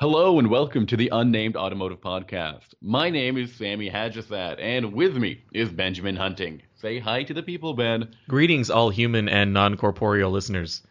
Hello 0.00 0.38
and 0.38 0.48
welcome 0.48 0.86
to 0.86 0.96
the 0.96 1.08
Unnamed 1.10 1.56
Automotive 1.56 2.00
Podcast. 2.00 2.72
My 2.80 3.10
name 3.10 3.36
is 3.36 3.52
Sami 3.52 3.88
Haj-Assaad, 3.88 4.60
and 4.60 4.92
with 4.92 5.16
me 5.16 5.42
is 5.52 5.70
Benjamin 5.70 6.14
Hunting. 6.14 6.62
Say 6.76 7.00
hi 7.00 7.24
to 7.24 7.34
the 7.34 7.42
people, 7.42 7.74
Ben. 7.74 8.14
Greetings, 8.28 8.70
all 8.70 8.90
human 8.90 9.28
and 9.28 9.52
non 9.52 9.76
corporeal 9.76 10.30
listeners. 10.30 10.82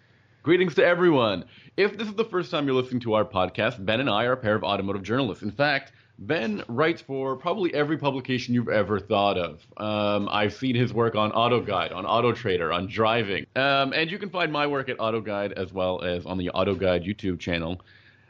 Greetings 0.43 0.75
to 0.75 0.85
everyone. 0.85 1.45
If 1.77 1.97
this 1.97 2.09
is 2.09 2.15
the 2.15 2.25
first 2.25 2.51
time 2.51 2.67
you're 2.67 2.75
listening 2.75 2.99
to 2.99 3.13
our 3.13 3.23
podcast, 3.23 3.85
Ben 3.85 4.01
and 4.01 4.09
I 4.09 4.25
are 4.25 4.33
a 4.33 4.37
pair 4.37 4.55
of 4.55 4.65
automotive 4.65 5.03
journalists. 5.03 5.41
In 5.41 5.51
fact, 5.51 5.93
Ben 6.19 6.65
writes 6.67 7.01
for 7.01 7.37
probably 7.37 7.73
every 7.73 7.97
publication 7.97 8.53
you've 8.53 8.67
ever 8.67 8.99
thought 8.99 9.37
of. 9.37 9.65
Um, 9.77 10.27
I've 10.29 10.53
seen 10.53 10.75
his 10.75 10.93
work 10.93 11.15
on 11.15 11.31
Auto 11.31 11.61
Guide, 11.61 11.93
on 11.93 12.05
Auto 12.05 12.33
Trader, 12.33 12.73
on 12.73 12.87
driving. 12.87 13.45
Um, 13.55 13.93
and 13.93 14.11
you 14.11 14.19
can 14.19 14.29
find 14.29 14.51
my 14.51 14.67
work 14.67 14.89
at 14.89 14.99
Auto 14.99 15.21
Guide 15.21 15.53
as 15.53 15.71
well 15.71 16.01
as 16.01 16.25
on 16.25 16.37
the 16.37 16.49
Auto 16.49 16.75
Guide 16.75 17.05
YouTube 17.05 17.39
channel. 17.39 17.79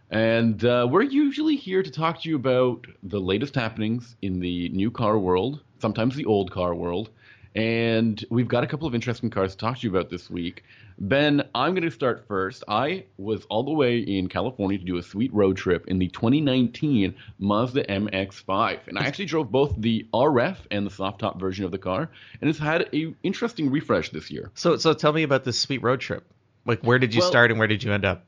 And 0.09 0.63
uh, 0.63 0.87
we're 0.89 1.03
usually 1.03 1.55
here 1.55 1.83
to 1.83 1.91
talk 1.91 2.21
to 2.21 2.29
you 2.29 2.35
about 2.35 2.87
the 3.03 3.19
latest 3.19 3.55
happenings 3.55 4.15
in 4.21 4.39
the 4.39 4.69
new 4.69 4.89
car 4.89 5.17
world, 5.17 5.61
sometimes 5.79 6.15
the 6.15 6.25
old 6.25 6.51
car 6.51 6.73
world. 6.73 7.09
And 7.55 8.23
we've 8.29 8.47
got 8.47 8.63
a 8.63 8.67
couple 8.67 8.87
of 8.87 8.93
interesting 8.93 9.29
cars 9.31 9.53
to 9.53 9.57
talk 9.57 9.79
to 9.79 9.83
you 9.83 9.89
about 9.89 10.09
this 10.09 10.29
week. 10.29 10.63
Ben, 10.99 11.43
I'm 11.55 11.73
going 11.73 11.83
to 11.83 11.91
start 11.91 12.25
first. 12.27 12.63
I 12.67 13.05
was 13.17 13.45
all 13.45 13.63
the 13.63 13.71
way 13.71 13.99
in 13.99 14.29
California 14.29 14.77
to 14.77 14.83
do 14.83 14.97
a 14.97 15.03
sweet 15.03 15.33
road 15.33 15.57
trip 15.57 15.87
in 15.87 15.97
the 15.99 16.07
2019 16.07 17.15
Mazda 17.39 17.83
MX-5, 17.85 18.87
and 18.87 18.97
I 18.97 19.05
actually 19.05 19.25
drove 19.25 19.51
both 19.51 19.73
the 19.77 20.05
RF 20.13 20.57
and 20.71 20.85
the 20.85 20.91
soft 20.91 21.19
top 21.19 21.39
version 21.39 21.65
of 21.65 21.71
the 21.71 21.77
car, 21.79 22.09
and 22.41 22.49
it's 22.49 22.59
had 22.59 22.89
a 22.93 23.13
interesting 23.23 23.71
refresh 23.71 24.09
this 24.09 24.29
year. 24.31 24.51
So, 24.53 24.77
so 24.77 24.93
tell 24.93 25.13
me 25.13 25.23
about 25.23 25.43
this 25.43 25.59
sweet 25.59 25.81
road 25.83 25.99
trip. 25.99 26.25
Like, 26.65 26.81
where 26.81 26.99
did 26.99 27.13
you 27.13 27.21
Well- 27.21 27.29
start 27.29 27.49
and 27.51 27.59
where 27.59 27.67
did 27.67 27.83
you 27.83 27.91
end 27.91 28.05
up? 28.05 28.26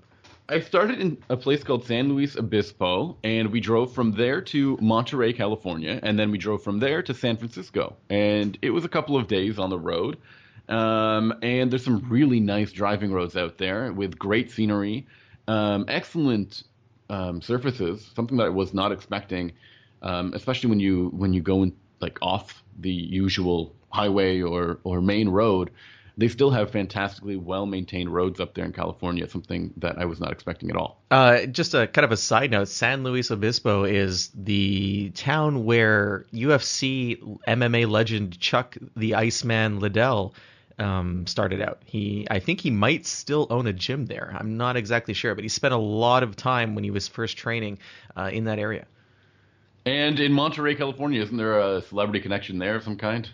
I 0.52 0.62
started 0.62 1.00
in 1.00 1.24
a 1.30 1.38
place 1.38 1.64
called 1.64 1.86
San 1.86 2.10
Luis 2.10 2.36
Obispo, 2.36 3.18
and 3.24 3.52
we 3.52 3.60
drove 3.60 3.94
from 3.94 4.14
there 4.14 4.42
to 4.42 4.80
Monterey, 4.82 5.32
California, 5.32 6.00
and 6.02 6.18
then 6.18 6.32
we 6.32 6.40
drove 6.40 6.64
from 6.64 6.80
there 6.80 7.04
to 7.04 7.14
San 7.14 7.38
Francisco. 7.38 7.96
And 8.10 8.58
it 8.64 8.72
was 8.72 8.84
a 8.84 8.90
couple 8.90 9.16
of 9.16 9.28
days 9.28 9.60
on 9.60 9.70
the 9.70 9.78
road. 9.78 10.18
Um, 10.68 11.36
and 11.44 11.70
there's 11.70 11.84
some 11.84 12.04
really 12.10 12.40
nice 12.40 12.72
driving 12.72 13.12
roads 13.14 13.38
out 13.38 13.60
there 13.60 13.94
with 13.94 14.18
great 14.18 14.50
scenery, 14.50 15.06
um, 15.48 15.86
excellent 15.88 16.64
um, 17.12 17.44
surfaces, 17.44 18.10
something 18.16 18.38
that 18.38 18.48
I 18.48 18.50
was 18.50 18.74
not 18.74 18.92
expecting, 18.92 19.52
um, 20.02 20.34
especially 20.34 20.72
when 20.72 20.80
you 20.80 21.10
when 21.10 21.32
you 21.32 21.42
go 21.44 21.62
in 21.62 21.76
like 22.00 22.18
off 22.24 22.64
the 22.80 22.92
usual 22.92 23.76
highway 23.92 24.42
or 24.42 24.80
or 24.84 25.00
main 25.00 25.30
road. 25.30 25.70
They 26.20 26.28
still 26.28 26.52
have 26.52 26.72
fantastically 26.72 27.38
well 27.38 27.66
maintained 27.66 28.14
roads 28.14 28.42
up 28.42 28.54
there 28.54 28.66
in 28.66 28.74
California, 28.74 29.30
something 29.30 29.74
that 29.78 29.98
I 29.98 30.04
was 30.04 30.20
not 30.20 30.34
expecting 30.34 30.70
at 30.70 30.76
all. 30.76 31.02
Uh, 31.10 31.46
just 31.46 31.74
a 31.74 31.88
kind 31.88 32.04
of 32.04 32.12
a 32.12 32.18
side 32.18 32.52
note: 32.52 32.68
San 32.68 33.04
Luis 33.04 33.32
Obispo 33.32 33.86
is 33.86 34.30
the 34.36 35.12
town 35.12 35.64
where 35.64 36.26
UFC 36.34 37.40
MMA 37.48 37.90
legend 37.90 38.38
Chuck 38.38 38.76
the 38.98 39.16
Iceman 39.16 39.80
Liddell 39.80 40.34
um, 40.78 41.26
started 41.26 41.62
out. 41.62 41.82
He, 41.86 42.28
I 42.30 42.40
think, 42.40 42.60
he 42.60 42.70
might 42.70 43.06
still 43.06 43.48
own 43.50 43.66
a 43.68 43.74
gym 43.74 44.06
there. 44.06 44.36
I'm 44.38 44.58
not 44.58 44.76
exactly 44.76 45.14
sure, 45.14 45.36
but 45.36 45.46
he 45.46 45.50
spent 45.50 45.74
a 45.74 45.78
lot 45.78 46.24
of 46.24 46.36
time 46.36 46.76
when 46.76 46.84
he 46.84 46.92
was 46.92 47.08
first 47.08 47.38
training 47.38 47.80
uh, 48.18 48.30
in 48.32 48.44
that 48.44 48.60
area. 48.60 48.86
And 49.86 50.20
in 50.20 50.34
Monterey, 50.34 50.76
California, 50.76 51.22
isn't 51.22 51.38
there 51.38 51.60
a 51.60 51.82
celebrity 51.82 52.20
connection 52.20 52.60
there 52.60 52.76
of 52.76 52.84
some 52.84 52.98
kind? 52.98 53.30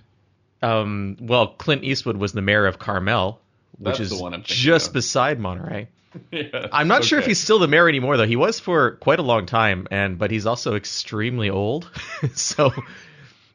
Um, 0.62 1.18
well, 1.20 1.48
Clint 1.48 1.84
Eastwood 1.84 2.18
was 2.18 2.34
the 2.34 2.42
mayor 2.42 2.66
of 2.66 2.80
Carmel, 2.80 3.40
which 3.78 3.98
That's 3.98 4.00
is 4.00 4.10
the 4.18 4.22
one 4.22 4.34
I'm 4.34 4.44
just 4.44 4.88
of. 4.88 4.94
beside 4.94 5.40
Monterey. 5.40 5.90
Yeah, 6.32 6.68
I'm 6.72 6.88
not 6.88 7.04
sure 7.04 7.20
if 7.20 7.26
he's 7.26 7.40
still 7.42 7.60
the 7.60 7.68
mayor 7.68 7.90
anymore 7.90 8.16
though. 8.16 8.26
He 8.26 8.38
was 8.38 8.58
for 8.58 8.92
quite 8.92 9.20
a 9.20 9.22
long 9.22 9.46
time, 9.46 9.86
and 9.92 10.18
but 10.18 10.32
he's 10.32 10.46
also 10.46 10.76
extremely 10.76 11.50
old. 11.50 11.92
so, 12.36 12.72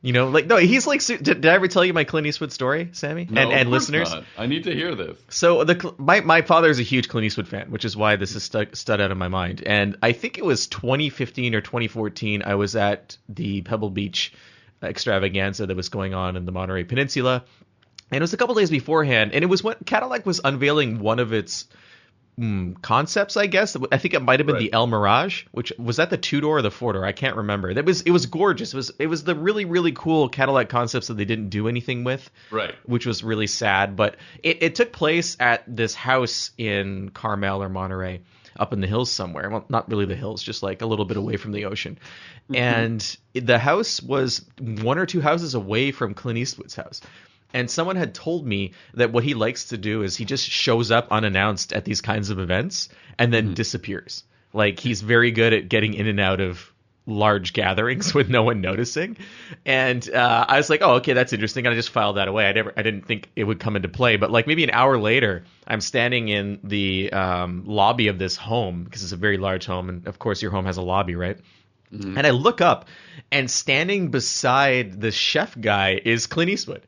you 0.02 0.12
know, 0.12 0.28
like 0.28 0.44
no, 0.44 0.58
he's 0.58 0.86
like. 0.86 1.02
Did, 1.02 1.22
did 1.22 1.46
I 1.46 1.54
ever 1.54 1.68
tell 1.68 1.82
you 1.86 1.94
my 1.94 2.04
Clint 2.04 2.26
Eastwood 2.26 2.52
story, 2.52 2.90
Sammy, 2.92 3.26
No, 3.30 3.40
and 3.40 3.50
and 3.50 3.70
listeners? 3.70 4.10
not. 4.10 4.24
I 4.36 4.44
need 4.44 4.64
to 4.64 4.74
hear 4.74 4.94
this. 4.94 5.16
So 5.30 5.64
the 5.64 5.94
my 5.96 6.20
my 6.20 6.42
father 6.42 6.68
is 6.68 6.78
a 6.78 6.82
huge 6.82 7.08
Clint 7.08 7.24
Eastwood 7.24 7.48
fan, 7.48 7.70
which 7.70 7.86
is 7.86 7.96
why 7.96 8.16
this 8.16 8.34
is 8.36 8.42
stuck 8.42 8.76
stud 8.76 9.00
out 9.00 9.10
of 9.10 9.16
my 9.16 9.28
mind. 9.28 9.62
And 9.64 9.96
I 10.02 10.12
think 10.12 10.36
it 10.36 10.44
was 10.44 10.66
2015 10.66 11.54
or 11.54 11.62
2014. 11.62 12.42
I 12.44 12.56
was 12.56 12.76
at 12.76 13.16
the 13.30 13.62
Pebble 13.62 13.88
Beach 13.88 14.34
extravaganza 14.82 15.66
that 15.66 15.76
was 15.76 15.88
going 15.88 16.14
on 16.14 16.36
in 16.36 16.44
the 16.46 16.52
Monterey 16.52 16.84
Peninsula, 16.84 17.44
and 18.10 18.16
it 18.16 18.20
was 18.22 18.32
a 18.32 18.36
couple 18.36 18.54
days 18.54 18.70
beforehand. 18.70 19.32
And 19.34 19.44
it 19.44 19.48
was 19.48 19.62
when 19.62 19.76
Cadillac 19.86 20.26
was 20.26 20.40
unveiling 20.42 20.98
one 21.00 21.18
of 21.20 21.32
its 21.32 21.66
mm, 22.38 22.80
concepts, 22.82 23.36
I 23.36 23.46
guess. 23.46 23.76
I 23.92 23.98
think 23.98 24.14
it 24.14 24.20
might 24.22 24.40
have 24.40 24.46
been 24.46 24.56
Right. 24.56 24.70
the 24.70 24.76
Elmiraj, 24.76 25.44
which 25.52 25.72
was 25.78 25.96
that 25.98 26.10
the 26.10 26.16
two 26.16 26.40
door 26.40 26.58
or 26.58 26.62
the 26.62 26.70
four 26.70 26.92
door. 26.92 27.04
I 27.04 27.12
can't 27.12 27.36
remember. 27.36 27.74
That 27.74 27.84
was 27.84 28.02
it 28.02 28.10
was 28.10 28.26
gorgeous. 28.26 28.72
It 28.72 28.76
was 28.76 28.92
it 28.98 29.06
was 29.06 29.24
the 29.24 29.34
really 29.34 29.64
really 29.64 29.92
cool 29.92 30.28
Cadillac 30.28 30.68
concepts 30.68 31.08
that 31.08 31.14
they 31.14 31.24
didn't 31.24 31.50
do 31.50 31.68
anything 31.68 32.04
with 32.04 32.30
Right. 32.50 32.74
which 32.84 33.06
was 33.06 33.22
really 33.22 33.46
sad. 33.46 33.96
But 33.96 34.16
it, 34.42 34.62
it 34.62 34.74
took 34.74 34.92
place 34.92 35.36
at 35.38 35.62
this 35.66 35.94
house 35.94 36.50
in 36.58 37.10
Carmel 37.10 37.62
or 37.62 37.68
Monterey, 37.68 38.22
up 38.58 38.72
in 38.72 38.80
the 38.80 38.86
hills 38.86 39.10
somewhere. 39.10 39.48
Well, 39.50 39.64
not 39.68 39.88
really 39.88 40.06
the 40.06 40.16
hills, 40.16 40.42
just 40.42 40.62
like 40.62 40.82
a 40.82 40.86
little 40.86 41.04
bit 41.04 41.16
away 41.16 41.36
from 41.36 41.52
the 41.52 41.66
ocean. 41.66 41.98
Mm-hmm. 42.44 42.56
And 42.56 43.16
the 43.34 43.58
house 43.58 44.02
was 44.02 44.44
one 44.58 44.98
or 44.98 45.06
two 45.06 45.20
houses 45.20 45.54
away 45.54 45.92
from 45.92 46.14
Clint 46.14 46.38
Eastwood's 46.38 46.74
house. 46.74 47.00
And 47.52 47.70
someone 47.70 47.96
had 47.96 48.14
told 48.14 48.46
me 48.46 48.72
that 48.94 49.12
what 49.12 49.24
he 49.24 49.34
likes 49.34 49.66
to 49.66 49.78
do 49.78 50.02
is 50.02 50.16
he 50.16 50.24
just 50.24 50.48
shows 50.48 50.90
up 50.90 51.08
unannounced 51.10 51.72
at 51.72 51.84
these 51.84 52.00
kinds 52.00 52.30
of 52.30 52.38
events 52.38 52.88
and 53.18 53.32
then 53.32 53.46
mm-hmm. 53.46 53.54
disappears. 53.54 54.24
Like 54.52 54.78
he's 54.78 55.00
very 55.00 55.30
good 55.30 55.52
at 55.52 55.68
getting 55.68 55.94
in 55.94 56.06
and 56.06 56.20
out 56.20 56.40
of 56.40 56.72
large 57.10 57.52
gatherings 57.52 58.14
with 58.14 58.28
no 58.28 58.42
one 58.42 58.60
noticing. 58.60 59.16
And 59.66 60.08
uh, 60.08 60.44
I 60.48 60.56
was 60.56 60.70
like, 60.70 60.80
oh, 60.82 60.94
okay, 60.94 61.12
that's 61.12 61.32
interesting. 61.32 61.66
And 61.66 61.72
I 61.72 61.76
just 61.76 61.90
filed 61.90 62.16
that 62.16 62.28
away. 62.28 62.46
I 62.46 62.52
never, 62.52 62.72
I 62.76 62.82
didn't 62.82 63.06
think 63.06 63.30
it 63.36 63.44
would 63.44 63.60
come 63.60 63.76
into 63.76 63.88
play. 63.88 64.16
But 64.16 64.30
like 64.30 64.46
maybe 64.46 64.64
an 64.64 64.70
hour 64.70 64.98
later, 64.98 65.44
I'm 65.66 65.80
standing 65.80 66.28
in 66.28 66.60
the 66.64 67.12
um, 67.12 67.64
lobby 67.66 68.08
of 68.08 68.18
this 68.18 68.36
home 68.36 68.84
because 68.84 69.02
it's 69.02 69.12
a 69.12 69.16
very 69.16 69.36
large 69.38 69.66
home, 69.66 69.88
and 69.88 70.06
of 70.06 70.18
course 70.18 70.40
your 70.42 70.50
home 70.50 70.64
has 70.64 70.76
a 70.76 70.82
lobby, 70.82 71.14
right? 71.14 71.38
And 72.16 72.26
I 72.26 72.30
look 72.30 72.60
up, 72.60 72.86
and 73.32 73.50
standing 73.50 74.12
beside 74.12 75.00
the 75.00 75.10
chef 75.10 75.60
guy 75.60 76.00
is 76.04 76.28
Clint 76.28 76.50
Eastwood. 76.50 76.86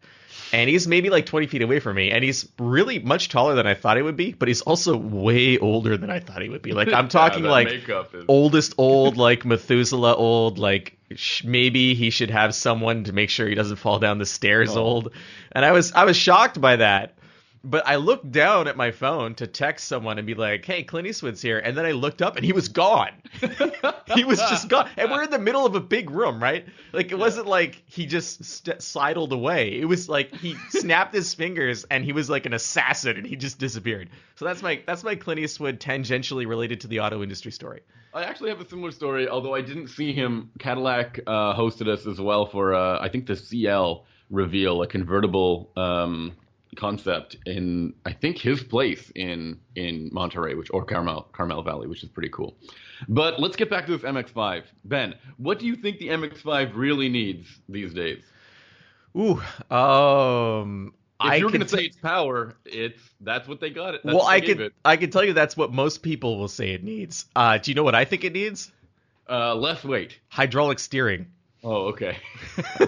And 0.52 0.68
he's 0.68 0.86
maybe 0.86 1.08
like 1.10 1.24
20 1.26 1.46
feet 1.46 1.62
away 1.62 1.80
from 1.80 1.96
me, 1.96 2.10
and 2.10 2.22
he's 2.22 2.46
really 2.58 2.98
much 2.98 3.28
taller 3.30 3.54
than 3.54 3.66
I 3.66 3.74
thought 3.74 3.96
he 3.96 4.02
would 4.02 4.16
be, 4.16 4.32
but 4.32 4.48
he's 4.48 4.60
also 4.60 4.96
way 4.96 5.56
older 5.58 5.96
than 5.96 6.10
I 6.10 6.20
thought 6.20 6.42
he 6.42 6.48
would 6.50 6.62
be. 6.62 6.72
Like 6.72 6.92
I'm 6.92 7.08
talking 7.20 7.44
that 7.44 7.50
like 7.50 7.68
is- 7.68 8.24
oldest 8.28 8.74
old, 8.78 9.16
like 9.16 9.44
Methuselah 9.44 10.14
old, 10.14 10.58
like 10.58 10.98
sh- 11.14 11.44
maybe 11.44 11.94
he 11.94 12.10
should 12.10 12.30
have 12.30 12.54
someone 12.54 13.04
to 13.04 13.12
make 13.12 13.30
sure 13.30 13.48
he 13.48 13.54
doesn't 13.54 13.76
fall 13.76 13.98
down 13.98 14.18
the 14.18 14.26
stairs 14.26 14.76
Oh. 14.76 14.82
old. 14.82 15.12
And 15.52 15.64
I 15.64 15.72
was 15.72 15.92
I 15.92 16.04
was 16.04 16.16
shocked 16.16 16.60
by 16.60 16.76
that. 16.76 17.14
But 17.64 17.86
I 17.86 17.96
looked 17.96 18.30
down 18.32 18.66
at 18.66 18.76
my 18.76 18.90
phone 18.90 19.34
to 19.36 19.46
text 19.46 19.86
someone 19.86 20.18
and 20.18 20.26
be 20.26 20.34
like, 20.34 20.64
"Hey, 20.64 20.82
Clint 20.82 21.06
Eastwood's 21.06 21.40
here," 21.40 21.58
and 21.58 21.76
then 21.76 21.86
I 21.86 21.92
looked 21.92 22.20
up 22.20 22.36
and 22.36 22.44
he 22.44 22.52
was 22.52 22.68
gone. 22.68 23.10
he 24.14 24.24
was 24.24 24.38
just 24.38 24.68
gone, 24.68 24.90
and 24.96 25.10
we're 25.10 25.22
in 25.22 25.30
the 25.30 25.38
middle 25.38 25.64
of 25.64 25.74
a 25.76 25.80
big 25.80 26.10
room, 26.10 26.42
right? 26.42 26.66
Like 26.92 27.12
it 27.12 27.18
wasn't 27.18 27.46
like 27.46 27.82
he 27.86 28.06
just 28.06 28.44
st- 28.44 28.82
sidled 28.82 29.32
away. 29.32 29.78
It 29.80 29.84
was 29.84 30.08
like 30.08 30.34
he 30.34 30.56
snapped 30.70 31.14
his 31.14 31.34
fingers 31.34 31.84
and 31.84 32.04
he 32.04 32.12
was 32.12 32.28
like 32.28 32.46
an 32.46 32.52
assassin, 32.52 33.16
and 33.16 33.26
he 33.26 33.36
just 33.36 33.58
disappeared. 33.58 34.10
So 34.34 34.44
that's 34.44 34.62
my 34.62 34.82
that's 34.86 35.04
my 35.04 35.14
Clint 35.14 35.40
Eastwood 35.40 35.78
tangentially 35.78 36.46
related 36.46 36.80
to 36.80 36.88
the 36.88 37.00
auto 37.00 37.22
industry 37.22 37.52
story. 37.52 37.82
I 38.14 38.24
actually 38.24 38.50
have 38.50 38.60
a 38.60 38.68
similar 38.68 38.90
story, 38.90 39.28
although 39.28 39.54
I 39.54 39.62
didn't 39.62 39.88
see 39.88 40.12
him. 40.12 40.50
Cadillac 40.58 41.20
uh, 41.26 41.54
hosted 41.54 41.88
us 41.88 42.06
as 42.06 42.20
well 42.20 42.44
for, 42.44 42.74
uh, 42.74 42.98
I 43.00 43.08
think, 43.08 43.26
the 43.26 43.36
Ciel 43.36 44.04
reveal, 44.28 44.82
a 44.82 44.86
convertible 44.86 45.70
um, 45.76 46.36
concept 46.76 47.36
in, 47.46 47.94
I 48.04 48.12
think, 48.12 48.38
his 48.38 48.62
place 48.62 49.10
in 49.14 49.60
in 49.76 50.10
Monterey, 50.12 50.54
which 50.54 50.68
or 50.72 50.84
Carmel 50.84 51.28
Carmel 51.32 51.62
Valley, 51.62 51.86
which 51.86 52.02
is 52.02 52.08
pretty 52.08 52.30
cool. 52.30 52.56
But 53.08 53.40
let's 53.40 53.56
get 53.56 53.68
back 53.68 53.86
to 53.86 53.96
this 53.96 54.02
MX-5. 54.02 54.64
Ben, 54.84 55.14
what 55.36 55.58
do 55.58 55.66
you 55.66 55.76
think 55.76 55.98
the 55.98 56.08
MX-5 56.08 56.72
really 56.74 57.08
needs 57.08 57.48
these 57.68 57.92
days? 57.92 58.22
Ooh, 59.16 59.42
um, 59.74 60.94
If 61.20 61.26
I 61.26 61.36
you're 61.36 61.50
going 61.50 61.60
to 61.60 61.68
say 61.68 61.84
it's 61.84 61.96
power, 61.96 62.56
it's 62.64 63.00
that's 63.20 63.46
what 63.46 63.60
they 63.60 63.70
got 63.70 63.94
it. 63.94 64.02
That's 64.04 64.14
well, 64.14 64.26
I 64.26 64.40
can 64.40 64.60
it. 64.60 64.72
I 64.84 64.96
can 64.96 65.10
tell 65.10 65.24
you 65.24 65.32
that's 65.32 65.56
what 65.56 65.72
most 65.72 66.02
people 66.02 66.38
will 66.38 66.48
say 66.48 66.70
it 66.70 66.82
needs. 66.82 67.26
Uh, 67.36 67.58
do 67.58 67.70
you 67.70 67.74
know 67.74 67.84
what 67.84 67.94
I 67.94 68.04
think 68.04 68.24
it 68.24 68.32
needs? 68.32 68.70
Uh, 69.28 69.54
less 69.54 69.84
weight. 69.84 70.18
Hydraulic 70.28 70.78
steering. 70.78 71.26
Oh, 71.62 71.86
okay. 71.88 72.18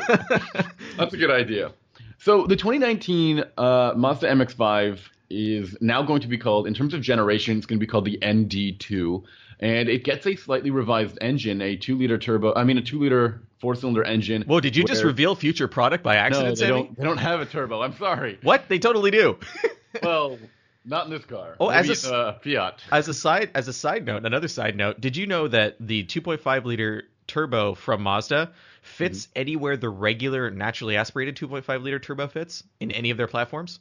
That's 0.97 1.15
a 1.15 1.17
good 1.17 1.31
idea. 1.31 1.73
So 2.19 2.47
the 2.47 2.57
2019 2.57 3.45
uh, 3.59 3.93
Mazda 3.97 4.29
MX-5 4.29 4.99
is 5.31 5.77
now 5.81 6.03
going 6.03 6.21
to 6.23 6.29
be 6.29 6.39
called, 6.39 6.67
in 6.67 6.75
terms 6.75 6.95
of 6.95 7.01
generation, 7.03 7.57
it's 7.57 7.67
going 7.67 7.79
to 7.79 7.85
be 7.85 7.91
called 7.91 8.05
the 8.05 8.19
ND2, 8.23 9.23
and 9.61 9.89
it 9.89 10.05
gets 10.05 10.27
a 10.27 10.37
slightly 10.37 10.71
revised 10.71 11.19
engine, 11.21 11.61
a 11.61 11.77
two-liter 11.77 12.19
turbo. 12.19 12.55
I 12.55 12.65
mean, 12.65 12.79
a 12.79 12.83
two-liter 12.83 13.43
four-cylinder 13.61 14.05
engine. 14.05 14.43
Whoa, 14.43 14.61
did 14.61 14.77
you 14.77 14.85
just 14.85 15.03
reveal 15.05 15.35
future 15.35 15.69
product 15.69 16.05
by 16.05 16.15
No, 16.15 16.21
accident, 16.21 16.59
they 16.59 16.67
Sammy? 16.67 16.83
don't. 16.85 16.97
They 16.99 17.05
don't 17.05 17.19
have 17.19 17.41
a 17.41 17.47
turbo. 17.47 17.83
I'm 17.83 17.97
sorry. 17.97 18.39
What? 18.43 18.69
They 18.69 18.79
totally 18.79 19.11
do. 19.11 19.39
well, 20.03 20.39
Not 20.85 21.07
in 21.07 21.13
this 21.13 21.25
car. 21.25 21.57
Oh, 21.59 21.69
as 21.71 21.87
Maybe 21.87 21.91
a 21.91 21.93
s- 21.93 22.07
uh, 22.07 22.39
Fiat. 22.45 22.83
As 22.93 23.09
a 23.09 23.15
side 23.15 23.51
as 23.55 23.69
a 23.69 23.73
side 23.73 24.05
note, 24.05 24.27
another 24.27 24.49
side 24.49 24.77
note, 24.77 25.01
did 25.01 25.17
you 25.17 25.27
know 25.27 25.49
that 25.49 25.77
the 25.81 26.05
2.5 26.05 26.65
liter 26.65 27.05
turbo 27.35 27.75
from 27.75 28.01
Mazda 28.03 28.53
fits 28.83 29.27
anywhere 29.35 29.77
the 29.77 29.89
regular 29.89 30.51
naturally 30.51 30.97
aspirated 30.97 31.37
2.5 31.37 31.83
liter 31.83 31.99
turbo 31.99 32.29
fits 32.29 32.63
in 32.79 32.93
any 32.93 33.11
of 33.11 33.17
their 33.17 33.27
platforms? 33.27 33.81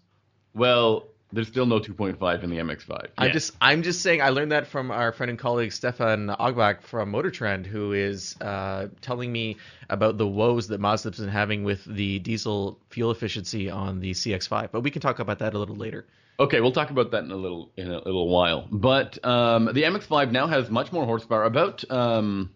Well, 0.55 1.05
there's 1.31 1.49
still 1.49 1.67
no 1.67 1.79
2.5 1.79 2.43
in 2.43 2.49
the 2.49 2.57
MX-5. 2.57 3.09
I'm 3.17 3.31
just 3.31 3.55
I'm 3.61 3.83
just 3.83 4.01
saying 4.01 4.21
I 4.21 4.29
learned 4.29 4.51
that 4.51 4.67
from 4.67 4.89
our 4.89 5.11
friend 5.11 5.29
and 5.29 5.37
colleague 5.37 5.71
Stefan 5.71 6.29
Ogbac 6.39 6.81
from 6.81 7.11
Motor 7.11 7.29
Trend, 7.29 7.67
who 7.67 7.93
is 7.93 8.35
uh, 8.41 8.87
telling 9.01 9.31
me 9.31 9.57
about 9.89 10.17
the 10.17 10.27
woes 10.27 10.67
that 10.69 10.79
Mazda's 10.79 11.19
been 11.19 11.29
having 11.29 11.63
with 11.63 11.85
the 11.85 12.19
diesel 12.19 12.79
fuel 12.89 13.11
efficiency 13.11 13.69
on 13.69 13.99
the 13.99 14.11
CX5. 14.11 14.69
But 14.71 14.81
we 14.81 14.89
can 14.89 15.01
talk 15.01 15.19
about 15.19 15.39
that 15.39 15.53
a 15.53 15.59
little 15.59 15.75
later. 15.75 16.05
Okay, 16.39 16.59
we'll 16.61 16.71
talk 16.71 16.89
about 16.89 17.11
that 17.11 17.23
in 17.23 17.31
a 17.31 17.35
little 17.35 17.71
in 17.77 17.89
a 17.91 17.97
little 17.97 18.27
while. 18.29 18.67
But 18.71 19.23
um, 19.23 19.65
the 19.65 19.83
MX-5 19.83 20.31
now 20.31 20.47
has 20.47 20.69
much 20.71 20.91
more 20.91 21.05
horsepower, 21.05 21.43
about 21.43 21.89
um, 21.91 22.51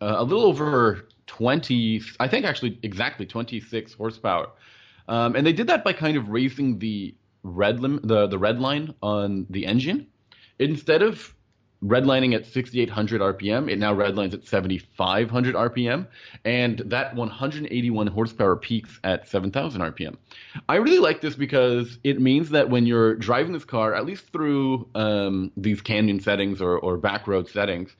uh, 0.00 0.16
a 0.18 0.24
little 0.24 0.44
over 0.44 1.08
20, 1.26 2.02
I 2.18 2.28
think 2.28 2.44
actually 2.44 2.78
exactly 2.82 3.26
26 3.26 3.92
horsepower. 3.94 4.48
Um, 5.08 5.34
and 5.36 5.46
they 5.46 5.52
did 5.52 5.66
that 5.68 5.84
by 5.84 5.92
kind 5.92 6.16
of 6.16 6.28
raising 6.28 6.78
the 6.78 7.14
red 7.42 7.80
lim- 7.80 8.00
the 8.04 8.26
the 8.26 8.38
red 8.38 8.60
line 8.60 8.94
on 9.02 9.46
the 9.50 9.66
engine. 9.66 10.06
Instead 10.58 11.02
of 11.02 11.34
redlining 11.82 12.34
at 12.34 12.44
6800 12.44 13.20
RPM, 13.20 13.70
it 13.70 13.78
now 13.78 13.94
redlines 13.94 14.34
at 14.34 14.46
7500 14.46 15.54
RPM, 15.54 16.06
and 16.44 16.82
that 16.86 17.14
181 17.14 18.06
horsepower 18.06 18.56
peaks 18.56 19.00
at 19.02 19.26
7000 19.26 19.80
RPM. 19.80 20.16
I 20.68 20.76
really 20.76 20.98
like 20.98 21.22
this 21.22 21.34
because 21.34 21.98
it 22.04 22.20
means 22.20 22.50
that 22.50 22.68
when 22.68 22.86
you're 22.86 23.14
driving 23.14 23.52
this 23.52 23.64
car, 23.64 23.94
at 23.94 24.04
least 24.04 24.30
through 24.30 24.88
um, 24.94 25.50
these 25.56 25.80
canyon 25.80 26.20
settings 26.20 26.60
or, 26.60 26.78
or 26.78 26.98
back 26.98 27.26
road 27.26 27.48
settings, 27.48 27.96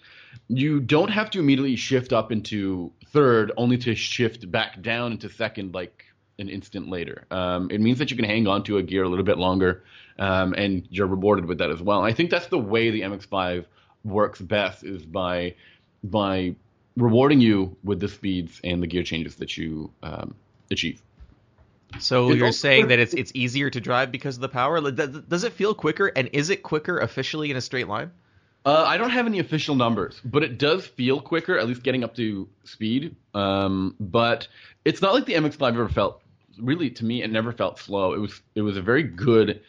you 0.53 0.81
don't 0.81 1.11
have 1.11 1.31
to 1.31 1.39
immediately 1.39 1.77
shift 1.77 2.13
up 2.13 2.33
into 2.33 2.91
third, 3.13 3.53
only 3.57 3.79
to 3.79 3.95
shift 3.95 4.51
back 4.51 4.83
down 4.83 5.13
into 5.13 5.29
second 5.29 5.75
like 5.75 6.05
an 6.41 6.49
instant 6.49 6.89
later. 6.89 7.25
Um, 7.31 7.71
it 7.71 7.81
means 7.81 7.99
that 8.01 8.11
you 8.11 8.17
can 8.17 8.25
hang 8.25 8.49
on 8.49 8.65
to 8.65 8.79
a 8.79 8.83
gear 8.83 9.05
a 9.05 9.09
little 9.09 9.25
bit 9.25 9.39
longer, 9.39 9.85
um, 10.19 10.53
and 10.55 10.87
you're 10.91 11.07
rewarded 11.07 11.45
with 11.47 11.59
that 11.59 11.71
as 11.71 11.81
well. 11.81 12.03
I 12.03 12.13
think 12.13 12.31
that's 12.31 12.49
the 12.49 12.59
way 12.59 12.91
the 12.91 13.03
MX-5 13.03 13.65
works 14.05 14.41
best 14.41 14.83
is 14.83 15.05
by 15.05 15.55
by 16.03 16.55
rewarding 16.97 17.41
you 17.41 17.77
with 17.85 18.01
the 18.01 18.09
speeds 18.09 18.61
and 18.65 18.83
the 18.83 18.87
gear 18.87 19.03
changes 19.05 19.37
that 19.37 19.57
you 19.57 19.91
um, 20.03 20.35
achieve. 20.71 21.01
So 21.99 22.29
It's 22.31 22.37
you're 22.37 22.47
also- 22.47 22.57
saying 22.57 22.89
that 22.89 22.99
it's 22.99 23.15
it's 23.15 23.33
easier 23.35 23.71
to 23.71 23.81
drive 23.81 24.11
because 24.11 24.37
of 24.37 24.41
the 24.41 24.49
power? 24.49 24.81
Does 24.91 25.11
does 25.21 25.45
it 25.45 25.53
feel 25.53 25.75
quicker, 25.75 26.09
and 26.09 26.29
is 26.33 26.51
it 26.51 26.63
quicker 26.63 26.99
officially 26.99 27.51
in 27.51 27.57
a 27.57 27.61
straight 27.61 27.87
line? 27.89 28.11
Uh, 28.65 28.85
I 28.87 28.99
don't 28.99 29.11
have 29.11 29.27
any 29.27 29.39
official 29.39 29.75
numbers, 29.75 30.21
but 30.25 30.43
it 30.43 30.59
does 30.59 30.87
feel 30.87 31.21
quicker, 31.21 31.59
at 31.59 31.67
least 31.67 31.83
getting 31.83 32.05
up 32.05 32.15
to 32.17 32.49
speed. 32.65 33.17
Um, 33.33 33.97
but 33.99 34.49
it's 34.85 35.01
not 35.01 35.15
like 35.15 35.25
the 35.25 35.35
MX-5 35.35 35.69
ever 35.69 35.89
felt. 35.89 36.23
Really, 36.59 36.91
to 36.91 37.05
me, 37.05 37.23
it 37.23 37.31
never 37.31 37.53
felt 37.53 37.79
slow. 37.79 38.13
It 38.13 38.19
was 38.19 38.43
it 38.55 38.61
was 38.61 38.77
a 38.77 38.83
very 38.83 39.03
good 39.03 39.63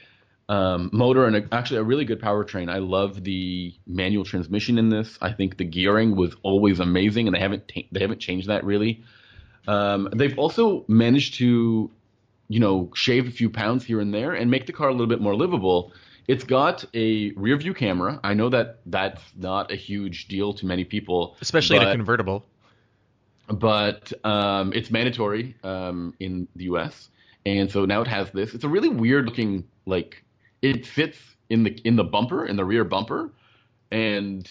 um, 0.50 0.90
motor 0.92 1.26
and 1.26 1.38
a, 1.38 1.48
actually 1.54 1.80
a 1.80 1.84
really 1.84 2.04
good 2.04 2.22
powertrain. 2.22 2.70
I 2.70 2.80
love 2.80 3.24
the 3.24 3.74
manual 3.88 4.26
transmission 4.26 4.78
in 4.78 4.90
this. 4.90 5.18
I 5.22 5.32
think 5.32 5.56
the 5.56 5.64
gearing 5.64 6.18
was 6.18 6.36
always 6.44 6.82
amazing, 6.82 7.28
and 7.28 7.36
they 7.36 7.40
haven't 7.40 7.72
they 7.92 8.02
haven't 8.02 8.20
changed 8.20 8.50
that 8.50 8.66
really. 8.66 9.04
Um, 9.68 10.10
they've 10.14 10.38
also 10.38 10.84
managed 10.90 11.36
to, 11.36 11.90
you 12.50 12.60
know, 12.60 12.92
shave 12.94 13.28
a 13.28 13.32
few 13.32 13.50
pounds 13.50 13.86
here 13.86 14.02
and 14.02 14.14
there 14.14 14.34
and 14.34 14.52
make 14.52 14.66
the 14.66 14.74
car 14.74 14.90
a 14.90 14.92
little 14.92 15.08
bit 15.08 15.22
more 15.22 15.36
livable. 15.36 15.94
It's 16.32 16.46
got 16.46 16.86
a 16.94 17.32
rear 17.32 17.58
view 17.58 17.74
camera. 17.74 18.18
I 18.24 18.34
know 18.34 18.48
that 18.48 18.80
that's 18.86 19.22
not 19.36 19.70
a 19.70 19.76
huge 19.76 20.30
deal 20.30 20.54
to 20.54 20.66
many 20.66 20.86
people, 20.86 21.36
Especially 21.42 21.76
in 21.76 21.84
a 21.84 21.92
convertible. 21.92 22.46
but 23.50 24.14
um, 24.24 24.72
it's 24.74 24.90
mandatory 24.90 25.58
um, 25.66 26.14
in 26.22 26.48
the 26.56 26.64
U.S. 26.72 27.10
and 27.46 27.70
so 27.70 27.84
now 27.84 28.00
it 28.02 28.08
has 28.08 28.32
this. 28.32 28.54
It's 28.54 28.64
a 28.64 28.70
really 28.70 28.88
weird 28.88 29.26
looking 29.26 29.66
like 29.86 30.24
it 30.62 30.86
fits 30.86 31.18
in 31.50 31.64
the 31.64 31.72
in 31.84 31.98
the 31.98 32.06
bumper 32.06 32.46
in 32.46 32.56
the 32.56 32.64
rear 32.64 32.86
bumper, 32.86 33.34
and 33.92 34.50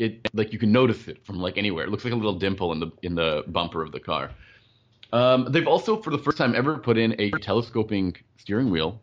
it 0.00 0.28
like 0.34 0.52
you 0.52 0.58
can 0.58 0.72
notice 0.72 1.06
it 1.06 1.24
from 1.24 1.38
like 1.38 1.56
anywhere. 1.56 1.84
It 1.84 1.90
looks 1.90 2.02
like 2.02 2.12
a 2.12 2.16
little 2.16 2.38
dimple 2.46 2.72
in 2.72 2.80
the 2.80 2.90
in 3.02 3.14
the 3.14 3.44
bumper 3.46 3.80
of 3.84 3.92
the 3.92 4.00
car. 4.00 4.32
Um, 5.12 5.46
they've 5.52 5.68
also, 5.68 6.02
for 6.02 6.10
the 6.10 6.18
first 6.18 6.36
time 6.36 6.56
ever, 6.56 6.78
put 6.78 6.98
in 6.98 7.14
a 7.20 7.30
telescoping 7.30 8.16
steering 8.38 8.70
wheel 8.72 9.00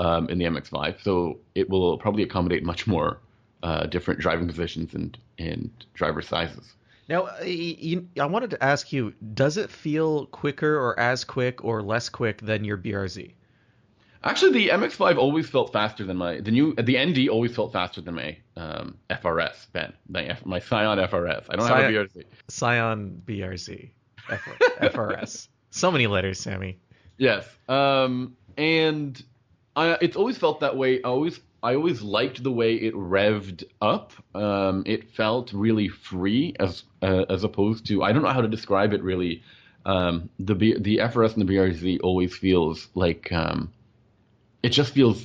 um, 0.00 0.30
in 0.30 0.38
the 0.38 0.46
MX-5, 0.46 1.02
so 1.02 1.38
it 1.54 1.68
will 1.68 1.98
probably 1.98 2.22
accommodate 2.22 2.64
much 2.64 2.86
more 2.86 3.20
uh, 3.62 3.84
different 3.86 4.18
driving 4.18 4.46
positions 4.46 4.94
and 4.94 5.16
and 5.38 5.70
driver 5.94 6.22
sizes. 6.22 6.74
Now, 7.06 7.26
uh, 7.26 7.44
you, 7.44 8.08
I 8.18 8.24
wanted 8.24 8.50
to 8.50 8.64
ask 8.64 8.92
you: 8.92 9.12
Does 9.34 9.58
it 9.58 9.70
feel 9.70 10.26
quicker, 10.26 10.74
or 10.74 10.98
as 10.98 11.24
quick, 11.24 11.62
or 11.62 11.82
less 11.82 12.08
quick 12.08 12.40
than 12.40 12.64
your 12.64 12.78
BRZ? 12.78 13.32
Actually, 14.22 14.52
the 14.52 14.68
MX-5 14.68 15.16
always 15.16 15.48
felt 15.48 15.72
faster 15.72 16.04
than 16.04 16.16
my 16.16 16.40
the 16.40 16.50
new 16.50 16.74
the 16.76 16.98
ND 16.98 17.28
always 17.28 17.54
felt 17.54 17.72
faster 17.72 18.00
than 18.00 18.14
my 18.14 18.38
um, 18.56 18.96
FRS 19.10 19.66
Ben 19.72 19.92
my, 20.08 20.24
F, 20.24 20.46
my 20.46 20.60
Scion 20.60 20.98
FRS. 20.98 21.44
I 21.50 21.56
don't 21.56 21.68
have 21.68 21.78
a 21.78 21.92
BRZ. 21.92 22.24
Scion 22.48 23.22
BRZ, 23.26 23.90
F- 24.30 24.48
FRS. 24.80 25.48
So 25.72 25.92
many 25.92 26.08
letters, 26.08 26.40
Sammy. 26.40 26.80
Yes, 27.16 27.46
um, 27.68 28.36
and 28.56 29.22
I, 29.80 29.98
it's 30.00 30.16
always 30.16 30.36
felt 30.36 30.60
that 30.60 30.76
way. 30.76 30.98
I 31.02 31.08
always 31.08 31.40
I 31.62 31.74
always 31.74 32.02
liked 32.02 32.42
the 32.42 32.52
way 32.52 32.74
it 32.74 32.94
revved 32.94 33.64
up. 33.80 34.12
Um, 34.34 34.82
it 34.86 35.10
felt 35.12 35.52
really 35.52 35.88
free 35.88 36.54
as 36.60 36.84
uh, 37.02 37.24
as 37.30 37.44
opposed 37.44 37.86
to 37.86 38.02
I 38.02 38.12
don't 38.12 38.22
know 38.22 38.28
how 38.28 38.42
to 38.42 38.48
describe 38.48 38.92
it 38.92 39.02
really. 39.02 39.42
Um, 39.86 40.28
the 40.38 40.54
the 40.54 40.98
FRS 40.98 41.36
and 41.36 41.48
the 41.48 41.52
BRZ 41.52 42.00
always 42.02 42.36
feels 42.36 42.88
like 42.94 43.32
um, 43.32 43.72
it 44.62 44.70
just 44.70 44.92
feels 44.92 45.24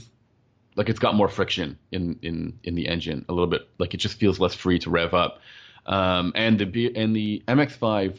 like 0.76 0.90
it's 0.90 1.00
got 1.00 1.16
more 1.16 1.30
friction 1.30 1.78
in, 1.92 2.20
in, 2.22 2.60
in 2.64 2.76
the 2.76 2.88
engine 2.88 3.26
a 3.30 3.34
little 3.34 3.48
bit. 3.48 3.68
Like 3.78 3.94
it 3.94 3.98
just 3.98 4.18
feels 4.18 4.40
less 4.40 4.54
free 4.54 4.80
to 4.80 4.90
rev 4.90 5.14
up. 5.14 5.40
Um, 5.86 6.32
and 6.36 6.60
the 6.60 6.66
B, 6.66 6.92
and 6.96 7.16
the 7.16 7.44
MX-5 7.48 8.18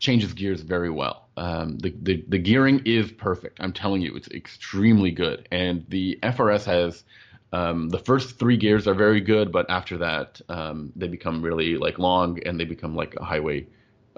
changes 0.00 0.32
gears 0.32 0.62
very 0.62 0.90
well. 0.90 1.28
Um, 1.36 1.78
the, 1.78 1.94
the 2.02 2.24
the 2.28 2.38
gearing 2.38 2.82
is 2.84 3.12
perfect. 3.12 3.60
I'm 3.60 3.72
telling 3.72 4.02
you, 4.02 4.16
it's 4.16 4.28
extremely 4.28 5.10
good. 5.12 5.46
And 5.52 5.84
the 5.88 6.18
FRS 6.22 6.64
has 6.64 7.04
um, 7.52 7.88
the 7.90 7.98
first 7.98 8.38
three 8.38 8.56
gears 8.56 8.88
are 8.88 8.94
very 8.94 9.20
good, 9.20 9.52
but 9.52 9.68
after 9.70 9.98
that 9.98 10.40
um, 10.48 10.92
they 10.96 11.06
become 11.06 11.42
really 11.42 11.76
like 11.76 11.98
long 11.98 12.42
and 12.44 12.58
they 12.58 12.64
become 12.64 12.96
like 12.96 13.14
a 13.16 13.24
highway 13.24 13.66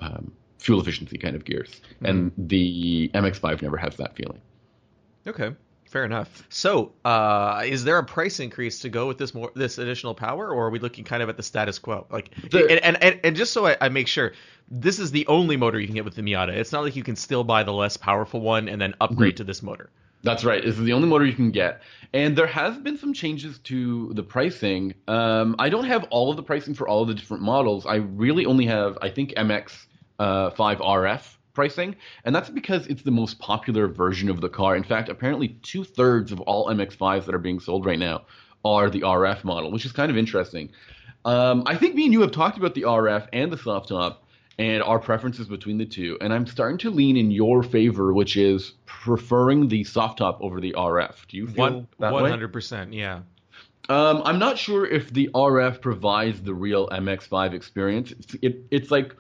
um, 0.01 0.33
fuel 0.59 0.81
efficiency 0.81 1.19
kind 1.19 1.37
of 1.37 1.45
gears. 1.45 1.81
And 2.03 2.33
the 2.39 3.11
MX-5 3.15 3.63
never 3.63 3.77
has 3.77 3.97
that 3.97 4.17
feeling. 4.17 4.41
Okay, 5.27 5.55
fair 5.93 6.05
enough. 6.05 6.43
So, 6.49 6.93
uh, 7.05 7.63
is 7.65 7.85
there 7.85 7.99
a 7.99 8.05
price 8.05 8.41
increase 8.41 8.81
to 8.81 8.89
go 8.89 9.07
with 9.07 9.19
this 9.19 9.35
more 9.35 9.53
this 9.55 9.79
additional 9.79 10.15
power, 10.15 10.49
or 10.49 10.67
are 10.67 10.71
we 10.71 10.79
looking 10.79 11.05
kind 11.05 11.23
of 11.23 11.29
at 11.29 11.37
the 11.37 11.43
status 11.43 11.79
quo? 11.79 12.07
Like, 12.11 12.31
The- 12.51 12.69
and, 12.71 12.81
and, 12.85 13.03
and 13.05 13.21
and 13.23 13.37
just 13.37 13.53
so 13.53 13.67
I, 13.67 13.77
I 13.81 13.89
make 13.91 14.09
sure, 14.09 14.33
this 14.71 14.99
is 14.99 15.11
the 15.11 15.27
only 15.27 15.57
motor 15.57 15.79
you 15.79 15.87
can 15.87 15.95
get 15.95 16.05
with 16.05 16.15
the 16.17 16.23
Miata. 16.23 16.49
It's 16.53 16.73
not 16.73 16.83
like 16.83 16.97
you 16.97 17.05
can 17.05 17.15
still 17.17 17.45
buy 17.45 17.63
the 17.63 17.73
less 17.73 17.97
powerful 17.97 18.41
one 18.41 18.69
and 18.69 18.81
then 18.81 18.95
upgrade 19.01 19.37
to 19.37 19.45
this 19.45 19.63
motor. 19.63 19.91
That's 20.25 20.45
right. 20.45 20.65
This 20.65 20.79
is 20.79 20.85
the 20.85 20.93
only 20.93 21.09
motor 21.09 21.27
you 21.27 21.33
can 21.35 21.51
get. 21.51 21.83
And 22.15 22.37
there 22.39 22.47
has 22.47 22.79
been 22.79 22.97
some 22.97 23.13
changes 23.13 23.59
to 23.65 24.13
the 24.15 24.23
pricing. 24.23 24.95
Um, 25.09 25.57
I 25.59 25.69
don't 25.69 25.85
have 25.87 26.05
all 26.11 26.31
of 26.31 26.37
the 26.37 26.45
pricing 26.45 26.75
for 26.75 26.87
all 26.89 27.03
of 27.03 27.09
the 27.09 27.15
different 27.15 27.43
models. 27.43 27.87
I 27.87 27.97
really 27.97 28.47
only 28.47 28.65
have, 28.67 28.97
I 29.03 29.11
think, 29.11 29.31
MX 29.35 29.73
uh, 30.21 30.51
5 30.51 30.79
RF 30.79 31.37
pricing. 31.55 31.97
And 32.25 32.35
that's 32.35 32.51
because 32.51 32.87
it's 32.87 33.03
the 33.03 33.11
most 33.11 33.39
popular 33.39 33.89
version 33.89 34.29
of 34.29 34.41
the 34.41 34.49
car. 34.49 34.77
In 34.77 34.85
fact, 34.85 35.09
apparently 35.09 35.49
two 35.63 35.85
thirds 35.85 36.33
of 36.33 36.41
all 36.41 36.69
MX5s 36.69 37.25
that 37.27 37.35
are 37.35 37.39
being 37.39 37.61
sold 37.61 37.87
right 37.87 37.99
now 37.99 38.23
are 38.65 38.91
the 38.91 39.01
RF 39.01 39.45
model, 39.45 39.71
which 39.71 39.85
is 39.85 39.93
kind 39.93 40.11
of 40.11 40.17
interesting. 40.17 40.71
Um, 41.25 41.63
I 41.67 41.77
think 41.77 41.95
me 41.95 42.05
and 42.05 42.13
you 42.13 42.21
have 42.21 42.33
talked 42.33 42.59
about 42.59 42.75
the 42.75 42.83
RF 42.83 43.29
and 43.33 43.53
the 43.53 43.59
soft 43.59 43.89
top 43.89 44.25
and 44.59 44.83
our 44.83 44.99
preferences 44.99 45.49
between 45.49 45.79
the 45.79 45.87
two. 45.87 46.19
And 46.21 46.33
I'm 46.33 46.47
starting 46.47 46.79
to 46.79 46.91
lean 46.91 47.17
in 47.17 47.31
your 47.31 47.63
favor, 47.63 48.13
which 48.13 48.37
is 48.37 48.75
preferring 48.87 49.69
the 49.69 49.85
soft 49.85 50.19
top 50.19 50.39
over 50.41 50.61
the 50.61 50.73
RF. 50.73 51.27
Do 51.29 51.37
you 51.37 51.47
feel 51.49 51.87
One 51.97 52.31
hundred 52.31 52.53
percent, 52.53 52.93
yeah. 52.93 53.21
Um, 53.89 54.23
I'm 54.25 54.39
not 54.39 54.59
sure 54.59 54.87
if 54.87 55.13
the 55.13 55.29
RF 55.35 55.81
provides 55.81 56.41
the 56.43 56.55
real 56.55 56.89
MX5 56.91 57.53
experience. 57.53 58.13
It's, 58.13 58.35
it, 58.41 58.59
it's 58.71 58.91
like 58.93 59.15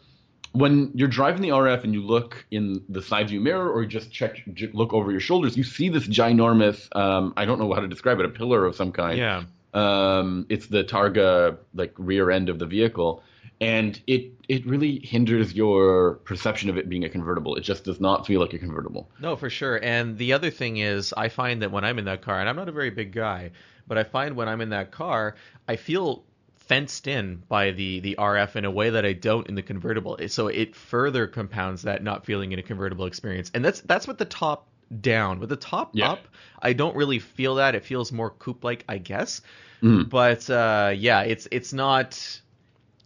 when 0.52 0.90
you're 0.94 1.08
driving 1.08 1.42
the 1.42 1.48
RF 1.48 1.84
and 1.84 1.94
you 1.94 2.02
look 2.02 2.44
in 2.50 2.82
the 2.88 3.02
side 3.02 3.28
view 3.28 3.40
mirror 3.40 3.70
or 3.70 3.82
you 3.82 3.88
just 3.88 4.12
check 4.12 4.42
j- 4.52 4.70
look 4.72 4.92
over 4.92 5.10
your 5.10 5.20
shoulders, 5.20 5.56
you 5.56 5.64
see 5.64 5.88
this 5.88 6.06
ginormous 6.06 6.94
um, 6.96 7.32
I 7.36 7.44
don't 7.44 7.58
know 7.58 7.72
how 7.72 7.80
to 7.80 7.88
describe 7.88 8.20
it, 8.20 8.26
a 8.26 8.28
pillar 8.28 8.64
of 8.64 8.76
some 8.76 8.92
kind. 8.92 9.18
Yeah. 9.18 9.44
Um, 9.74 10.46
it's 10.50 10.66
the 10.66 10.84
Targa 10.84 11.56
like 11.74 11.94
rear 11.96 12.30
end 12.30 12.50
of 12.50 12.58
the 12.58 12.66
vehicle, 12.66 13.22
and 13.60 13.98
it 14.06 14.32
it 14.48 14.66
really 14.66 14.98
hinders 14.98 15.54
your 15.54 16.16
perception 16.24 16.68
of 16.68 16.76
it 16.76 16.90
being 16.90 17.04
a 17.04 17.08
convertible. 17.08 17.56
It 17.56 17.62
just 17.62 17.84
does 17.84 17.98
not 17.98 18.26
feel 18.26 18.40
like 18.40 18.52
a 18.52 18.58
convertible. 18.58 19.10
No, 19.20 19.34
for 19.34 19.48
sure. 19.48 19.80
And 19.82 20.18
the 20.18 20.34
other 20.34 20.50
thing 20.50 20.76
is, 20.76 21.14
I 21.16 21.30
find 21.30 21.62
that 21.62 21.70
when 21.70 21.84
I'm 21.84 21.98
in 21.98 22.04
that 22.04 22.20
car, 22.20 22.38
and 22.38 22.48
I'm 22.48 22.56
not 22.56 22.68
a 22.68 22.72
very 22.72 22.90
big 22.90 23.12
guy, 23.12 23.52
but 23.86 23.96
I 23.96 24.04
find 24.04 24.36
when 24.36 24.48
I'm 24.48 24.60
in 24.60 24.68
that 24.70 24.90
car, 24.90 25.36
I 25.66 25.76
feel 25.76 26.24
fenced 26.66 27.06
in 27.06 27.42
by 27.48 27.70
the 27.72 28.00
the 28.00 28.16
RF 28.18 28.56
in 28.56 28.64
a 28.64 28.70
way 28.70 28.90
that 28.90 29.04
I 29.04 29.12
don't 29.12 29.46
in 29.48 29.54
the 29.54 29.62
convertible. 29.62 30.18
So 30.28 30.48
it 30.48 30.74
further 30.74 31.26
compounds 31.26 31.82
that 31.82 32.02
not 32.02 32.24
feeling 32.24 32.52
in 32.52 32.58
a 32.58 32.62
convertible 32.62 33.06
experience. 33.06 33.50
And 33.54 33.64
that's 33.64 33.80
that's 33.80 34.06
what 34.06 34.18
the 34.18 34.24
top 34.24 34.66
down. 35.00 35.40
With 35.40 35.48
the 35.48 35.56
top 35.56 35.90
Yeah. 35.94 36.12
up, 36.12 36.28
I 36.60 36.72
don't 36.72 36.94
really 36.96 37.18
feel 37.18 37.56
that. 37.56 37.74
It 37.74 37.84
feels 37.84 38.12
more 38.12 38.30
coupe 38.30 38.62
like, 38.64 38.84
I 38.88 38.98
guess. 38.98 39.40
Mhm. 39.82 40.08
But 40.08 40.48
uh, 40.50 40.92
yeah, 40.96 41.22
it's 41.22 41.48
it's 41.50 41.72
not. 41.72 42.40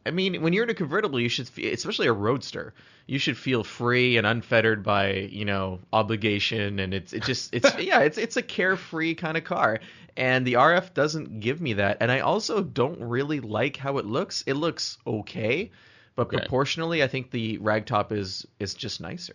I 0.04 0.10
mean, 0.12 0.40
when 0.42 0.52
you're 0.52 0.62
in 0.64 0.70
a 0.70 0.74
convertible, 0.74 1.18
you 1.18 1.28
should, 1.28 1.50
especially 1.58 2.06
a 2.06 2.12
roadster, 2.12 2.74
you 3.08 3.18
should 3.18 3.36
feel 3.36 3.64
free 3.64 4.16
and 4.18 4.26
unfettered 4.26 4.84
by 4.84 5.12
you 5.12 5.44
know 5.44 5.80
obligation, 5.92 6.78
and 6.78 6.94
it's 6.94 7.12
it 7.12 7.24
just 7.24 7.52
it's 7.54 7.68
yeah, 7.80 8.00
it's 8.00 8.18
it's 8.18 8.36
a 8.36 8.42
carefree 8.42 9.14
kind 9.14 9.36
of 9.36 9.42
car, 9.44 9.80
and 10.16 10.46
the 10.46 10.54
RF 10.54 10.94
doesn't 10.94 11.40
give 11.40 11.60
me 11.60 11.74
that, 11.74 11.98
and 12.00 12.10
I 12.12 12.20
also 12.20 12.62
don't 12.62 13.00
really 13.00 13.40
like 13.40 13.76
how 13.76 13.98
it 13.98 14.06
looks. 14.06 14.42
It 14.46 14.54
looks 14.54 14.98
okay, 15.06 15.70
but 16.16 16.28
Okay. 16.30 16.30
proportionally, 16.30 17.02
I 17.02 17.08
think 17.08 17.30
the 17.30 17.58
ragtop 17.58 18.12
is 18.12 18.46
is 18.58 18.74
just 18.74 19.00
nicer. 19.00 19.34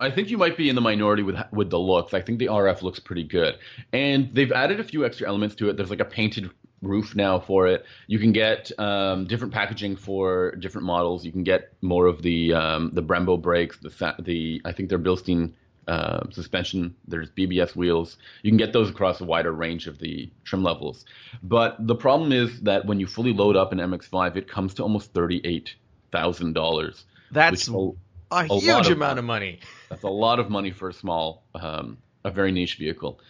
I 0.00 0.10
think 0.10 0.30
you 0.30 0.38
might 0.38 0.56
be 0.56 0.68
in 0.68 0.74
the 0.74 0.80
minority 0.80 1.22
with 1.22 1.36
with 1.52 1.70
the 1.70 1.78
looks. 1.78 2.12
I 2.12 2.20
think 2.20 2.38
the 2.38 2.48
RF 2.48 2.82
looks 2.82 2.98
pretty 2.98 3.22
good, 3.24 3.58
and 3.92 4.34
they've 4.34 4.50
added 4.50 4.80
a 4.80 4.84
few 4.84 5.04
extra 5.04 5.28
elements 5.28 5.54
to 5.56 5.68
it. 5.68 5.76
There's 5.76 5.90
like 5.90 6.00
a 6.00 6.04
painted 6.04 6.50
roof 6.82 7.14
now 7.14 7.38
for 7.38 7.68
it. 7.68 7.84
You 8.08 8.18
can 8.18 8.32
get 8.32 8.72
um, 8.80 9.26
different 9.26 9.52
packaging 9.54 9.94
for 9.96 10.56
different 10.56 10.86
models. 10.86 11.24
You 11.24 11.30
can 11.30 11.44
get 11.44 11.72
more 11.82 12.06
of 12.06 12.20
the 12.22 12.52
um, 12.52 12.90
the 12.92 13.02
Brembo 13.02 13.40
brakes, 13.40 13.78
the 13.78 14.14
the 14.18 14.60
I 14.64 14.72
think 14.72 14.88
they're 14.88 14.98
Bilstein 14.98 15.52
uh, 15.88 16.28
suspension. 16.30 16.94
There's 17.08 17.30
BBS 17.30 17.74
wheels. 17.74 18.16
You 18.42 18.50
can 18.50 18.58
get 18.58 18.72
those 18.72 18.90
across 18.90 19.20
a 19.20 19.24
wider 19.24 19.52
range 19.52 19.86
of 19.86 19.98
the 19.98 20.30
trim 20.44 20.62
levels. 20.62 21.04
But 21.42 21.86
the 21.86 21.94
problem 21.96 22.32
is 22.32 22.60
that 22.62 22.86
when 22.86 23.00
you 23.00 23.06
fully 23.06 23.32
load 23.32 23.56
up 23.56 23.72
an 23.72 23.78
MX-5, 23.78 24.36
it 24.36 24.48
comes 24.48 24.74
to 24.74 24.82
almost 24.82 25.12
thirty-eight 25.12 25.74
thousand 26.12 26.52
dollars. 26.52 27.04
That's 27.30 27.68
Which- 27.68 27.76
a 27.76 27.92
a 28.34 28.58
huge 28.58 28.86
of 28.86 28.96
amount 28.96 29.18
of 29.18 29.24
money. 29.26 29.60
That's 29.90 30.04
a 30.04 30.08
lot 30.08 30.40
of 30.40 30.48
money 30.48 30.70
for 30.70 30.88
a 30.88 30.92
small, 30.94 31.44
um, 31.54 31.98
a 32.24 32.30
very 32.30 32.50
niche 32.50 32.76
vehicle. 32.76 33.20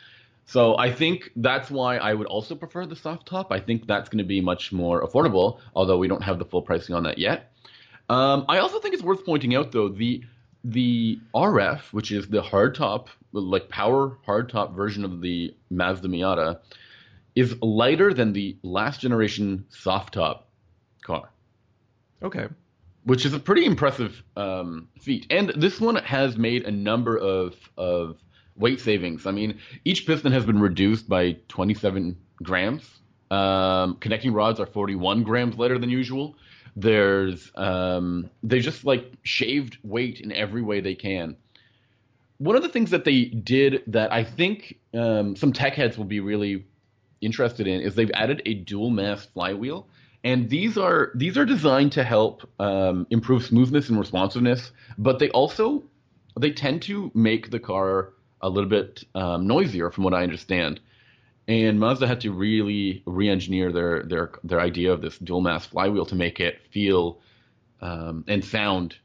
So 0.46 0.76
I 0.76 0.92
think 0.92 1.30
that's 1.36 1.70
why 1.70 1.96
I 1.96 2.14
would 2.14 2.26
also 2.26 2.54
prefer 2.54 2.84
the 2.86 2.96
soft 2.96 3.26
top. 3.26 3.52
I 3.52 3.58
think 3.60 3.86
that's 3.86 4.08
going 4.08 4.18
to 4.18 4.24
be 4.24 4.40
much 4.40 4.72
more 4.72 5.06
affordable, 5.06 5.60
although 5.74 5.98
we 5.98 6.08
don't 6.08 6.22
have 6.22 6.38
the 6.38 6.44
full 6.44 6.62
pricing 6.62 6.94
on 6.94 7.04
that 7.04 7.18
yet. 7.18 7.52
Um, 8.08 8.44
I 8.48 8.58
also 8.58 8.78
think 8.80 8.94
it's 8.94 9.02
worth 9.02 9.24
pointing 9.24 9.54
out 9.54 9.72
though 9.72 9.88
the 9.88 10.22
the 10.64 11.18
RF, 11.34 11.92
which 11.92 12.12
is 12.12 12.28
the 12.28 12.42
hardtop, 12.42 13.08
like 13.32 13.68
power 13.68 14.18
hardtop 14.26 14.74
version 14.74 15.04
of 15.04 15.20
the 15.20 15.54
Mazda 15.70 16.08
Miata, 16.08 16.60
is 17.34 17.56
lighter 17.62 18.12
than 18.14 18.32
the 18.32 18.56
last 18.62 19.00
generation 19.00 19.64
soft 19.70 20.14
top 20.14 20.48
car 21.04 21.30
Okay. 22.22 22.46
which 23.04 23.26
is 23.26 23.32
a 23.34 23.40
pretty 23.40 23.64
impressive 23.64 24.22
um, 24.36 24.88
feat. 25.00 25.26
And 25.30 25.50
this 25.56 25.80
one 25.80 25.96
has 25.96 26.36
made 26.36 26.64
a 26.64 26.70
number 26.70 27.16
of 27.18 27.54
of 27.76 28.18
weight 28.54 28.80
savings. 28.80 29.26
I 29.26 29.32
mean, 29.32 29.58
each 29.84 30.06
piston 30.06 30.30
has 30.32 30.44
been 30.44 30.60
reduced 30.60 31.08
by 31.08 31.38
27 31.48 32.16
grams. 32.42 32.88
Um, 33.30 33.96
connecting 33.96 34.32
rods 34.34 34.60
are 34.60 34.66
41 34.66 35.22
grams 35.22 35.56
lighter 35.56 35.78
than 35.78 35.88
usual. 35.90 36.36
There's 36.74 37.50
um, 37.54 38.30
they 38.42 38.60
just 38.60 38.84
like 38.84 39.12
shaved 39.22 39.78
weight 39.82 40.20
in 40.20 40.32
every 40.32 40.62
way 40.62 40.80
they 40.80 40.94
can. 40.94 41.36
One 42.38 42.56
of 42.56 42.62
the 42.62 42.68
things 42.68 42.90
that 42.90 43.04
they 43.04 43.26
did 43.26 43.82
that 43.88 44.12
I 44.12 44.24
think 44.24 44.78
um, 44.94 45.36
some 45.36 45.52
tech 45.52 45.74
heads 45.74 45.96
will 45.96 46.06
be 46.06 46.20
really 46.20 46.64
interested 47.20 47.66
in 47.66 47.80
is 47.80 47.94
they've 47.94 48.10
added 48.14 48.42
a 48.46 48.54
dual 48.54 48.90
mass 48.90 49.24
flywheel 49.26 49.86
and 50.24 50.48
these 50.50 50.76
are 50.76 51.12
these 51.14 51.38
are 51.38 51.44
designed 51.44 51.92
to 51.92 52.04
help 52.04 52.48
um, 52.58 53.06
improve 53.10 53.44
smoothness 53.44 53.88
and 53.88 53.98
responsiveness 53.98 54.72
but 54.98 55.18
they 55.18 55.30
also 55.30 55.82
they 56.38 56.50
tend 56.50 56.82
to 56.82 57.10
make 57.14 57.50
the 57.50 57.60
car 57.60 58.12
a 58.40 58.48
little 58.48 58.68
bit 58.68 59.04
um, 59.14 59.46
noisier 59.46 59.90
from 59.90 60.04
what 60.04 60.14
i 60.14 60.22
understand 60.22 60.80
and 61.52 61.78
mazda 61.78 62.06
had 62.06 62.20
to 62.20 62.32
really 62.32 63.02
re-engineer 63.06 63.70
their 63.72 64.02
their 64.04 64.30
their 64.44 64.60
idea 64.60 64.92
of 64.92 65.00
this 65.02 65.16
dual 65.18 65.40
mass 65.40 65.66
flywheel 65.66 66.06
to 66.06 66.14
make 66.14 66.40
it 66.40 66.60
feel 66.70 67.20
um, 67.80 68.24
and 68.28 68.44
sound 68.44 68.96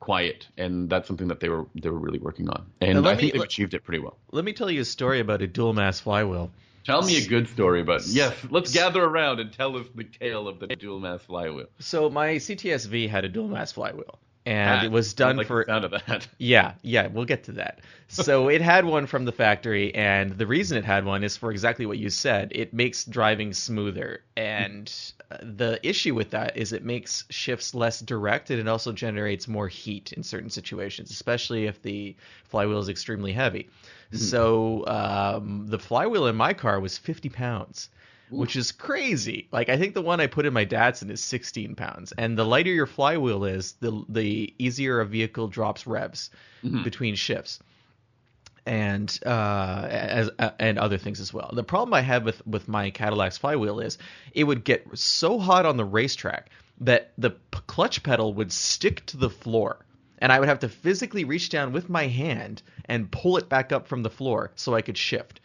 quiet 0.00 0.46
and 0.58 0.90
that's 0.90 1.06
something 1.08 1.28
that 1.28 1.40
they 1.40 1.48
were 1.48 1.66
they 1.74 1.88
were 1.88 1.98
really 1.98 2.18
working 2.18 2.48
on 2.50 2.66
and 2.80 3.06
i 3.06 3.14
me- 3.14 3.20
think 3.20 3.32
they've 3.32 3.40
let- 3.40 3.48
achieved 3.48 3.72
it 3.74 3.82
pretty 3.84 4.00
well 4.00 4.18
Let 4.32 4.44
me 4.44 4.52
tell 4.52 4.70
you 4.70 4.80
a 4.82 4.84
story 4.84 5.20
about 5.20 5.40
a 5.42 5.46
dual 5.46 5.72
mass 5.72 6.00
flywheel. 6.00 6.50
Tell 6.84 7.00
me 7.00 7.16
a 7.16 7.26
good 7.26 7.48
story, 7.48 7.82
but 7.82 8.06
yes, 8.06 8.36
let's 8.50 8.70
gather 8.70 9.02
around 9.02 9.40
and 9.40 9.50
tell 9.50 9.74
us 9.78 9.86
the 9.94 10.04
tale 10.04 10.46
of 10.46 10.58
the 10.60 10.66
dual 10.66 11.00
mass 11.00 11.22
flywheel. 11.22 11.68
So 11.78 12.10
my 12.10 12.34
CTSV 12.36 13.08
had 13.08 13.24
a 13.24 13.28
dual 13.30 13.48
mass 13.48 13.72
flywheel, 13.72 14.18
and 14.46 14.80
Ah, 14.80 14.84
it 14.84 14.90
was 14.90 15.14
done 15.14 15.36
like 15.36 15.46
for 15.46 15.64
sound 15.66 15.84
of 15.84 15.90
that. 15.92 16.26
yeah, 16.38 16.74
yeah. 16.82 17.06
We'll 17.06 17.24
get 17.24 17.44
to 17.44 17.52
that. 17.52 17.80
So 18.08 18.48
it 18.48 18.60
had 18.60 18.84
one 18.84 19.06
from 19.06 19.24
the 19.24 19.32
factory, 19.32 19.94
and 19.94 20.32
the 20.32 20.46
reason 20.46 20.76
it 20.76 20.84
had 20.84 21.04
one 21.04 21.24
is 21.24 21.36
for 21.36 21.50
exactly 21.50 21.86
what 21.86 21.98
you 21.98 22.10
said. 22.10 22.52
It 22.54 22.72
makes 22.74 23.04
driving 23.04 23.52
smoother, 23.52 24.20
and 24.36 24.92
uh, 25.30 25.38
the 25.40 25.80
issue 25.82 26.14
with 26.14 26.30
that 26.30 26.56
is 26.56 26.72
it 26.72 26.84
makes 26.84 27.24
shifts 27.30 27.74
less 27.74 28.00
direct, 28.00 28.50
and 28.50 28.60
it 28.60 28.68
also 28.68 28.92
generates 28.92 29.48
more 29.48 29.68
heat 29.68 30.12
in 30.12 30.22
certain 30.22 30.50
situations, 30.50 31.10
especially 31.10 31.66
if 31.66 31.80
the 31.82 32.14
flywheel 32.44 32.78
is 32.78 32.88
extremely 32.88 33.32
heavy. 33.32 33.68
So 34.12 34.86
um, 34.86 35.66
the 35.66 35.78
flywheel 35.78 36.26
in 36.28 36.36
my 36.36 36.52
car 36.52 36.78
was 36.78 36.96
50 36.98 37.30
pounds. 37.30 37.88
Which 38.38 38.56
is 38.56 38.72
crazy. 38.72 39.48
Like 39.52 39.68
I 39.68 39.76
think 39.76 39.94
the 39.94 40.02
one 40.02 40.20
I 40.20 40.26
put 40.26 40.46
in 40.46 40.52
my 40.52 40.64
Datsun 40.64 41.10
is 41.10 41.22
16 41.22 41.74
pounds, 41.74 42.12
and 42.16 42.36
the 42.36 42.44
lighter 42.44 42.70
your 42.72 42.86
flywheel 42.86 43.44
is, 43.44 43.72
the 43.80 44.04
the 44.08 44.54
easier 44.58 45.00
a 45.00 45.06
vehicle 45.06 45.48
drops 45.48 45.86
revs 45.86 46.30
between 46.82 47.14
shifts 47.14 47.60
and 48.66 49.18
uh, 49.26 49.86
as 49.90 50.30
uh, 50.38 50.50
and 50.58 50.78
other 50.78 50.98
things 50.98 51.20
as 51.20 51.32
well. 51.32 51.50
The 51.52 51.64
problem 51.64 51.94
I 51.94 52.00
had 52.00 52.24
with 52.24 52.46
with 52.46 52.68
my 52.68 52.90
Cadillac's 52.90 53.38
flywheel 53.38 53.80
is 53.80 53.98
it 54.32 54.44
would 54.44 54.64
get 54.64 54.86
so 54.94 55.38
hot 55.38 55.66
on 55.66 55.76
the 55.76 55.84
racetrack 55.84 56.50
that 56.80 57.12
the 57.18 57.30
p- 57.30 57.60
clutch 57.66 58.02
pedal 58.02 58.32
would 58.34 58.52
stick 58.52 59.04
to 59.06 59.16
the 59.16 59.30
floor. 59.30 59.84
And 60.18 60.32
I 60.32 60.38
would 60.40 60.48
have 60.48 60.60
to 60.60 60.68
physically 60.68 61.24
reach 61.24 61.50
down 61.50 61.72
with 61.72 61.90
my 61.90 62.06
hand 62.06 62.62
and 62.86 63.10
pull 63.10 63.36
it 63.36 63.48
back 63.48 63.72
up 63.72 63.86
from 63.86 64.02
the 64.02 64.10
floor 64.10 64.52
so 64.54 64.74
I 64.74 64.80
could 64.80 64.96
shift. 64.96 65.40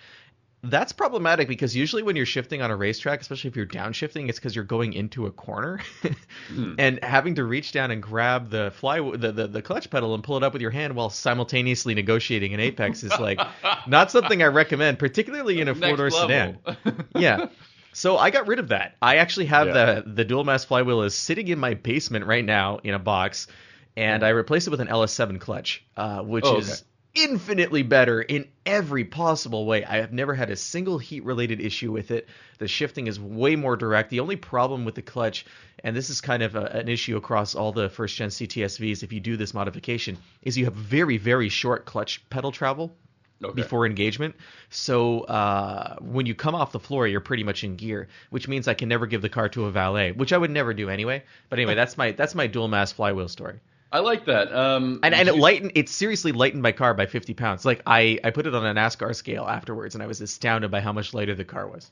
That's 0.62 0.92
problematic 0.92 1.48
because 1.48 1.74
usually 1.76 2.04
when 2.04 2.18
you're 2.18 2.26
shifting 2.26 2.62
on 2.62 2.70
a 2.70 2.76
racetrack, 2.76 3.22
especially 3.22 3.50
if 3.50 3.56
you're 3.56 3.66
downshifting, 3.66 4.28
it's 4.28 4.38
because 4.40 4.56
you're 4.56 4.66
going 4.66 4.92
into 4.94 5.26
a 5.26 5.32
corner, 5.32 5.80
and 6.78 7.00
having 7.04 7.36
to 7.36 7.46
reach 7.46 7.72
down 7.72 7.92
and 7.92 8.04
grab 8.04 8.50
the 8.50 8.72
fly 8.76 9.00
the, 9.00 9.32
the 9.32 9.48
the 9.48 9.62
clutch 9.62 9.90
pedal 9.90 10.14
and 10.16 10.24
pull 10.24 10.36
it 10.36 10.44
up 10.44 10.52
with 10.52 10.62
your 10.62 10.72
hand 10.72 10.96
while 10.96 11.10
simultaneously 11.10 11.94
negotiating 11.96 12.54
an 12.54 12.60
apex 12.60 13.04
is 13.04 13.18
like 13.20 13.40
not 13.88 14.12
something 14.12 14.44
I 14.44 14.48
recommend, 14.48 15.00
particularly 15.00 15.62
in 15.62 15.70
a 15.70 15.76
four 15.76 15.96
door 15.96 16.10
sedan. 16.10 16.58
Yeah. 17.16 17.48
So 17.94 18.18
I 18.18 18.30
got 18.30 18.48
rid 18.48 18.60
of 18.60 18.68
that. 18.68 18.96
I 19.02 19.16
actually 19.18 19.46
have 19.48 19.68
Yeah. 19.68 19.74
the 20.02 20.04
the 20.14 20.26
dual 20.26 20.44
mass 20.44 20.66
flywheel 20.66 21.04
is 21.04 21.16
sitting 21.16 21.48
in 21.48 21.58
my 21.58 21.74
basement 21.74 22.26
right 22.26 22.44
now 22.46 22.80
in 22.84 22.94
a 22.94 23.00
box, 23.00 23.48
and 23.96 24.24
I 24.24 24.30
replaced 24.30 24.68
it 24.68 24.72
with 24.72 24.82
an 24.82 24.88
LS7 24.90 25.40
clutch, 25.40 25.86
uh, 25.98 26.22
which 26.22 26.46
Oh, 26.46 26.58
is 26.58 26.84
infinitely 27.16 27.84
better 27.84 28.22
in 28.22 28.48
every 28.66 29.04
possible 29.04 29.66
way. 29.66 29.84
I 29.84 29.98
have 29.98 30.14
never 30.14 30.34
had 30.34 30.50
a 30.50 30.56
single 30.56 30.98
heat 30.98 31.24
related 31.24 31.60
issue 31.60 31.92
with 31.92 32.12
it. 32.12 32.28
The 32.60 32.68
shifting 32.68 33.08
is 33.08 33.20
way 33.20 33.56
more 33.56 33.76
direct. 33.76 34.10
The 34.10 34.20
only 34.20 34.36
problem 34.36 34.86
with 34.86 34.96
the 34.96 35.02
clutch, 35.02 35.46
and 35.84 35.96
this 35.96 36.10
is 36.10 36.22
kind 36.22 36.44
of 36.44 36.56
a, 36.56 36.66
an 36.66 36.88
issue 36.88 37.18
across 37.18 37.56
all 37.56 37.72
the 37.72 37.90
first 37.90 38.16
gen 38.16 38.30
CTSVs 38.30 39.04
if 39.04 39.12
you 39.12 39.20
do 39.20 39.38
this 39.38 39.54
modification, 39.54 40.18
is 40.42 40.58
you 40.58 40.66
have 40.66 40.76
very, 40.76 41.18
very 41.18 41.50
short 41.50 41.86
clutch 41.86 42.28
pedal 42.30 42.52
travel 42.52 42.96
Okay. 43.42 43.56
before 43.56 43.86
engagement. 43.86 44.36
So 44.70 45.22
uh, 45.22 45.96
when 46.02 46.26
you 46.26 46.36
come 46.36 46.56
off 46.56 46.74
the 46.74 46.80
floor, 46.80 47.08
you're 47.08 47.22
pretty 47.22 47.44
much 47.44 47.64
in 47.64 47.78
gear, 47.78 48.10
which 48.32 48.50
means 48.50 48.68
I 48.68 48.74
can 48.74 48.90
never 48.90 49.08
give 49.08 49.22
the 49.22 49.30
car 49.30 49.48
to 49.50 49.66
a 49.66 49.72
valet, 49.72 50.12
which 50.12 50.34
I 50.34 50.38
would 50.38 50.52
never 50.52 50.74
do 50.74 50.90
anyway. 50.90 51.24
But 51.50 51.60
anyway, 51.60 51.76
that's 51.82 51.98
my 51.98 52.12
that's 52.12 52.36
my 52.36 52.48
dual 52.48 52.68
mass 52.68 52.92
flywheel 52.92 53.30
story. 53.30 53.62
I 53.92 54.00
like 54.00 54.26
that. 54.26 54.54
Um, 54.56 55.00
And, 55.02 55.16
and 55.16 55.28
it 55.28 55.36
lightened 55.36 55.72
it 55.76 55.90
seriously 55.90 56.32
lightened 56.32 56.62
my 56.62 56.72
car 56.72 56.94
by 56.94 57.06
50 57.06 57.34
pounds. 57.34 57.66
Like 57.66 57.82
I 57.86 58.20
I 58.24 58.30
put 58.30 58.46
it 58.46 58.54
on 58.54 58.66
a 58.66 58.74
NASCAR 58.74 59.16
scale 59.16 59.46
afterwards, 59.46 59.96
and 59.96 60.04
I 60.04 60.08
was 60.08 60.22
astounded 60.22 60.70
by 60.72 60.82
how 60.82 60.94
much 60.94 61.14
lighter 61.14 61.36
the 61.36 61.46
car 61.46 61.68
was. 61.68 61.92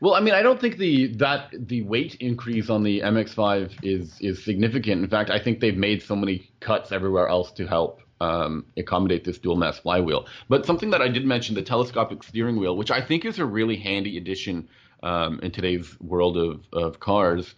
Well, 0.00 0.14
I 0.14 0.20
mean, 0.20 0.34
I 0.34 0.42
don't 0.42 0.60
think 0.60 0.76
the 0.76 1.08
that 1.16 1.52
the 1.52 1.82
weight 1.82 2.16
increase 2.16 2.70
on 2.70 2.82
the 2.82 3.00
MX-5 3.00 3.78
is 3.82 4.16
is 4.20 4.44
significant. 4.44 5.02
In 5.02 5.08
fact, 5.08 5.30
I 5.30 5.38
think 5.40 5.60
they've 5.60 5.76
made 5.76 6.02
so 6.02 6.14
many 6.14 6.50
cuts 6.60 6.92
everywhere 6.92 7.28
else 7.28 7.50
to 7.52 7.66
help 7.66 8.00
um, 8.20 8.66
accommodate 8.76 9.24
this 9.24 9.38
dual 9.38 9.56
mass 9.56 9.78
flywheel. 9.78 10.26
But 10.48 10.66
something 10.66 10.90
that 10.90 11.02
I 11.02 11.08
did 11.08 11.24
mention, 11.24 11.54
the 11.54 11.62
telescopic 11.62 12.22
steering 12.22 12.58
wheel, 12.58 12.76
which 12.76 12.90
I 12.90 13.00
think 13.00 13.24
is 13.24 13.38
a 13.38 13.44
really 13.44 13.76
handy 13.76 14.18
addition 14.18 14.68
um, 15.02 15.40
in 15.42 15.50
today's 15.50 15.98
world 16.00 16.36
of 16.36 16.60
of 16.72 17.00
cars. 17.00 17.54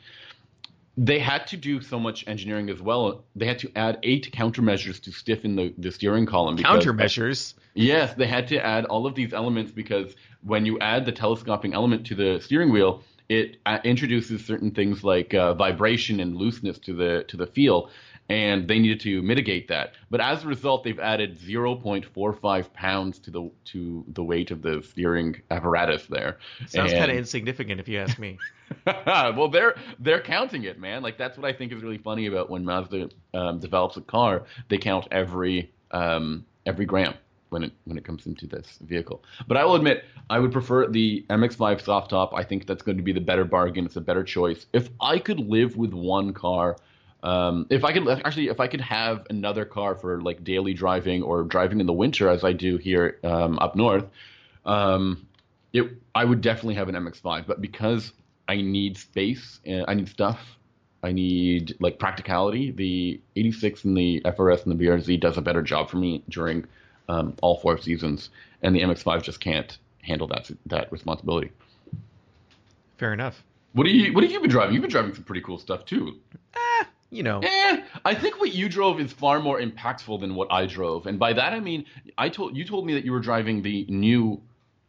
They 0.97 1.18
had 1.18 1.47
to 1.49 1.56
do 1.56 1.80
so 1.80 1.99
much 1.99 2.25
engineering 2.26 2.68
as 2.68 2.80
well. 2.80 3.25
They 3.37 3.47
had 3.47 3.59
to 3.61 3.70
add 3.76 3.99
eight 4.02 4.30
countermeasures 4.32 5.00
to 5.02 5.12
stiffen 5.12 5.56
the, 5.56 5.73
the 5.78 5.90
steering 5.90 6.26
column. 6.26 6.56
because- 6.56 6.85
Countermeasures. 6.85 7.54
Yes, 7.75 8.14
they 8.14 8.26
had 8.26 8.49
to 8.49 8.59
add 8.64 8.85
all 8.87 9.06
of 9.06 9.14
these 9.14 9.32
elements 9.32 9.70
because 9.70 10.16
when 10.42 10.66
you 10.66 10.78
add 10.80 11.06
the 11.06 11.12
telescoping 11.12 11.73
element 11.73 12.04
to 12.09 12.14
the 12.16 12.40
steering 12.40 12.73
wheel, 12.73 13.02
it 13.30 13.58
uh, 13.64 13.78
introduces 13.84 14.44
certain 14.44 14.72
things 14.72 15.04
like 15.04 15.32
uh, 15.34 15.54
vibration 15.54 16.18
and 16.18 16.34
looseness 16.34 16.78
to 16.80 16.92
the 16.92 17.25
to 17.28 17.37
the 17.37 17.46
feel, 17.46 17.88
and 18.28 18.66
they 18.66 18.80
needed 18.80 18.99
to 19.00 19.22
mitigate 19.22 19.68
that. 19.68 19.92
But 20.10 20.20
as 20.20 20.42
a 20.42 20.49
result, 20.49 20.82
they've 20.82 20.99
added 20.99 21.38
0.45 21.38 22.72
pounds 22.72 23.20
to 23.20 23.30
the 23.30 23.50
to 23.66 24.04
the 24.08 24.25
weight 24.25 24.50
of 24.50 24.62
the 24.62 24.82
steering 24.82 25.40
apparatus 25.49 26.06
there. 26.06 26.38
Sounds 26.66 26.92
kind 26.92 27.10
of 27.10 27.16
insignificant 27.16 27.78
if 27.80 27.88
you 27.88 28.00
ask 28.00 28.18
me. 28.18 28.37
well, 29.06 29.49
they're 29.49 29.76
they're 30.00 30.20
counting 30.20 30.64
it, 30.64 30.80
man. 30.80 31.00
Like 31.00 31.16
that's 31.16 31.38
what 31.38 31.46
I 31.46 31.56
think 31.56 31.72
is 31.72 31.82
really 31.82 31.99
funny 31.99 32.26
about 32.26 32.50
when 32.50 32.64
Mazda 32.64 33.10
um, 33.32 33.60
develops 33.60 33.96
a 33.96 34.00
car. 34.00 34.42
They 34.68 34.78
count 34.78 35.06
every 35.12 35.72
um, 35.92 36.46
every 36.66 36.84
gram 36.84 37.14
when 37.50 37.64
it 37.64 37.73
when 37.85 37.99
it 37.99 38.04
comes 38.04 38.26
into 38.26 38.47
this 38.47 38.78
vehicle. 38.80 39.23
But 39.47 39.57
I 39.57 39.64
will 39.64 39.76
admit, 39.76 40.04
I 40.30 40.38
would 40.38 40.52
prefer 40.52 40.87
the 40.87 41.25
MX-5 41.28 41.83
soft 41.83 42.11
top. 42.11 42.33
I 42.35 42.42
think 42.42 42.66
that's 42.66 42.83
going 42.83 42.97
to 42.97 43.02
be 43.02 43.12
the 43.12 43.21
better 43.21 43.45
bargain. 43.45 43.85
It's 43.85 43.97
a 43.97 44.00
better 44.00 44.25
choice. 44.25 44.66
If 44.73 44.88
I 45.00 45.19
could 45.19 45.38
live 45.38 45.76
with 45.76 45.92
one 45.92 46.33
car. 46.33 46.76
Um, 47.23 47.66
if 47.69 47.85
I 47.85 47.92
could 47.92 48.09
actually, 48.09 48.49
if 48.49 48.61
I 48.61 48.66
could 48.66 48.80
have 48.80 49.26
another 49.28 49.66
car 49.66 49.95
for 49.95 50.23
like 50.23 50.42
daily 50.42 50.73
driving 50.73 51.23
or 51.23 51.42
driving 51.42 51.78
in 51.78 51.87
the 51.87 51.92
winter, 51.92 52.30
as 52.30 52.45
I 52.45 52.54
do 52.54 52.78
here 52.78 53.19
um, 53.23 53.59
up 53.59 53.76
north, 53.76 54.07
um, 54.64 55.26
it 55.75 55.85
I 56.14 56.25
would 56.25 56.40
definitely 56.40 56.76
have 56.76 56.88
an 56.88 56.95
MX-5. 56.95 57.47
But 57.47 57.61
because 57.61 58.12
I 58.49 58.62
need 58.62 58.97
space, 58.97 59.61
and 59.66 59.85
I 59.87 59.92
need 59.92 60.09
stuff, 60.09 60.40
I 61.02 61.12
need 61.12 61.76
like 61.78 61.99
practicality. 61.99 62.71
The 62.71 63.21
86 63.37 63.85
and 63.85 63.97
the 63.97 64.23
FRS 64.25 64.66
and 64.66 64.78
the 64.78 64.85
BRZ 64.85 65.21
does 65.21 65.37
a 65.37 65.42
better 65.42 65.62
job 65.62 65.90
for 65.90 65.99
me 65.99 66.23
during 66.28 66.66
um, 67.10 67.34
all 67.42 67.58
four 67.58 67.76
seasons, 67.78 68.30
and 68.62 68.74
the 68.74 68.80
MX-5 68.80 69.22
just 69.22 69.40
can't 69.40 69.78
handle 70.02 70.26
that 70.28 70.50
that 70.66 70.90
responsibility. 70.92 71.50
Fair 72.98 73.12
enough. 73.12 73.42
What 73.72 73.84
do 73.84 73.90
you 73.90 74.12
What 74.12 74.22
have 74.24 74.32
you 74.32 74.40
been 74.40 74.50
driving? 74.50 74.74
You've 74.74 74.82
been 74.82 74.90
driving 74.90 75.14
some 75.14 75.24
pretty 75.24 75.40
cool 75.42 75.58
stuff 75.58 75.84
too. 75.84 76.18
You 77.12 77.24
know, 77.24 77.40
Eh, 77.42 77.82
I 78.04 78.14
think 78.14 78.38
what 78.38 78.54
you 78.54 78.68
drove 78.68 79.00
is 79.00 79.12
far 79.12 79.40
more 79.40 79.60
impactful 79.60 80.20
than 80.20 80.36
what 80.36 80.46
I 80.52 80.66
drove, 80.66 81.06
and 81.08 81.18
by 81.18 81.32
that 81.32 81.52
I 81.52 81.58
mean 81.58 81.84
I 82.16 82.28
told 82.28 82.56
you 82.56 82.64
told 82.64 82.86
me 82.86 82.94
that 82.94 83.04
you 83.04 83.10
were 83.10 83.18
driving 83.20 83.62
the 83.62 83.84
new 83.88 84.40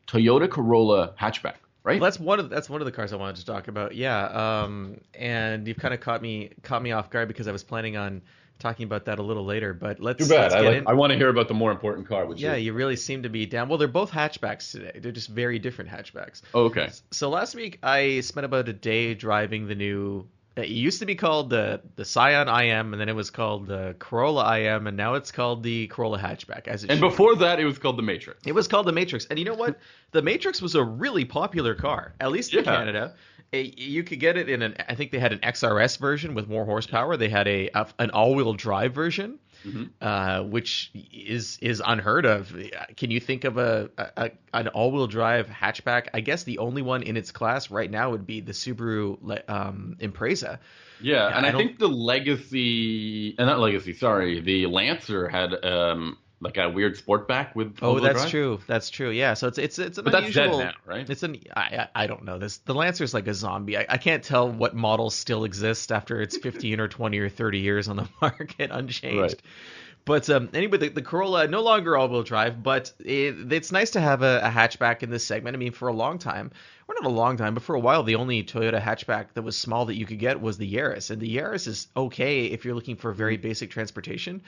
Toyota 0.08 0.48
Corolla 0.48 1.14
hatchback, 1.20 1.56
right? 1.84 2.00
Well, 2.00 2.12
that's 2.12 2.20
one 2.20 2.40
of 2.40 2.50
that's 2.52 2.70
one 2.70 2.80
of 2.80 2.86
the 2.86 2.92
cars 2.92 3.12
I 3.12 3.16
wanted 3.16 3.38
to 3.38 3.46
talk 3.46 3.68
about. 3.68 3.96
Yeah, 3.96 4.26
um, 4.28 5.02
and 5.16 5.68
you've 5.68 5.78
kind 5.78 5.96
of 5.96 6.00
caught 6.00 6.22
me 6.22 6.52
caught 6.62 6.84
me 6.84 6.92
off 6.92 7.10
guard 7.10 7.28
because 7.28 7.48
I 7.48 7.52
was 7.52 7.64
planning 7.64 7.98
on 7.98 8.22
talking 8.62 8.86
about 8.86 9.06
that 9.06 9.20
a 9.20 9.24
little 9.24 9.46
later. 9.46 9.74
But 9.74 10.00
let's, 10.00 10.26
Too 10.26 10.34
bad. 10.34 10.52
let's 10.52 10.56
I, 10.56 10.60
like. 10.62 10.88
I 10.88 10.94
want 10.94 11.12
to 11.12 11.18
hear 11.18 11.30
about 11.30 11.48
the 11.48 11.54
more 11.54 11.72
important 11.72 12.08
car. 12.08 12.26
Which 12.26 12.40
yeah, 12.40 12.54
is, 12.54 12.64
you 12.64 12.74
really 12.74 12.96
seem 12.96 13.24
to 13.24 13.30
be 13.30 13.46
down. 13.46 13.68
Well, 13.68 13.78
they're 13.78 13.88
both 13.88 14.12
hatchbacks 14.12 14.72
today. 14.72 15.00
They're 15.00 15.12
just 15.12 15.30
very 15.30 15.60
different 15.60 15.90
hatchbacks. 15.90 16.42
oh, 16.54 16.66
okay. 16.66 16.90
So 17.12 17.30
last 17.30 17.56
week 17.56 17.80
I 17.84 18.22
spent 18.22 18.46
about 18.46 18.70
a 18.70 18.74
day 18.74 19.14
driving 19.14 19.68
the 19.68 19.76
new. 19.76 20.28
It 20.58 20.68
used 20.68 21.00
to 21.00 21.06
be 21.06 21.16
called 21.16 21.50
the 21.50 21.82
the 21.96 22.04
Scion 22.04 22.48
IM, 22.50 22.94
and 22.94 23.00
then 23.00 23.08
it 23.08 23.16
was 23.16 23.30
called 23.30 23.68
the 23.68 23.96
Corolla 24.00 24.60
IM, 24.60 24.86
and 24.88 24.98
now 24.98 25.14
it's 25.14 25.32
called 25.32 25.64
the 25.64 25.88
Corolla 25.88 26.20
hatchback. 26.20 26.68
As 26.68 26.84
it 26.84 26.92
And 26.92 27.00
before 27.00 27.36
that, 27.38 27.60
it 27.60 27.66
was 27.66 27.78
called 27.80 27.98
the 27.98 28.04
Matrix. 28.04 28.46
It 28.46 28.52
was 28.54 28.68
called 28.68 28.86
the 28.86 28.92
Matrix, 28.92 29.26
and 29.28 29.40
you 29.40 29.46
know 29.46 29.54
what? 29.54 29.80
The 30.12 30.22
Matrix 30.22 30.62
was 30.62 30.76
a 30.76 30.84
really 30.84 31.24
popular 31.24 31.74
car, 31.74 32.14
at 32.20 32.32
least 32.32 32.54
in 32.54 32.66
Yeah. 32.66 32.76
Canada. 32.76 33.14
It- 33.54 33.78
you 33.78 34.04
could 34.04 34.20
get 34.20 34.36
it 34.38 34.50
in 34.50 34.62
an. 34.62 34.76
I 34.90 34.96
think 34.96 35.12
they 35.12 35.20
had 35.20 35.32
an 35.34 35.40
XRS 35.40 35.98
version 35.98 36.34
with 36.34 36.50
more 36.50 36.66
horsepower. 36.66 37.16
They 37.16 37.30
had 37.30 37.48
a, 37.48 37.70
a 37.74 37.88
an 38.00 38.10
all 38.12 38.36
wheel 38.36 38.54
drive 38.54 38.94
version, 38.94 39.40
uh, 40.02 40.44
which 40.44 40.92
is 41.12 41.58
is 41.62 41.82
unheard 41.86 42.26
of. 42.26 42.56
Can 42.98 43.12
you 43.12 43.20
think 43.20 43.44
of 43.44 43.58
a, 43.58 43.90
a 43.98 44.32
an 44.54 44.68
all 44.70 44.92
wheel 44.92 45.08
drive 45.08 45.48
hatchback? 45.48 46.08
I 46.14 46.22
guess 46.22 46.44
the 46.44 46.58
only 46.60 46.82
one 46.82 47.04
in 47.04 47.18
its 47.18 47.32
class 47.32 47.72
right 47.72 47.90
now 47.90 48.12
would 48.12 48.26
be 48.26 48.42
the 48.42 48.54
Subaru 48.54 49.40
um, 49.50 49.98
Impreza. 50.00 50.60
Yeah, 51.02 51.36
and 51.36 51.46
I 51.46 51.50
I, 51.50 51.52
think 51.52 51.80
the 51.80 51.88
Legacy, 51.88 53.36
uh, 53.38 53.46
not 53.46 53.60
Legacy, 53.60 53.94
sorry, 53.94 54.40
the 54.40 54.68
Lancer 54.68 55.28
had 55.28 55.54
um 55.66 56.18
like 56.42 56.58
a 56.58 56.70
weird 56.70 56.98
sportback 56.98 57.56
with. 57.56 57.78
Oh, 57.82 58.00
that's 58.00 58.22
drive. 58.22 58.30
true. 58.32 58.60
That's 58.68 58.90
true. 58.90 59.12
Yeah. 59.12 59.36
So 59.36 59.48
it's 59.48 59.58
it's 59.58 59.80
it's 59.80 59.98
an 59.98 60.04
But 60.04 60.12
that's 60.12 60.34
dead 60.34 60.48
unusual. 60.48 60.66
now, 60.66 60.74
right? 60.86 61.10
It's 61.10 61.24
an 61.24 61.38
I 61.56 61.62
I 61.96 62.04
I 62.04 62.08
don't 62.08 62.26
know 62.26 62.38
this. 62.40 62.58
The 62.58 62.74
Lancer's 62.74 63.14
like 63.14 63.28
a 63.28 63.34
zombie. 63.34 63.78
I, 63.78 63.86
I 63.88 63.98
can't 63.98 64.24
tell 64.24 64.52
what 64.52 64.76
models 64.76 65.16
still 65.16 65.44
exist 65.46 65.92
after 65.92 66.22
it's 66.22 66.36
15 66.42 66.80
or 66.80 66.88
20 66.88 67.20
or 67.20 67.30
30 67.30 67.60
years 67.60 67.88
on 67.88 67.96
the 67.98 68.10
market 68.22 68.72
unchanged. 68.72 69.20
Right. 69.20 69.42
But 70.04 70.30
um, 70.30 70.50
anyway, 70.54 70.78
the, 70.78 70.90
the 70.90 71.02
Corolla 71.02 71.48
no 71.48 71.62
longer 71.62 71.96
all-wheel 71.96 72.24
drive, 72.24 72.64
but 72.64 72.92
it, 73.00 73.52
it's 73.52 73.72
nice 73.72 73.92
to 73.92 74.02
have 74.02 74.24
a, 74.24 74.42
a 74.44 74.50
hatchback 74.50 75.04
in 75.04 75.12
this 75.12 75.24
segment. 75.24 75.56
I 75.56 75.60
mean, 75.60 75.74
for 75.74 75.88
a 75.90 75.94
long 75.94 76.18
time, 76.18 76.52
or 76.88 76.96
not 76.96 77.06
a 77.06 77.14
long 77.14 77.38
time, 77.38 77.54
but 77.54 77.64
for 77.64 77.76
a 77.76 77.80
while, 77.80 78.02
the 78.02 78.16
only 78.16 78.44
Toyota 78.44 78.82
hatchback 78.82 79.28
that 79.36 79.44
was 79.44 79.56
small 79.56 79.86
that 79.86 79.96
you 79.96 80.06
could 80.06 80.20
get 80.20 80.42
was 80.42 80.58
the 80.58 80.72
Yaris, 80.72 81.12
and 81.12 81.22
the 81.22 81.38
Yaris 81.38 81.68
is 81.68 81.88
okay 81.96 82.46
if 82.46 82.66
you're 82.66 82.74
looking 82.74 82.96
for 82.96 83.12
very 83.14 83.38
basic 83.38 83.70
transportation, 83.70 84.42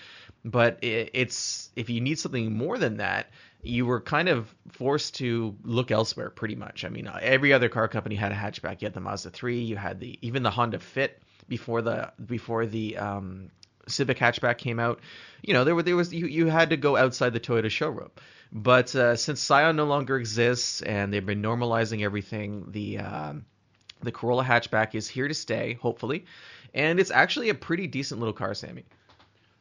but 0.43 0.79
it, 0.83 1.11
it's 1.13 1.69
if 1.75 1.89
you 1.89 2.01
need 2.01 2.17
something 2.17 2.51
more 2.51 2.77
than 2.79 2.97
that, 2.97 3.27
you 3.61 3.85
were 3.85 4.01
kind 4.01 4.29
of 4.29 4.53
forced 4.71 5.15
to 5.15 5.55
look 5.63 5.91
elsewhere 5.91 6.29
pretty 6.29 6.55
much. 6.55 6.83
I 6.83 6.89
mean, 6.89 7.09
every 7.21 7.53
other 7.53 7.69
car 7.69 7.87
company 7.87 8.15
had 8.15 8.31
a 8.31 8.35
hatchback. 8.35 8.81
You 8.81 8.87
had 8.87 8.93
the 8.93 8.99
Mazda 8.99 9.29
3, 9.29 9.61
you 9.61 9.77
had 9.77 9.99
the 9.99 10.17
even 10.21 10.43
the 10.43 10.51
Honda 10.51 10.79
Fit 10.79 11.21
before 11.47 11.81
the 11.81 12.11
before 12.25 12.65
the 12.65 12.97
um, 12.97 13.49
Civic 13.87 14.17
hatchback 14.17 14.57
came 14.57 14.79
out. 14.79 14.99
You 15.41 15.53
know, 15.53 15.63
there 15.63 15.75
were 15.75 15.83
there 15.83 15.95
was 15.95 16.13
you, 16.13 16.27
you 16.27 16.47
had 16.47 16.69
to 16.69 16.77
go 16.77 16.95
outside 16.95 17.33
the 17.33 17.39
Toyota 17.39 17.69
showroom. 17.69 18.11
But 18.51 18.95
uh, 18.95 19.15
since 19.15 19.41
Scion 19.41 19.75
no 19.75 19.85
longer 19.85 20.17
exists 20.17 20.81
and 20.81 21.11
they've 21.11 21.25
been 21.25 21.41
normalizing 21.41 22.03
everything, 22.03 22.67
the 22.71 22.99
um, 22.99 23.45
the 24.01 24.11
Corolla 24.11 24.43
hatchback 24.43 24.95
is 24.95 25.07
here 25.07 25.27
to 25.27 25.33
stay, 25.33 25.73
hopefully, 25.81 26.25
and 26.73 26.99
it's 26.99 27.11
actually 27.11 27.49
a 27.49 27.55
pretty 27.55 27.87
decent 27.87 28.19
little 28.19 28.33
car, 28.33 28.53
Sammy. 28.53 28.85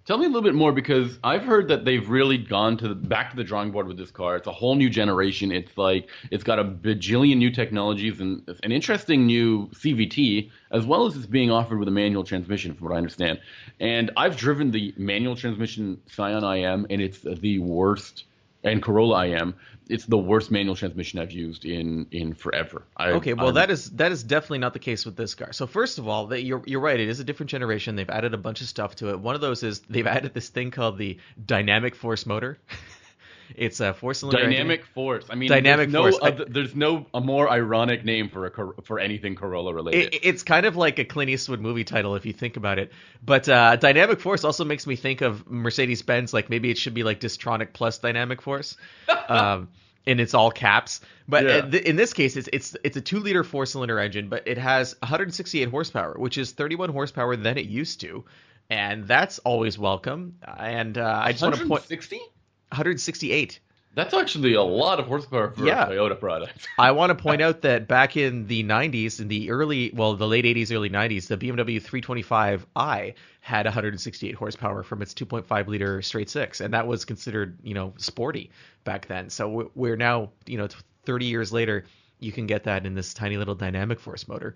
Tell 0.04 0.18
me 0.18 0.24
a 0.24 0.28
little 0.28 0.42
bit 0.42 0.56
more 0.56 0.72
because 0.72 1.20
I've 1.22 1.44
heard 1.44 1.68
that 1.68 1.84
they've 1.84 2.08
really 2.08 2.36
gone 2.36 2.76
to 2.78 2.88
the, 2.88 2.94
back 2.96 3.30
to 3.30 3.36
the 3.36 3.44
drawing 3.44 3.70
board 3.70 3.86
with 3.86 3.96
this 3.96 4.10
car. 4.10 4.34
It's 4.34 4.48
a 4.48 4.52
whole 4.52 4.74
new 4.74 4.90
generation. 4.90 5.52
It's 5.52 5.78
like 5.78 6.10
it's 6.32 6.42
got 6.42 6.58
a 6.58 6.64
bajillion 6.64 7.36
new 7.36 7.52
technologies 7.52 8.18
and 8.20 8.42
an 8.64 8.72
interesting 8.72 9.26
new 9.26 9.68
CVT, 9.68 10.50
as 10.72 10.84
well 10.84 11.06
as 11.06 11.16
it's 11.16 11.26
being 11.26 11.52
offered 11.52 11.78
with 11.78 11.86
a 11.86 11.92
manual 11.92 12.24
transmission, 12.24 12.74
from 12.74 12.88
what 12.88 12.94
I 12.94 12.98
understand. 12.98 13.40
And 13.78 14.10
I've 14.16 14.36
driven 14.36 14.72
the 14.72 14.92
manual 14.96 15.36
transmission 15.36 16.00
Scion 16.08 16.42
IM, 16.42 16.84
and 16.90 17.00
it's 17.00 17.20
the 17.20 17.60
worst. 17.60 18.24
And 18.64 18.82
Corolla 18.82 19.26
IM, 19.26 19.54
it's 19.88 20.06
the 20.06 20.16
worst 20.16 20.50
manual 20.50 20.76
transmission 20.76 21.18
I've 21.18 21.32
used 21.32 21.64
in 21.64 22.06
in 22.12 22.34
forever. 22.34 22.84
I, 22.96 23.10
Okay, 23.10 23.34
well 23.34 23.46
I'm- 23.46 23.54
that 23.56 23.70
is 23.70 23.90
that 23.92 24.12
is 24.12 24.22
definitely 24.22 24.58
not 24.58 24.72
the 24.72 24.78
case 24.78 25.04
with 25.04 25.16
this 25.16 25.34
car. 25.34 25.52
So 25.52 25.66
first 25.66 25.98
of 25.98 26.06
all, 26.06 26.28
that 26.28 26.42
you're 26.42 26.62
you're 26.66 26.80
right. 26.80 26.98
It 27.00 27.08
is 27.08 27.18
a 27.20 27.24
different 27.24 27.50
generation. 27.50 27.96
They've 27.96 28.08
added 28.08 28.34
a 28.34 28.38
bunch 28.38 28.60
of 28.60 28.68
stuff 28.68 28.94
to 28.96 29.10
it. 29.10 29.18
One 29.18 29.34
of 29.34 29.40
those 29.40 29.62
is 29.62 29.80
they've 29.90 30.06
added 30.16 30.32
this 30.34 30.48
thing 30.48 30.70
called 30.70 30.98
the 30.98 31.18
dynamic 31.44 31.94
force 31.96 32.24
motor. 32.26 32.58
it's 33.56 33.80
a 33.80 33.94
four 33.94 34.14
cylinder 34.14 34.42
Dynamic 34.42 34.84
force. 34.86 35.26
I 35.30 35.34
mean, 35.34 35.48
Dynamic 35.48 35.90
there's 35.90 35.92
no 35.92 36.02
force. 36.10 36.18
Other- 36.22 36.44
there's 36.46 36.74
no 36.74 37.06
a 37.14 37.20
more 37.20 37.50
ironic 37.50 38.04
name 38.04 38.28
for 38.28 38.46
a 38.46 38.82
for 38.82 38.98
anything 38.98 39.34
Corolla 39.34 39.72
related. 39.74 40.14
It, 40.14 40.20
it's 40.24 40.42
kind 40.42 40.66
of 40.66 40.76
like 40.76 40.98
a 40.98 41.04
Clint 41.04 41.30
Eastwood 41.30 41.60
movie 41.60 41.84
title 41.84 42.14
if 42.16 42.26
you 42.26 42.32
think 42.32 42.56
about 42.56 42.78
it. 42.78 42.92
But 43.24 43.48
uh, 43.48 43.76
Dynamic 43.76 44.20
Force 44.20 44.44
also 44.44 44.64
makes 44.64 44.86
me 44.86 44.96
think 44.96 45.20
of 45.20 45.48
Mercedes 45.50 46.02
Benz. 46.02 46.32
Like 46.32 46.50
maybe 46.50 46.70
it 46.70 46.78
should 46.78 46.94
be 46.94 47.02
like 47.04 47.20
Distronic 47.20 47.72
plus 47.72 47.98
Dynamic 47.98 48.42
Force, 48.42 48.76
um, 49.28 49.68
and 50.06 50.20
it's 50.20 50.34
all 50.34 50.50
caps. 50.50 51.00
But 51.28 51.44
Yeah. 51.44 51.50
uh, 51.50 51.70
th- 51.70 51.84
in 51.84 51.96
this 51.96 52.12
case, 52.12 52.36
it's 52.36 52.48
it's 52.52 52.76
it's 52.84 52.96
a 52.96 53.00
two 53.00 53.20
liter 53.20 53.44
four 53.44 53.66
cylinder 53.66 53.98
engine, 54.00 54.28
but 54.28 54.46
it 54.48 54.58
has 54.58 54.96
168 55.00 55.68
horsepower, 55.70 56.14
which 56.18 56.36
is 56.38 56.52
31 56.52 56.90
horsepower 56.90 57.36
than 57.36 57.56
it 57.58 57.66
used 57.66 58.00
to, 58.00 58.24
and 58.68 59.06
that's 59.06 59.38
always 59.40 59.78
welcome. 59.78 60.36
And 60.58 60.98
uh, 60.98 61.20
I 61.24 61.30
just 61.32 61.42
want 61.42 61.54
to 61.54 61.60
point 61.60 61.70
160? 61.70 62.20
168. 62.72 63.60
That's 63.94 64.14
actually 64.14 64.54
a 64.54 64.62
lot 64.62 64.98
of 65.00 65.06
horsepower 65.06 65.50
for 65.50 65.66
Yeah. 65.66 65.86
a 65.86 65.90
Toyota 65.90 66.18
product. 66.18 66.66
I 66.78 66.92
want 66.92 67.10
to 67.10 67.22
point 67.22 67.42
out 67.42 67.60
that 67.60 67.86
back 67.88 68.16
in 68.16 68.46
the 68.46 68.62
90s, 68.64 69.20
in 69.20 69.28
the 69.28 69.50
early, 69.50 69.90
well, 69.94 70.14
the 70.14 70.26
late 70.26 70.46
80s, 70.46 70.72
early 70.72 70.88
90s, 70.88 71.26
the 71.28 71.36
BMW 71.36 71.78
325i 71.78 73.14
had 73.40 73.66
168 73.66 74.34
horsepower 74.34 74.82
from 74.82 75.02
its 75.02 75.12
2.5 75.12 75.68
liter 75.68 76.00
straight 76.00 76.30
six, 76.30 76.62
and 76.62 76.72
that 76.72 76.86
was 76.86 77.04
considered, 77.04 77.58
you 77.62 77.74
know, 77.74 77.92
sporty 77.98 78.50
back 78.84 79.06
then. 79.08 79.28
So 79.28 79.48
we're- 79.50 79.70
we're 79.74 79.96
now, 79.96 80.30
you 80.46 80.56
know, 80.56 80.68
30 81.04 81.26
years 81.26 81.52
later, 81.52 81.84
you 82.18 82.32
can 82.32 82.46
get 82.46 82.64
that 82.64 82.86
in 82.86 82.94
this 82.94 83.12
tiny 83.12 83.36
little 83.36 83.54
dynamic 83.54 84.00
force 84.00 84.26
motor. 84.26 84.54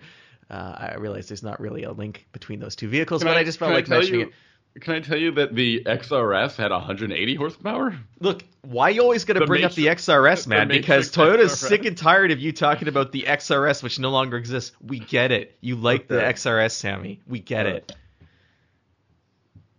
Uh, 0.49 0.75
I 0.79 0.95
realize 0.95 1.29
there's 1.29 1.43
not 1.43 1.61
really 1.61 1.83
a 1.83 1.93
link 1.93 2.27
between 2.33 2.61
those 2.61 2.77
two 2.77 2.89
vehicles, 2.89 3.23
Can 3.23 3.31
but 3.31 3.37
I- 3.37 3.41
I, 3.41 3.45
just 3.45 3.59
felt 3.59 3.73
like 3.73 3.85
tell 3.87 3.99
mentioning 3.99 4.21
you- 4.21 4.27
it. 4.29 4.33
Can 4.81 4.95
I 4.95 5.01
tell 5.01 5.17
you 5.17 5.31
that 5.33 5.55
the 5.55 5.83
XRS 5.87 6.57
had 6.57 6.71
180 6.71 7.35
horsepower? 7.35 7.97
Look, 8.21 8.45
why 8.63 8.91
you 8.91 9.01
always 9.03 9.25
going 9.25 9.41
to 9.41 9.47
bring 9.47 9.65
up 9.65 9.73
the 9.73 9.87
XRS, 9.87 10.47
man? 10.47 10.69
the 10.69 10.77
Because 10.79 11.11
Toyota's 11.11 11.53
XRS. 11.53 11.69
sick 11.69 11.85
and 11.87 11.97
tired 11.97 12.31
of 12.31 12.41
you 12.41 12.53
talking 12.53 12.89
about 12.89 13.11
the 13.13 13.23
XRS, 13.23 13.83
which 13.83 13.99
no 13.99 14.11
longer 14.11 14.37
exists. 14.37 14.73
We 14.87 14.99
get 14.99 15.33
it. 15.33 15.57
You 15.63 15.77
like 15.77 16.09
the 16.09 16.17
XRS, 16.17 16.73
Sammy. 16.73 17.21
We 17.27 17.39
get 17.41 17.65
it. 17.67 17.93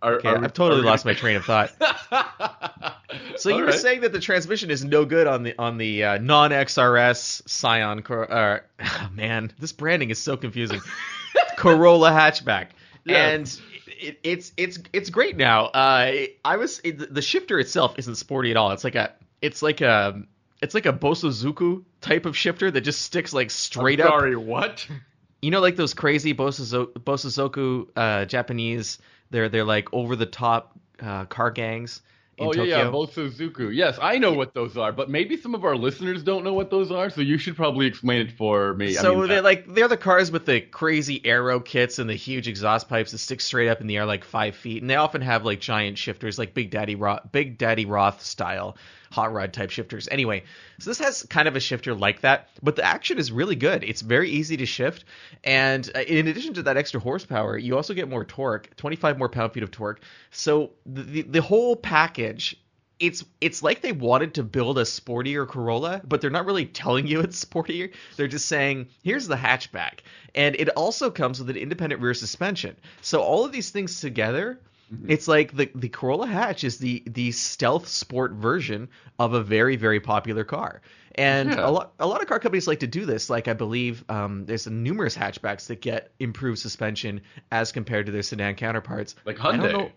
Are, 0.02 0.14
Okay, 0.14 0.28
are 0.28 0.38
we- 0.38 0.44
I've 0.44 0.52
totally 0.52 0.82
lost 0.82 1.04
my 1.04 1.14
train 1.14 1.36
of 1.36 1.44
thought. 1.44 1.72
So 3.36 3.48
you 3.50 3.56
were 3.62 3.66
right. 3.66 3.74
saying 3.74 4.00
that 4.02 4.12
the 4.12 4.20
transmission 4.20 4.70
is 4.70 4.84
no 4.84 5.04
good 5.04 5.26
on 5.26 5.42
the 5.42 5.54
on 5.58 5.78
the 5.78 6.04
uh, 6.04 6.18
non 6.18 6.50
XRS 6.50 7.48
Scion. 7.48 8.02
Cor- 8.02 8.30
uh, 8.30 8.60
man, 9.12 9.50
this 9.58 9.72
branding 9.72 10.10
is 10.10 10.18
so 10.18 10.36
confusing. 10.36 10.80
Corolla 11.56 12.10
hatchback, 12.10 12.68
Yes. 13.04 13.60
and 13.60 13.77
it, 13.98 14.20
it's 14.22 14.52
it's 14.56 14.78
it's 14.92 15.10
great 15.10 15.36
now. 15.36 15.66
Uh, 15.66 16.12
I 16.44 16.56
was 16.56 16.80
it, 16.84 17.12
the 17.12 17.22
shifter 17.22 17.58
itself 17.58 17.98
isn't 17.98 18.14
sporty 18.16 18.50
at 18.50 18.56
all. 18.56 18.70
It's 18.72 18.84
like 18.84 18.94
a 18.94 19.12
it's 19.42 19.62
like 19.62 19.80
a 19.80 20.22
it's 20.60 20.74
like 20.74 20.86
a 20.86 20.92
Bosozoku 20.92 21.84
type 22.00 22.26
of 22.26 22.36
shifter 22.36 22.70
that 22.70 22.80
just 22.80 23.02
sticks 23.02 23.32
like 23.32 23.50
straight 23.50 24.00
I'm 24.00 24.06
up. 24.06 24.12
Sorry, 24.12 24.36
what? 24.36 24.86
You 25.40 25.52
know, 25.52 25.60
like 25.60 25.76
those 25.76 25.94
crazy 25.94 26.34
Bosozo- 26.34 26.92
Bosozoku 26.94 27.86
uh, 27.94 28.24
Japanese. 28.24 28.98
They're 29.30 29.48
they're 29.48 29.62
like 29.62 29.94
over 29.94 30.16
the 30.16 30.26
top 30.26 30.76
uh, 31.00 31.26
car 31.26 31.52
gangs 31.52 32.02
oh 32.38 32.52
Tokyo. 32.52 32.64
yeah, 32.64 32.84
yeah, 32.84 32.90
Bosozoku. 32.90 33.74
Yes, 33.74 33.98
I 34.00 34.18
know 34.18 34.32
what 34.32 34.54
those 34.54 34.76
are, 34.76 34.92
but 34.92 35.10
maybe 35.10 35.36
some 35.36 35.54
of 35.54 35.64
our 35.64 35.76
listeners 35.76 36.22
don't 36.22 36.44
know 36.44 36.54
what 36.54 36.70
those 36.70 36.90
are, 36.90 37.10
so 37.10 37.20
you 37.20 37.38
should 37.38 37.56
probably 37.56 37.86
explain 37.86 38.20
it 38.20 38.32
for 38.32 38.74
me. 38.74 38.96
I 38.98 39.02
So 39.02 39.14
mean, 39.16 39.28
they're 39.28 39.42
like 39.42 39.66
they're 39.66 39.88
the 39.88 39.96
cars 39.96 40.30
with 40.30 40.46
the 40.46 40.60
crazy 40.60 41.20
aero 41.24 41.60
kits 41.60 41.98
and 41.98 42.08
the 42.08 42.14
huge 42.14 42.48
exhaust 42.48 42.88
pipes 42.88 43.12
that 43.12 43.18
stick 43.18 43.40
straight 43.40 43.68
up 43.68 43.80
in 43.80 43.86
the 43.86 43.96
air 43.96 44.06
like 44.06 44.24
five 44.24 44.56
feet, 44.56 44.82
and 44.82 44.90
they 44.90 44.96
often 44.96 45.20
have 45.22 45.44
like 45.44 45.60
giant 45.60 45.98
shifters, 45.98 46.38
like 46.38 46.54
Big 46.54 46.70
Daddy 46.70 46.94
Roth, 46.94 47.30
Big 47.32 47.58
Daddy 47.58 47.84
Roth 47.86 48.22
style 48.22 48.76
hot 49.10 49.32
rod 49.32 49.52
type 49.52 49.70
shifters. 49.70 50.08
Anyway, 50.10 50.44
so 50.78 50.90
this 50.90 50.98
has 50.98 51.22
kind 51.24 51.48
of 51.48 51.56
a 51.56 51.60
shifter 51.60 51.94
like 51.94 52.20
that, 52.20 52.48
but 52.62 52.76
the 52.76 52.84
action 52.84 53.18
is 53.18 53.32
really 53.32 53.56
good. 53.56 53.84
It's 53.84 54.00
very 54.00 54.30
easy 54.30 54.56
to 54.58 54.66
shift, 54.66 55.04
and 55.44 55.88
uh, 55.94 56.00
in 56.00 56.28
addition 56.28 56.54
to 56.54 56.62
that 56.64 56.76
extra 56.76 57.00
horsepower, 57.00 57.58
you 57.58 57.76
also 57.76 57.94
get 57.94 58.08
more 58.08 58.24
torque, 58.24 58.74
25 58.76 59.18
more 59.18 59.28
pound 59.28 59.52
feet 59.52 59.62
of 59.62 59.70
torque. 59.70 60.00
So 60.30 60.70
the 60.86 61.02
the, 61.02 61.22
the 61.22 61.42
whole 61.42 61.76
package 61.76 62.56
it's 62.98 63.24
it's 63.40 63.62
like 63.62 63.80
they 63.80 63.92
wanted 63.92 64.34
to 64.34 64.42
build 64.42 64.78
a 64.78 64.82
sportier 64.82 65.46
Corolla, 65.46 66.00
but 66.04 66.20
they're 66.20 66.30
not 66.30 66.46
really 66.46 66.66
telling 66.66 67.06
you 67.06 67.20
it's 67.20 67.44
sportier. 67.44 67.92
They're 68.16 68.28
just 68.28 68.46
saying, 68.46 68.88
here's 69.02 69.28
the 69.28 69.36
hatchback. 69.36 70.00
And 70.34 70.56
it 70.56 70.68
also 70.70 71.10
comes 71.10 71.38
with 71.38 71.50
an 71.50 71.56
independent 71.56 72.02
rear 72.02 72.14
suspension. 72.14 72.76
So 73.02 73.20
all 73.20 73.44
of 73.44 73.52
these 73.52 73.70
things 73.70 74.00
together, 74.00 74.60
it's 75.06 75.28
like 75.28 75.54
the 75.54 75.70
the 75.74 75.88
Corolla 75.88 76.26
hatch 76.26 76.64
is 76.64 76.78
the 76.78 77.02
the 77.06 77.32
stealth 77.32 77.88
sport 77.88 78.32
version 78.32 78.88
of 79.18 79.34
a 79.34 79.42
very 79.42 79.76
very 79.76 80.00
popular 80.00 80.44
car. 80.44 80.80
And 81.14 81.50
Yeah. 81.50 81.68
a 81.68 81.70
lot 81.70 81.92
a 81.98 82.06
lot 82.06 82.22
of 82.22 82.28
car 82.28 82.38
companies 82.38 82.66
like 82.66 82.80
to 82.80 82.86
do 82.86 83.04
this. 83.04 83.28
Like 83.28 83.48
I 83.48 83.52
believe 83.54 84.04
um, 84.08 84.46
there's 84.46 84.66
numerous 84.66 85.16
hatchbacks 85.16 85.66
that 85.66 85.80
get 85.80 86.12
improved 86.18 86.58
suspension 86.60 87.22
as 87.50 87.72
compared 87.72 88.06
to 88.06 88.12
their 88.12 88.22
sedan 88.22 88.54
counterparts. 88.54 89.14
Like 89.24 89.38
I 89.44 89.56
don't 89.56 89.60
Hyundai. 89.60 89.72
know. 89.72 89.90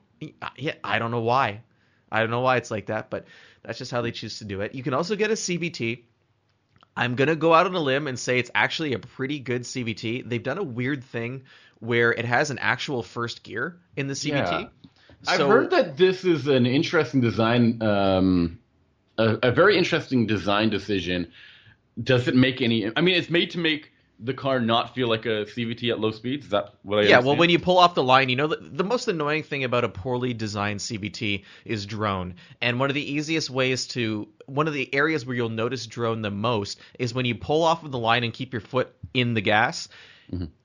Yeah, 0.57 0.73
I 0.83 0.99
don't 0.99 1.11
know 1.11 1.21
why. 1.21 1.61
I 2.11 2.19
don't 2.19 2.29
know 2.29 2.41
why 2.41 2.57
it's 2.57 2.71
like 2.71 2.87
that, 2.87 3.09
but 3.09 3.25
that's 3.63 3.77
just 3.77 3.91
how 3.91 4.01
they 4.01 4.11
choose 4.11 4.39
to 4.39 4.45
do 4.45 4.61
it. 4.61 4.75
You 4.75 4.83
can 4.83 4.93
also 4.93 5.15
get 5.15 5.31
a 5.31 5.35
CVT. 5.35 6.03
I'm 6.95 7.15
gonna 7.15 7.35
go 7.35 7.53
out 7.53 7.65
on 7.67 7.73
a 7.75 7.79
limb 7.79 8.07
and 8.07 8.19
say 8.19 8.37
it's 8.37 8.51
actually 8.53 8.93
a 8.93 8.99
pretty 8.99 9.39
good 9.39 9.61
CVT. 9.61 10.27
They've 10.27 10.43
done 10.43 10.57
a 10.57 10.63
weird 10.63 11.03
thing 11.03 11.43
where 11.81 12.13
it 12.13 12.23
has 12.23 12.51
an 12.51 12.59
actual 12.59 13.03
first 13.03 13.43
gear 13.43 13.77
in 13.97 14.07
the 14.07 14.13
CVT. 14.13 14.61
Yeah. 14.61 14.67
I've 15.27 15.39
heard 15.39 15.71
that 15.71 15.97
this 15.97 16.23
is 16.23 16.47
an 16.47 16.65
interesting 16.65 17.21
design, 17.21 17.81
um, 17.81 18.59
a, 19.17 19.37
a 19.43 19.51
very 19.51 19.77
interesting 19.77 20.25
design 20.25 20.69
decision. 20.69 21.31
Does 22.01 22.27
it 22.27 22.35
make 22.35 22.61
any? 22.61 22.91
I 22.95 23.01
mean, 23.01 23.15
it's 23.15 23.29
made 23.29 23.51
to 23.51 23.59
make 23.59 23.91
the 24.23 24.33
car 24.33 24.59
not 24.59 24.93
feel 24.93 25.07
like 25.07 25.25
a 25.25 25.45
CVT 25.45 25.91
at 25.91 25.99
low 25.99 26.11
speeds. 26.11 26.45
Is 26.45 26.51
that 26.51 26.75
what 26.83 26.99
I? 26.99 27.07
Yeah, 27.07 27.19
well, 27.19 27.35
when 27.35 27.49
you 27.49 27.59
pull 27.59 27.77
off 27.77 27.95
the 27.95 28.03
line, 28.03 28.29
you 28.29 28.35
know 28.35 28.47
the, 28.47 28.57
the 28.57 28.83
most 28.83 29.07
annoying 29.07 29.43
thing 29.43 29.63
about 29.63 29.83
a 29.83 29.89
poorly 29.89 30.33
designed 30.33 30.79
CVT 30.79 31.43
is 31.65 31.85
drone. 31.85 32.35
And 32.61 32.79
one 32.79 32.89
of 32.89 32.93
the 32.93 33.13
easiest 33.13 33.49
ways 33.49 33.87
to 33.87 34.27
one 34.45 34.67
of 34.67 34.73
the 34.73 34.93
areas 34.93 35.25
where 35.25 35.35
you'll 35.35 35.49
notice 35.49 35.85
drone 35.87 36.21
the 36.21 36.31
most 36.31 36.79
is 36.97 37.13
when 37.13 37.25
you 37.25 37.35
pull 37.35 37.63
off 37.63 37.83
of 37.83 37.91
the 37.91 37.99
line 37.99 38.23
and 38.23 38.33
keep 38.33 38.53
your 38.53 38.61
foot 38.61 38.93
in 39.13 39.33
the 39.33 39.41
gas. 39.41 39.89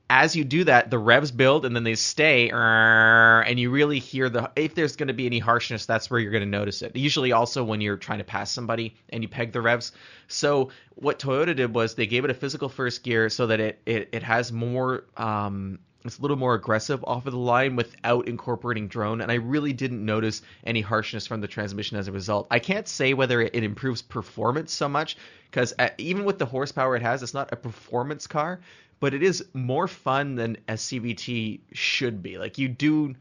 As 0.09 0.37
you 0.37 0.45
do 0.45 0.63
that, 0.65 0.91
the 0.91 0.99
revs 0.99 1.33
build 1.33 1.67
and 1.67 1.75
then 1.75 1.83
they 1.83 1.97
stay, 1.97 2.49
and 2.51 3.59
you 3.59 3.71
really 3.71 3.99
hear 3.99 4.29
the. 4.29 4.51
If 4.55 4.75
there's 4.75 4.95
going 4.95 5.09
to 5.09 5.15
be 5.15 5.27
any 5.27 5.41
harshness, 5.41 5.85
that's 5.85 6.09
where 6.09 6.21
you're 6.21 6.31
going 6.31 6.45
to 6.45 6.49
notice 6.49 6.83
it. 6.83 6.95
Usually, 6.95 7.33
also 7.33 7.65
when 7.65 7.81
you're 7.81 7.97
trying 7.97 8.19
to 8.19 8.25
pass 8.25 8.53
somebody 8.53 8.95
and 9.09 9.23
you 9.23 9.29
peg 9.29 9.53
the 9.53 9.61
revs. 9.61 9.93
So 10.29 10.71
what 10.95 11.19
Toyota 11.19 11.57
did 11.57 11.75
was 11.75 11.97
they 11.97 12.07
gave 12.07 12.25
it 12.25 12.31
a 12.31 12.35
physical 12.35 12.69
first 12.69 13.03
gear 13.03 13.29
so 13.29 13.49
that 13.49 13.59
it 13.59 13.81
it, 13.85 14.09
it 14.13 14.23
has 14.23 14.53
more. 14.53 15.05
Um, 15.17 15.81
it's 16.05 16.19
a 16.19 16.23
little 16.23 16.37
more 16.37 16.55
aggressive 16.55 17.03
off 17.05 17.27
of 17.27 17.33
the 17.33 17.39
line 17.39 17.75
without 17.75 18.29
incorporating 18.29 18.87
drone, 18.87 19.21
and 19.21 19.33
I 19.33 19.37
really 19.37 19.73
didn't 19.73 20.05
notice 20.05 20.43
any 20.63 20.81
harshness 20.81 21.27
from 21.27 21.41
the 21.41 21.49
transmission 21.49 21.97
as 21.97 22.07
a 22.07 22.13
result. 22.13 22.47
I 22.49 22.61
can't 22.61 22.87
say 22.87 23.13
whether 23.13 23.41
it, 23.41 23.57
it 23.57 23.65
improves 23.65 24.03
performance 24.03 24.73
so 24.73 24.89
much 24.89 25.17
because 25.51 25.75
even 25.99 26.25
with 26.25 26.39
the 26.39 26.47
horsepower 26.47 26.95
it 26.95 27.03
has, 27.03 27.25
it's 27.25 27.35
not 27.35 27.53
a 27.53 27.57
performance 27.57 28.29
car, 28.29 28.61
but 29.01 29.15
it 29.15 29.23
is 29.23 29.45
more 29.53 29.89
fun 29.89 30.35
than 30.37 30.57
a 30.69 30.75
CVT 30.75 31.61
should 31.73 32.23
be. 32.23 32.39
Like 32.39 32.59
you 32.59 32.69
do. 32.69 33.15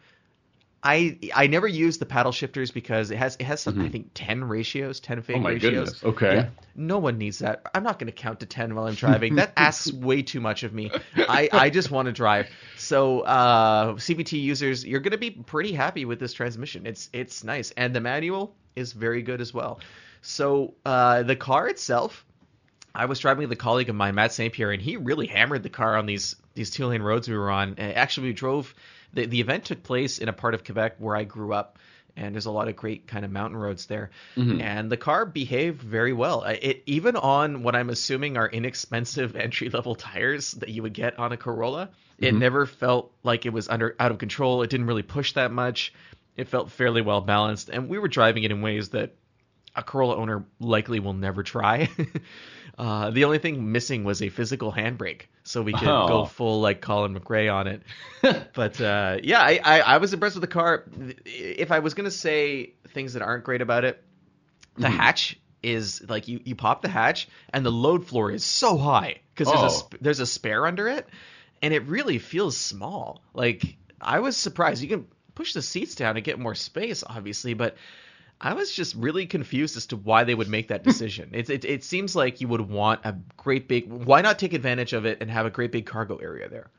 I 0.88 1.17
I 1.33 1.47
never 1.47 1.67
use 1.67 1.97
the 1.97 2.05
paddle 2.05 2.31
shifters 2.31 2.69
because 2.69 3.09
it 3.09 3.17
has 3.17 3.35
it 3.39 3.43
has 3.45 3.59
some 3.59 3.81
I 3.81 3.89
think 3.89 4.11
ten 4.13 4.43
ratios, 4.43 4.99
ten 4.99 5.19
fake 5.23 5.38
Mm-hmm. 5.38 5.45
Oh 5.45 5.47
my 5.47 5.53
ratios. 5.53 5.71
goodness. 5.93 6.03
Okay. 6.03 6.35
Yeah. 6.35 6.49
No 6.75 6.99
one 6.99 7.17
needs 7.17 7.39
that. 7.39 7.65
I'm 7.73 7.81
not 7.81 7.97
going 7.97 8.05
to 8.07 8.13
count 8.13 8.41
to 8.41 8.45
10 8.45 8.75
while 8.75 8.85
I'm 8.85 8.93
driving. 8.93 9.35
That 9.35 9.53
asks 9.57 9.91
way 9.91 10.21
too 10.21 10.41
much 10.41 10.61
of 10.61 10.73
me. 10.75 10.91
I, 11.15 11.49
I 11.51 11.69
just 11.71 11.89
want 11.89 12.05
to 12.07 12.11
drive. 12.11 12.49
So, 12.77 13.21
uh, 13.21 13.93
CVT 13.93 14.39
users, 14.39 14.85
you're 14.85 14.99
going 14.99 15.13
to 15.13 15.17
be 15.17 15.31
pretty 15.31 15.71
happy 15.71 16.05
with 16.05 16.19
this 16.19 16.33
transmission. 16.33 16.85
It's 16.85 17.09
it's 17.13 17.43
nice. 17.43 17.71
And 17.71 17.95
the 17.95 18.01
manual 18.01 18.53
is 18.75 18.91
very 18.93 19.23
good 19.23 19.41
as 19.41 19.53
well. 19.55 19.79
So, 20.21 20.75
uh, 20.85 21.23
the 21.23 21.35
car 21.35 21.67
itself, 21.67 22.25
I 22.95 23.05
was 23.05 23.19
driving 23.19 23.47
with 23.47 23.51
a 23.51 23.62
colleague 23.62 23.89
of 23.89 23.95
mine, 23.95 24.15
Matt 24.15 24.34
St. 24.34 24.53
Pierre, 24.53 24.71
and 24.71 24.81
he 24.81 24.97
really 24.97 25.27
hammered 25.27 25.63
the 25.63 25.69
car 25.69 25.97
on 25.97 26.05
these 26.05 26.36
these 26.53 26.69
two 26.69 26.86
lane 26.88 27.01
roads 27.01 27.27
we 27.27 27.38
were 27.38 27.51
on. 27.51 27.75
Actually, 27.77 28.27
we 28.27 28.34
drove. 28.34 28.73
The, 29.13 29.25
the 29.25 29.39
event 29.39 29.65
took 29.65 29.84
place 29.84 30.19
in 30.19 30.27
a 30.27 30.34
part 30.34 30.53
of 30.53 30.63
Quebec 30.63 30.95
where 30.99 31.15
I 31.15 31.23
grew 31.23 31.53
up, 31.53 31.79
and 32.17 32.34
there's 32.34 32.45
a 32.45 32.51
lot 32.51 32.67
of 32.67 32.75
great 32.75 33.08
kind 33.08 33.25
of 33.25 33.31
mountain 33.31 33.58
roads 33.58 33.86
there. 33.86 34.12
Mm-hmm. 34.36 34.62
And 34.62 34.91
the 34.91 34.97
car 34.97 35.25
behaved 35.25 35.81
very 35.81 36.13
well. 36.13 36.43
It 36.43 36.84
even 36.86 37.15
on 37.15 37.63
what 37.63 37.75
I'm 37.75 37.89
assuming 37.89 38.38
are 38.38 38.47
inexpensive 38.47 39.36
entry 39.36 39.69
level 39.69 39.95
tires 39.95 40.51
that 40.53 40.69
you 40.69 40.84
would 40.84 40.93
get 40.93 41.19
on 41.19 41.31
a 41.31 41.38
Corolla, 41.38 41.89
it 42.17 42.29
mm-hmm. 42.29 42.39
never 42.39 42.65
felt 42.65 43.12
like 43.23 43.45
it 43.45 43.53
was 43.53 43.67
under 43.67 43.95
out 43.99 44.12
of 44.12 44.17
control. 44.17 44.62
It 44.63 44.69
didn't 44.69 44.88
really 44.88 45.03
push 45.03 45.34
that 45.34 45.51
much. 45.51 45.93
It 46.38 46.49
felt 46.49 46.71
fairly 46.71 47.01
well 47.01 47.21
balanced, 47.21 47.69
and 47.69 47.88
we 47.88 47.97
were 47.97 48.10
driving 48.10 48.43
it 48.43 48.51
in 48.51 48.62
ways 48.62 48.89
that 48.89 49.13
a 49.75 49.84
Corolla 49.84 50.15
owner 50.15 50.45
likely 50.60 50.99
will 50.99 51.13
never 51.13 51.43
try. 51.43 51.89
uh, 52.77 53.09
the 53.11 53.25
only 53.25 53.39
thing 53.39 53.71
missing 53.71 54.03
was 54.03 54.21
a 54.21 54.29
physical 54.29 54.71
handbrake, 54.71 55.23
so 55.43 55.61
we 55.61 55.73
could 55.73 55.88
Oh. 55.88 56.05
go 56.05 56.23
full 56.23 56.61
like 56.61 56.81
Colin 56.81 57.17
McRae 57.17 57.53
on 57.53 57.67
it. 57.67 57.83
but 58.53 58.79
uh, 58.81 59.17
yeah, 59.23 59.39
I, 59.41 59.59
I, 59.63 59.79
I 59.79 59.97
was 59.97 60.13
impressed 60.13 60.35
with 60.35 60.41
the 60.41 60.47
car. 60.47 60.85
If 61.25 61.71
I 61.71 61.79
was 61.79 61.93
gonna 61.93 62.11
say 62.11 62.73
things 62.89 63.13
that 63.13 63.21
aren't 63.21 63.43
great 63.43 63.61
about 63.61 63.85
it, 63.85 64.03
the 64.77 64.89
Mm-hmm. 64.89 64.89
hatch 64.89 65.39
is 65.63 66.03
like 66.09 66.27
you, 66.27 66.41
you 66.43 66.55
pop 66.55 66.81
the 66.81 66.89
hatch 66.89 67.27
and 67.51 67.65
the 67.65 67.71
load 67.71 68.05
floor 68.07 68.31
is 68.31 68.43
so 68.43 68.77
high 68.77 69.17
because 69.33 69.49
there's 69.49 69.63
a 69.63 69.69
Oh. 69.69 69.89
there's 70.01 70.19
a 70.19 70.25
spare 70.25 70.65
under 70.67 70.88
it, 70.88 71.07
and 71.61 71.73
it 71.73 71.83
really 71.88 72.19
feels 72.19 72.57
small. 72.57 73.23
Like 73.33 73.77
I 74.01 74.19
was 74.19 74.38
surprised. 74.38 74.81
You 74.83 74.89
can 74.89 75.07
push 75.33 75.53
the 75.53 75.61
seats 75.61 75.95
down 75.95 76.15
and 76.17 76.25
get 76.25 76.39
more 76.39 76.55
space, 76.55 77.03
obviously, 77.07 77.53
but 77.53 77.77
I 78.41 78.54
was 78.54 78.71
just 78.71 78.95
really 78.95 79.26
confused 79.26 79.78
as 79.78 79.86
to 79.88 79.95
why 79.98 80.24
they 80.24 80.36
would 80.36 80.50
make 80.50 80.67
that 80.67 80.84
decision. 80.89 81.30
it, 81.34 81.50
it 81.50 81.65
it 81.65 81.84
seems 81.84 82.15
like 82.15 82.41
you 82.41 82.48
would 82.48 82.62
want 82.69 83.02
a 83.04 83.15
great 83.38 83.67
big. 83.67 83.91
Why 83.91 84.21
not 84.21 84.39
take 84.39 84.54
advantage 84.54 84.93
of 84.93 85.06
it 85.06 85.19
and 85.21 85.30
have 85.32 85.45
a 85.45 85.50
great 85.50 85.71
big 85.71 85.86
cargo 85.86 86.17
area 86.17 86.50
there? 86.50 86.69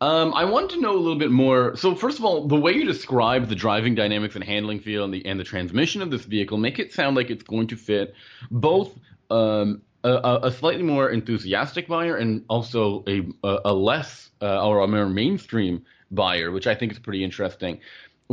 Um, 0.00 0.34
I 0.34 0.44
want 0.44 0.70
to 0.72 0.80
know 0.80 0.92
a 0.92 0.98
little 0.98 1.18
bit 1.18 1.30
more. 1.30 1.76
So, 1.76 1.94
first 1.94 2.18
of 2.18 2.24
all, 2.24 2.46
the 2.46 2.56
way 2.56 2.72
you 2.72 2.84
describe 2.84 3.48
the 3.48 3.54
driving 3.54 3.94
dynamics 3.94 4.34
and 4.34 4.44
handling 4.44 4.80
feel 4.80 5.04
and 5.04 5.14
the 5.14 5.24
and 5.24 5.38
the 5.40 5.44
transmission 5.44 6.02
of 6.02 6.10
this 6.10 6.24
vehicle 6.24 6.58
make 6.58 6.78
it 6.78 6.92
sound 6.92 7.16
like 7.16 7.30
it's 7.30 7.44
going 7.44 7.68
to 7.68 7.76
fit 7.76 8.14
both 8.50 8.92
um, 9.30 9.80
a- 10.02 10.40
a, 10.42 10.52
slightly 10.52 10.82
more 10.82 11.10
enthusiastic 11.10 11.88
buyer 11.88 12.16
and 12.16 12.44
also 12.48 13.04
a 13.06 13.20
a, 13.44 13.60
a 13.66 13.72
less 13.72 14.30
uh, 14.42 14.66
or 14.66 14.80
a 14.80 14.86
more 14.88 15.08
mainstream 15.08 15.84
buyer, 16.10 16.50
which 16.50 16.66
I 16.66 16.74
think 16.74 16.92
is 16.92 16.98
pretty 16.98 17.24
interesting. 17.24 17.80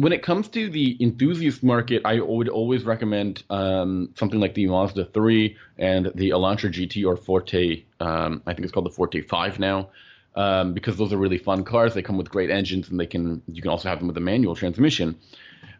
When 0.04 0.14
it 0.14 0.24
comes 0.24 0.48
to 0.50 0.70
the 0.70 0.98
enthusiast 1.00 1.62
market, 1.64 2.02
I 2.06 2.20
would 2.20 2.50
always 2.50 2.84
recommend 2.94 3.44
um, 3.50 4.10
something 4.16 4.40
like 4.40 4.54
the 4.56 4.66
Mazda 4.66 5.06
3 5.06 5.56
and 5.78 6.12
the 6.16 6.30
Elantra 6.32 6.70
GT 6.76 7.06
or 7.06 7.16
Forte. 7.18 7.84
Um, 8.00 8.42
I 8.48 8.54
think 8.54 8.64
it's 8.66 8.74
called 8.74 8.88
the 8.88 8.96
Forte 9.00 9.22
5 9.22 9.60
now. 9.60 9.90
um, 10.36 10.74
because 10.74 10.96
those 10.98 11.12
are 11.14 11.18
really 11.18 11.38
fun 11.38 11.64
cars. 11.64 11.94
They 11.94 12.02
come 12.02 12.18
with 12.18 12.30
great 12.32 12.50
engines, 12.50 12.90
and 12.90 13.00
they 13.00 13.06
can 13.06 13.42
you 13.48 13.62
can 13.62 13.70
also 13.70 13.90
have 13.90 14.00
them 14.00 14.08
with 14.08 14.18
a 14.18 14.22
manual 14.22 14.56
transmission. 14.56 15.18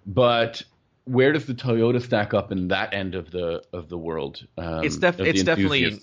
But 0.06 0.62
where 1.06 1.32
does 1.32 1.46
the 1.46 1.54
Toyota 1.54 2.02
stack 2.02 2.34
up 2.34 2.52
in 2.52 2.68
that 2.68 2.94
end 2.94 3.16
of 3.16 3.32
the 3.32 3.64
of 3.74 3.88
the 3.90 3.98
world? 3.98 4.46
Um, 4.58 4.84
It's 4.84 4.98
def- 4.98 5.20
it's 5.20 5.44
definitely 5.44 6.00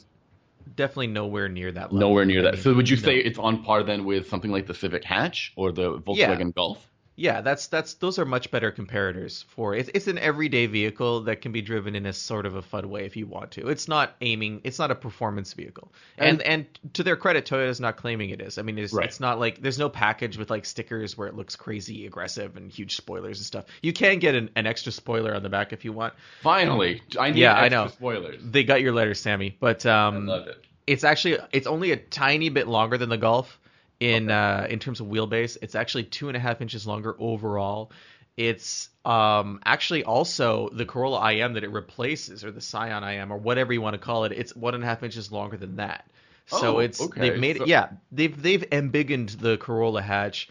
definitely 0.74 1.08
nowhere 1.08 1.48
near 1.48 1.70
that 1.72 1.92
level. 1.92 1.98
nowhere 2.08 2.24
near 2.24 2.40
I 2.40 2.42
that. 2.44 2.54
mean, 2.54 2.62
so 2.62 2.74
would 2.74 2.88
you 2.88 2.96
no. 2.96 3.02
say 3.02 3.16
it's 3.18 3.38
on 3.38 3.62
par 3.64 3.82
then 3.82 4.04
with 4.04 4.28
something 4.28 4.50
like 4.50 4.66
the 4.66 4.74
Civic 4.74 5.04
Hatch 5.04 5.52
or 5.56 5.70
the 5.72 5.98
Volkswagen 6.00 6.54
Golf? 6.54 6.78
Yeah, 7.20 7.40
that's 7.40 7.66
that's 7.66 7.94
those 7.94 8.18
are 8.20 8.24
much 8.24 8.50
better 8.52 8.70
comparators 8.70 9.44
for 9.46 9.74
it's 9.74 9.90
it's 9.92 10.06
an 10.06 10.18
everyday 10.18 10.66
vehicle 10.66 11.22
that 11.22 11.42
can 11.42 11.50
be 11.50 11.60
driven 11.62 11.96
in 11.96 12.06
a 12.06 12.12
sort 12.12 12.46
of 12.46 12.54
a 12.54 12.62
fun 12.62 12.88
way 12.88 13.06
if 13.06 13.16
you 13.16 13.26
want 13.26 13.50
to. 13.52 13.66
It's 13.68 13.88
not 13.88 14.14
aiming 14.20 14.60
it's 14.62 14.78
not 14.78 14.92
a 14.92 14.94
performance 14.94 15.52
vehicle. 15.52 15.92
And 16.16 16.40
and, 16.42 16.66
to 16.94 17.02
their 17.02 17.16
credit, 17.16 17.44
Toyota's 17.44 17.80
not 17.80 17.96
claiming 17.96 18.30
it 18.30 18.40
is. 18.40 18.56
I 18.56 18.62
mean 18.62 18.78
it's 18.78 18.92
Right. 18.92 19.04
it's 19.06 19.18
not 19.18 19.40
like 19.40 19.60
there's 19.60 19.80
no 19.80 19.88
package 19.88 20.38
with 20.38 20.48
like 20.48 20.64
stickers 20.64 21.18
where 21.18 21.26
it 21.26 21.34
looks 21.34 21.56
crazy 21.56 22.06
aggressive 22.06 22.56
and 22.56 22.70
huge 22.70 22.94
spoilers 22.94 23.38
and 23.38 23.46
stuff. 23.46 23.64
You 23.82 23.92
can 23.92 24.20
get 24.20 24.36
an, 24.36 24.50
an 24.54 24.66
extra 24.68 24.92
spoiler 24.92 25.34
on 25.34 25.42
the 25.42 25.48
back 25.48 25.72
if 25.72 25.84
you 25.84 25.92
want. 25.92 26.14
Finally, 26.42 27.02
I 27.18 27.30
need 27.32 27.40
Yeah, 27.40 27.54
I 27.54 27.68
know. 27.68 27.88
spoilers. 27.88 28.40
They 28.44 28.62
got 28.62 28.80
your 28.80 28.92
letter, 28.92 29.14
Sammy. 29.14 29.56
But 29.58 29.84
I 29.84 30.06
um 30.06 30.26
love 30.26 30.46
it. 30.46 30.64
it's 30.86 31.02
actually 31.02 31.38
it's 31.52 31.66
only 31.66 31.90
a 31.90 31.96
tiny 31.96 32.48
bit 32.48 32.68
longer 32.68 32.96
than 32.96 33.08
the 33.08 33.18
Golf 33.18 33.58
in 34.00 34.30
uh, 34.30 34.66
in 34.70 34.78
terms 34.78 35.00
of 35.00 35.06
wheelbase. 35.08 35.56
It's 35.62 35.74
actually 35.74 36.04
two 36.04 36.28
and 36.28 36.36
a 36.36 36.40
half 36.40 36.60
inches 36.60 36.86
longer 36.86 37.16
overall. 37.18 37.90
It's 38.36 38.88
um, 39.04 39.60
actually 39.64 40.04
also 40.04 40.68
the 40.72 40.84
Corolla 40.86 41.32
IM 41.32 41.54
that 41.54 41.64
it 41.64 41.72
replaces, 41.72 42.44
or 42.44 42.52
the 42.52 42.60
Scion 42.60 43.02
IM, 43.02 43.32
or 43.32 43.36
whatever 43.36 43.72
you 43.72 43.80
want 43.80 43.94
to 43.94 43.98
call 43.98 44.24
it. 44.24 44.32
It's 44.32 44.54
one 44.54 44.74
and 44.74 44.84
a 44.84 44.86
half 44.86 45.02
inches 45.02 45.32
longer 45.32 45.56
than 45.56 45.76
that. 45.76 46.06
So 46.46 46.76
Oh, 46.76 46.78
it's 46.78 47.00
okay. 47.00 47.20
they've 47.30 47.40
made 47.40 47.56
So- 47.58 47.64
it. 47.64 47.68
Yeah, 47.68 47.88
they've 48.12 48.40
they've 48.40 48.64
embiggened 48.70 49.38
the 49.40 49.56
Corolla 49.58 50.02
hatch 50.02 50.48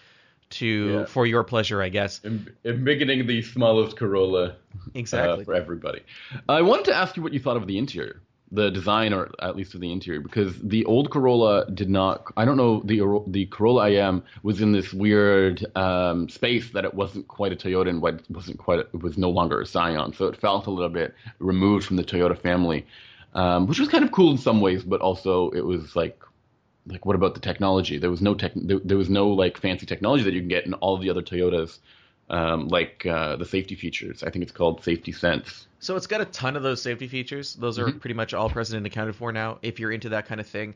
to 0.50 0.66
Yeah. 0.68 1.06
for 1.06 1.26
your 1.26 1.44
pleasure, 1.44 1.82
I 1.82 1.90
guess. 1.90 2.22
Em- 2.24 2.48
Embiggening 2.66 3.26
the 3.28 3.42
smallest 3.42 3.98
Corolla 3.98 4.56
Exactly. 4.94 5.42
uh, 5.42 5.46
for 5.46 5.54
everybody. 5.54 6.02
I 6.48 6.62
wanted 6.62 6.86
to 6.86 6.96
ask 6.96 7.16
you 7.18 7.24
what 7.24 7.34
you 7.34 7.40
thought 7.40 7.58
of 7.58 7.68
the 7.68 7.78
interior, 7.78 8.22
the 8.52 8.70
design, 8.70 9.14
or 9.14 9.30
at 9.42 9.56
least 9.56 9.76
of 9.76 9.82
the 9.82 9.92
interior, 9.92 10.22
because 10.22 10.58
the 10.62 10.86
old 10.86 11.10
Corolla 11.10 11.70
did 11.70 11.90
not. 11.90 12.26
I 12.38 12.46
don't 12.46 12.58
know 12.58 12.82
the 12.86 13.24
the 13.28 13.46
Corolla 13.48 13.90
IM 13.90 14.24
was 14.44 14.62
in 14.62 14.72
this 14.72 14.94
weird 14.94 15.66
um, 15.76 16.30
space 16.30 16.72
that 16.72 16.86
it 16.86 16.94
wasn't 16.94 17.28
quite 17.28 17.52
a 17.52 17.56
Toyota 17.56 17.90
and 17.90 18.02
wasn't 18.02 18.58
quite. 18.58 18.80
It 18.80 19.02
was 19.02 19.18
no 19.18 19.30
longer 19.30 19.62
a 19.62 19.66
Scion, 19.66 20.14
so 20.14 20.28
it 20.28 20.38
felt 20.38 20.68
a 20.68 20.72
little 20.72 20.90
bit 20.90 21.14
removed 21.40 21.86
from 21.86 21.98
the 21.98 22.04
Toyota 22.04 22.40
family, 22.40 22.86
um, 23.34 23.68
which 23.68 23.80
was 23.80 23.90
kind 23.90 24.04
of 24.04 24.12
cool 24.12 24.32
in 24.32 24.38
some 24.38 24.62
ways, 24.62 24.84
but 24.84 25.02
also 25.02 25.50
it 25.52 25.66
was 25.66 25.96
like. 25.96 26.22
Like 26.90 27.06
what 27.06 27.18
about 27.18 27.34
the 27.34 27.42
technology? 27.42 27.98
There 27.98 28.10
was 28.10 28.22
no 28.22 28.34
tech. 28.34 28.54
There, 28.56 28.80
there 28.82 28.96
was 28.96 29.10
no 29.10 29.28
like 29.28 29.58
fancy 29.58 29.86
technology 29.86 30.24
that 30.24 30.32
you 30.32 30.40
can 30.40 30.48
get 30.48 30.66
in 30.66 30.74
all 30.76 30.98
the 30.98 31.10
other 31.10 31.22
Toyotas, 31.22 31.80
um, 32.30 32.70
like 32.70 33.06
uh, 33.06 33.36
the 33.36 33.44
safety 33.44 33.76
features. 33.76 34.24
I 34.24 34.30
think 34.30 34.44
it's 34.44 34.54
called 34.54 34.86
Safety 34.86 35.12
Sense. 35.12 35.67
So 35.80 35.96
it's 35.96 36.08
got 36.08 36.22
a 36.22 36.26
ton 36.26 36.56
of 36.56 36.64
those 36.64 36.82
safety 36.82 37.08
features. 37.08 37.54
Those 37.54 37.78
are 37.80 37.92
Mm-hmm. 37.92 37.98
pretty 37.98 38.14
much 38.16 38.34
all 38.34 38.50
present 38.50 38.78
and 38.78 38.86
accounted 38.88 39.16
for 39.16 39.32
now 39.32 39.60
if 39.62 39.80
you're 39.80 39.92
into 39.92 40.10
that 40.10 40.26
kind 40.26 40.42
of 40.42 40.48
thing. 40.48 40.76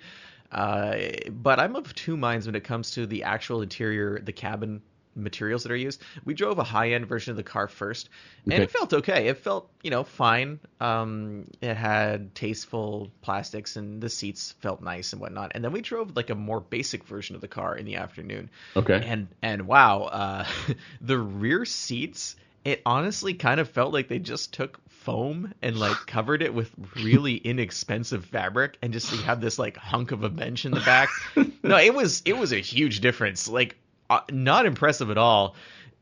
Uh, 0.51 0.97
but 1.31 1.59
I'm 1.59 1.75
of 1.75 1.93
two 1.95 2.17
minds 2.17 2.45
when 2.45 2.55
it 2.55 2.63
comes 2.63 2.91
to 2.91 3.05
the 3.07 3.23
actual 3.23 3.61
interior, 3.61 4.19
the 4.19 4.33
cabin 4.33 4.81
materials 5.15 5.63
that 5.63 5.71
are 5.71 5.77
used. 5.77 6.01
We 6.25 6.33
drove 6.33 6.59
a 6.59 6.63
high-end 6.63 7.07
version 7.07 7.31
of 7.31 7.37
the 7.37 7.43
car 7.43 7.67
first, 7.67 8.09
and 8.49 8.61
Okay. 8.61 8.63
it 8.63 8.71
felt 8.71 8.93
okay. 8.93 9.27
It 9.27 9.37
felt, 9.37 9.69
you 9.83 9.91
know, 9.91 10.03
fine. 10.03 10.59
Um, 10.79 11.47
it 11.61 11.75
had 11.75 12.33
tasteful 12.35 13.11
plastics, 13.21 13.75
and 13.75 14.01
the 14.01 14.09
seats 14.09 14.53
felt 14.59 14.81
nice 14.81 15.13
and 15.13 15.21
whatnot. 15.21 15.51
And 15.55 15.63
then 15.63 15.71
we 15.71 15.81
drove 15.81 16.15
like 16.15 16.29
a 16.29 16.35
more 16.35 16.59
basic 16.61 17.03
version 17.05 17.35
of 17.35 17.41
the 17.41 17.47
car 17.47 17.75
in 17.75 17.85
the 17.85 17.95
afternoon, 17.95 18.49
Okay. 18.75 19.01
and 19.01 19.27
and 19.41 19.67
wow, 19.67 20.03
uh, 20.03 20.45
the 21.01 21.17
rear 21.17 21.65
seats. 21.65 22.35
It 22.63 22.83
honestly 22.85 23.33
kind 23.33 23.59
of 23.59 23.69
felt 23.69 23.91
like 23.91 24.07
they 24.07 24.19
just 24.19 24.53
took 24.53 24.79
foam 25.01 25.53
and 25.61 25.79
like 25.79 26.05
covered 26.05 26.41
it 26.41 26.53
with 26.53 26.71
really 26.95 27.35
inexpensive 27.37 28.25
fabric, 28.25 28.77
and 28.81 28.93
just 28.93 29.11
you 29.11 29.23
have 29.23 29.41
this 29.41 29.59
like 29.59 29.77
hunk 29.77 30.11
of 30.11 30.23
a 30.23 30.29
bench 30.29 30.65
in 30.65 30.73
the 30.73 30.81
back. 30.81 31.17
no, 31.63 31.77
it 31.77 31.93
was 31.93 32.21
it 32.25 32.33
was 32.33 32.51
a 32.53 32.59
huge 32.59 33.01
difference. 33.01 33.47
Like 33.47 33.77
uh, 34.09 34.21
not 34.31 34.65
impressive 34.65 35.09
at 35.11 35.17
all 35.17 35.55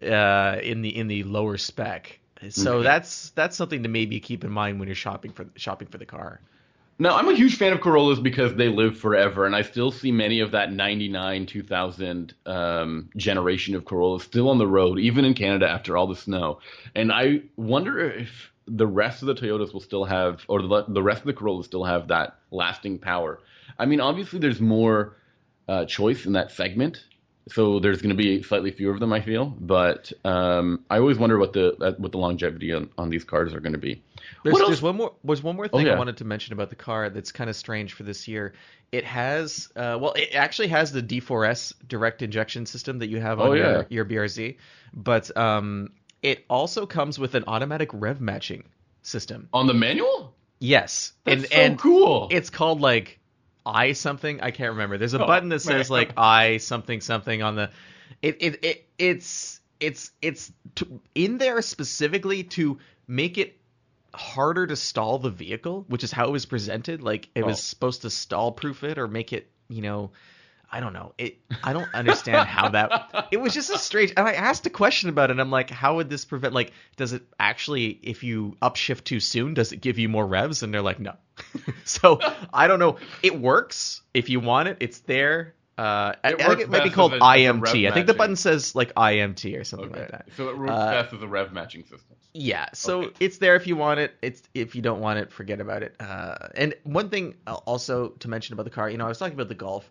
uh, 0.03 0.57
in 0.62 0.81
the 0.81 0.95
in 0.95 1.07
the 1.07 1.23
lower 1.23 1.57
spec. 1.57 2.19
So 2.49 2.81
Okay. 2.81 2.83
that's 2.83 3.31
that's 3.31 3.57
something 3.57 3.83
to 3.83 3.89
maybe 3.89 4.19
keep 4.19 4.43
in 4.43 4.51
mind 4.51 4.79
when 4.79 4.88
you're 4.88 4.95
shopping 4.95 5.33
for 5.33 5.47
shopping 5.55 5.88
for 5.88 5.97
the 5.97 6.05
car. 6.05 6.41
No, 7.01 7.15
I'm 7.15 7.29
a 7.29 7.33
huge 7.33 7.55
fan 7.57 7.71
of 7.71 7.79
Corollas 7.79 8.19
because 8.19 8.55
they 8.55 8.67
live 8.67 8.97
forever, 8.97 9.45
and 9.45 9.55
I 9.55 9.62
still 9.62 9.89
see 9.91 10.12
many 10.12 10.41
of 10.41 10.51
that 10.51 10.71
99, 10.73 11.45
2000 11.45 12.33
um, 12.45 13.09
generation 13.15 13.75
of 13.75 13.85
Corollas 13.85 14.23
still 14.23 14.49
on 14.49 14.57
the 14.57 14.67
road, 14.67 14.99
even 14.99 15.23
in 15.23 15.33
Canada 15.33 15.69
after 15.69 15.95
all 15.95 16.07
the 16.07 16.15
snow. 16.15 16.59
And 16.95 17.12
I 17.12 17.43
wonder 17.55 17.99
if 17.99 18.51
the 18.69 18.88
rest 18.88 19.21
of 19.21 19.27
the 19.27 19.36
Toyotas 19.36 19.73
will 19.73 19.82
still 19.82 20.05
have, 20.05 20.43
or 20.47 20.62
the, 20.62 20.86
the 20.88 21.03
rest 21.03 21.21
of 21.21 21.25
the 21.27 21.34
Corollas 21.34 21.65
still 21.65 21.84
have 21.84 22.08
that 22.10 22.38
lasting 22.51 22.99
power. 22.99 23.39
I 23.77 23.86
mean, 23.86 23.99
obviously, 23.99 24.39
there's 24.39 24.62
more 24.62 25.15
uh, 25.67 25.86
choice 25.86 26.25
in 26.25 26.34
that 26.34 26.51
segment. 26.51 27.03
So 27.51 27.79
there's 27.79 27.99
going 27.99 28.15
to 28.15 28.15
be 28.15 28.43
slightly 28.43 28.69
fewer 28.69 28.93
of 28.93 28.99
them, 28.99 29.12
I 29.12 29.21
feel, 29.21 29.45
but 29.60 30.13
um, 30.23 30.86
I 30.88 30.99
always 30.99 31.17
wonder 31.17 31.39
what 31.39 31.53
the 31.53 31.73
uh, 31.82 31.93
what 31.97 32.12
the 32.12 32.19
longevity 32.19 32.73
on, 32.73 32.91
on 32.95 33.10
these 33.10 33.23
cars 33.23 33.55
are 33.55 33.60
going 33.60 33.73
to 33.73 33.79
be. 33.79 34.03
There's, 34.43 34.58
there's 34.60 34.82
one 34.84 34.97
more. 34.97 35.13
There's 35.23 35.41
one 35.41 35.55
more 35.55 35.67
thing 35.67 35.88
yeah. 35.88 35.93
I 35.93 35.97
wanted 35.97 36.17
to 36.17 36.25
mention 36.25 36.53
about 36.53 36.69
the 36.69 36.75
car 36.75 37.10
that's 37.10 37.32
kind 37.32 37.49
of 37.49 37.55
strange 37.55 37.93
for 37.93 38.03
this 38.03 38.27
year. 38.27 38.53
It 38.91 39.03
has, 39.03 39.69
uh, 39.75 39.97
well, 39.99 40.13
it 40.13 40.36
actually 40.36 40.67
has 40.67 40.91
the 40.91 41.01
D4S 41.01 41.73
direct 41.88 42.21
injection 42.21 42.67
system 42.67 42.99
that 42.99 43.08
you 43.08 43.19
have 43.19 43.39
on 43.39 43.47
Oh, 43.47 43.53
yeah. 43.53 43.84
your, 43.89 44.05
your 44.05 44.05
BRZ, 44.05 44.58
but 44.93 45.36
um, 45.36 45.89
it 46.21 46.45
also 46.49 46.86
comes 46.86 47.17
with 47.19 47.36
an 47.36 47.43
automatic 47.47 47.89
rev 47.93 48.19
matching 48.21 48.63
system. 49.01 49.49
On 49.53 49.67
the 49.67 49.73
manual? 49.73 50.34
Yes, 50.60 51.13
That's 51.23 51.43
and 51.43 51.51
so 51.51 51.55
and 51.58 51.79
cool. 51.79 52.27
it's 52.32 52.49
called 52.49 52.82
like 52.82 53.19
I 53.65 53.93
something. 53.93 54.41
I 54.41 54.51
can't 54.51 54.71
remember. 54.71 54.97
There's 54.97 55.13
a 55.13 55.23
Oh, 55.23 55.27
button 55.27 55.49
that 55.49 55.60
says 55.62 55.89
man. 55.89 55.99
like 55.99 56.12
I 56.17 56.58
something 56.58 56.99
something 57.01 57.41
on 57.41 57.55
the. 57.55 57.69
It 58.21 58.38
it, 58.41 58.65
it 58.65 58.86
it's 58.97 59.62
it's 59.79 60.12
it's 60.21 60.51
to, 60.75 60.99
in 61.15 61.38
there 61.38 61.62
specifically 61.62 62.43
to 62.43 62.79
make 63.08 63.38
it 63.38 63.55
harder 64.13 64.67
to 64.67 64.75
stall 64.75 65.19
the 65.19 65.29
vehicle, 65.29 65.86
which 65.88 66.03
is 66.03 66.12
how 66.12 66.27
it 66.27 66.32
was 66.32 66.45
presented. 66.45 67.01
Like 67.01 67.29
it 67.36 67.45
was 67.45 67.58
Oh. 67.58 67.62
supposed 67.62 68.01
to 68.01 68.10
stall 68.10 68.51
proof 68.51 68.84
it 68.84 68.97
or 68.97 69.08
make 69.08 69.32
it, 69.32 69.49
you 69.69 69.82
know. 69.82 70.12
I 70.71 70.79
don't 70.79 70.93
know. 70.93 71.13
It. 71.17 71.39
I 71.63 71.73
don't 71.73 71.88
understand 71.93 72.47
how 72.47 72.69
that. 72.69 73.27
It 73.32 73.38
was 73.38 73.53
just 73.53 73.69
a 73.69 73.77
strange. 73.77 74.13
And 74.17 74.27
I 74.27 74.34
asked 74.34 74.65
a 74.65 74.69
question 74.69 75.10
about 75.10 75.29
it. 75.29 75.34
and 75.34 75.41
I'm 75.41 75.51
like, 75.51 75.69
how 75.69 75.95
would 75.95 76.10
this 76.10 76.25
prevent? 76.25 76.53
Like, 76.53 76.73
does 76.95 77.13
it 77.13 77.23
actually, 77.39 77.99
if 78.03 78.23
you 78.23 78.55
upshift 78.62 79.03
too 79.03 79.19
soon, 79.19 79.53
does 79.53 79.71
it 79.71 79.77
give 79.82 79.97
you 79.99 80.10
more 80.10 80.25
revs? 80.25 80.62
And 80.63 80.73
they're 80.73 80.82
like, 80.82 80.99
no. 80.99 81.13
so 81.86 82.19
I 82.53 82.67
don't 82.67 82.79
know. 82.79 82.97
It 83.23 83.39
works 83.39 84.01
if 84.13 84.29
you 84.29 84.39
want 84.39 84.67
it. 84.67 84.77
It's 84.79 84.99
there. 84.99 85.55
Uh, 85.77 86.13
I, 86.23 86.34
I 86.34 86.36
think 86.36 86.60
it 86.60 86.69
might 86.69 86.84
be 86.84 86.89
called 86.89 87.13
a- 87.13 87.19
IMT. 87.19 87.89
I 87.89 87.93
think 87.93 88.05
the 88.08 88.13
button 88.13 88.36
says 88.36 88.75
like 88.75 88.93
IMT 88.95 89.58
or 89.60 89.63
something 89.63 89.89
Okay. 89.91 90.01
like 90.01 90.12
that. 90.12 90.27
So 90.36 90.49
it 90.49 90.58
works 90.58 90.71
Uh, 90.71 90.91
best 90.91 91.13
as 91.13 91.21
a 91.21 91.27
rev 91.27 91.53
matching 91.53 91.84
system. 91.84 92.17
Yeah, 92.34 92.67
so 92.73 93.03
Okay. 93.03 93.15
it's 93.21 93.38
there 93.38 93.55
if 93.55 93.65
you 93.65 93.75
want 93.77 93.99
it. 94.01 94.13
It's 94.21 94.43
if 94.53 94.75
you 94.75 94.82
don't 94.82 94.99
want 94.99 95.19
it, 95.19 95.32
forget 95.32 95.62
about 95.62 95.82
it. 95.84 95.95
Uh, 95.99 96.49
and 96.55 96.75
one 96.84 97.10
thing 97.10 97.36
also 97.47 98.10
to 98.10 98.27
mention 98.27 98.53
about 98.53 98.63
the 98.63 98.69
car, 98.71 98.89
you 98.89 98.97
know, 98.97 99.05
I 99.05 99.08
was 99.08 99.17
talking 99.17 99.34
about 99.36 99.47
the 99.47 99.55
Golf. 99.55 99.89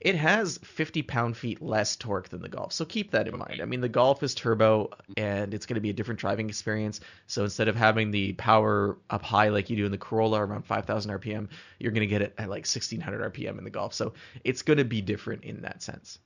It 0.00 0.14
has 0.16 0.58
50 0.58 1.02
pound 1.02 1.36
feet 1.36 1.62
less 1.62 1.96
torque 1.96 2.28
than 2.28 2.42
the 2.42 2.48
Golf, 2.48 2.72
so 2.72 2.84
keep 2.84 3.10
that 3.12 3.28
in 3.28 3.38
mind. 3.38 3.60
I 3.60 3.64
mean, 3.64 3.80
the 3.80 3.88
Golf 3.88 4.22
is 4.22 4.34
turbo, 4.34 4.90
and 5.16 5.54
it's 5.54 5.66
going 5.66 5.76
to 5.76 5.80
be 5.80 5.90
a 5.90 5.92
different 5.92 6.20
driving 6.20 6.48
experience. 6.48 7.00
So 7.26 7.44
instead 7.44 7.68
of 7.68 7.76
having 7.76 8.10
the 8.10 8.32
power 8.34 8.96
up 9.10 9.22
high 9.22 9.48
like 9.48 9.70
you 9.70 9.76
do 9.76 9.86
in 9.86 9.92
the 9.92 9.98
Corolla 9.98 10.44
around 10.44 10.64
5,000 10.64 11.10
RPM, 11.10 11.48
you're 11.78 11.92
going 11.92 12.00
to 12.00 12.06
get 12.06 12.22
it 12.22 12.34
at 12.38 12.48
like 12.48 12.66
1,600 12.66 13.32
RPM 13.32 13.58
in 13.58 13.64
the 13.64 13.70
Golf. 13.70 13.94
So 13.94 14.14
it's 14.44 14.62
going 14.62 14.78
to 14.78 14.84
be 14.84 15.00
different 15.00 15.44
in 15.44 15.62
that 15.62 15.82
sense, 15.82 16.18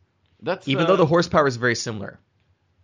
That's 0.42 0.68
even 0.68 0.85
uh, 0.85 0.88
though 0.88 0.96
the 0.96 1.06
horsepower 1.06 1.46
is 1.46 1.56
very 1.56 1.74
similar. 1.74 2.18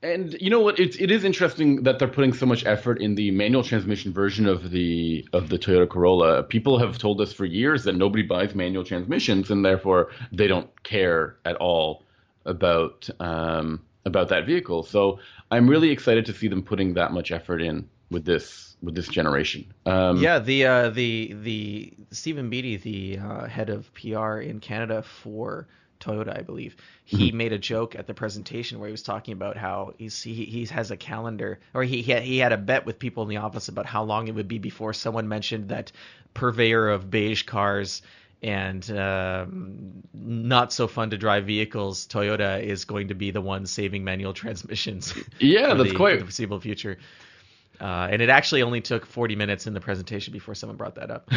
And 0.06 0.36
you 0.40 0.50
know 0.50 0.60
what? 0.60 0.78
It's 0.78 0.96
it 0.96 1.10
is 1.10 1.24
interesting 1.24 1.82
that 1.82 1.98
they're 1.98 2.08
putting 2.08 2.32
so 2.32 2.46
much 2.46 2.64
effort 2.64 3.00
in 3.00 3.14
the 3.14 3.30
manual 3.32 3.62
transmission 3.62 4.12
version 4.12 4.46
of 4.46 4.70
the 4.70 5.26
of 5.32 5.48
the 5.48 5.58
Toyota 5.58 5.88
Corolla. 5.88 6.42
People 6.44 6.78
have 6.78 6.98
told 6.98 7.20
us 7.20 7.32
for 7.32 7.44
years 7.44 7.84
that 7.84 7.96
nobody 7.96 8.22
buys 8.22 8.54
manual 8.54 8.84
transmissions, 8.84 9.50
and 9.50 9.64
therefore 9.64 10.10
they 10.32 10.46
don't 10.46 10.70
care 10.84 11.36
at 11.44 11.56
all 11.56 12.04
about 12.44 13.08
um, 13.20 13.82
about 14.04 14.28
that 14.28 14.46
vehicle. 14.46 14.82
So 14.82 15.18
I'm 15.50 15.68
really 15.68 15.90
excited 15.90 16.24
to 16.26 16.32
see 16.32 16.48
them 16.48 16.62
putting 16.62 16.94
that 16.94 17.12
much 17.12 17.32
effort 17.32 17.60
in 17.60 17.88
with 18.10 18.24
this 18.24 18.76
with 18.82 18.94
this 18.94 19.08
generation. 19.08 19.72
Um, 19.84 20.18
Yeah, 20.18 20.38
the 20.38 20.66
uh, 20.66 20.90
the 20.90 21.34
the 21.42 21.92
Stephen 22.10 22.48
Beatty, 22.48 22.76
the 22.76 23.18
uh, 23.18 23.46
head 23.46 23.68
of 23.68 23.92
PR 23.94 24.38
in 24.38 24.60
Canada 24.60 25.02
for 25.02 25.66
Toyota, 26.00 26.36
I 26.38 26.42
believe, 26.42 26.76
he 27.04 27.32
made 27.32 27.52
a 27.52 27.58
joke 27.58 27.94
at 27.94 28.06
the 28.06 28.14
presentation 28.14 28.78
where 28.78 28.88
he 28.88 28.92
was 28.92 29.02
talking 29.02 29.32
about 29.32 29.56
how 29.56 29.94
he's, 29.98 30.22
he 30.22 30.44
he 30.44 30.64
has 30.66 30.90
a 30.90 30.96
calendar, 30.96 31.60
or 31.74 31.82
he 31.82 32.02
he 32.02 32.12
had, 32.12 32.22
he 32.22 32.38
had 32.38 32.52
a 32.52 32.56
bet 32.58 32.86
with 32.86 32.98
people 32.98 33.22
in 33.22 33.28
the 33.28 33.38
office 33.38 33.68
about 33.68 33.86
how 33.86 34.02
long 34.04 34.28
it 34.28 34.34
would 34.34 34.48
be 34.48 34.58
before 34.58 34.92
someone 34.92 35.28
mentioned 35.28 35.68
that 35.70 35.92
purveyor 36.34 36.88
of 36.90 37.10
beige 37.10 37.42
cars 37.44 38.02
and 38.42 38.90
um, 38.90 40.02
not 40.12 40.72
so 40.72 40.86
fun 40.86 41.10
to 41.10 41.16
drive 41.16 41.46
vehicles, 41.46 42.06
Toyota 42.06 42.62
is 42.62 42.84
going 42.84 43.08
to 43.08 43.14
be 43.14 43.30
the 43.30 43.40
one 43.40 43.64
saving 43.66 44.04
manual 44.04 44.34
transmissions. 44.34 45.14
Yeah, 45.38 45.74
that's 45.74 45.90
the, 45.90 45.96
quite- 45.96 46.18
the 46.18 46.24
foreseeable 46.26 46.60
future. 46.60 46.98
Uh, 47.80 48.08
and 48.10 48.22
it 48.22 48.28
actually 48.28 48.62
only 48.62 48.80
took 48.80 49.04
40 49.06 49.36
minutes 49.36 49.66
in 49.66 49.74
the 49.74 49.80
presentation 49.80 50.32
before 50.32 50.54
someone 50.54 50.76
brought 50.76 50.94
that 50.96 51.10
up. 51.10 51.30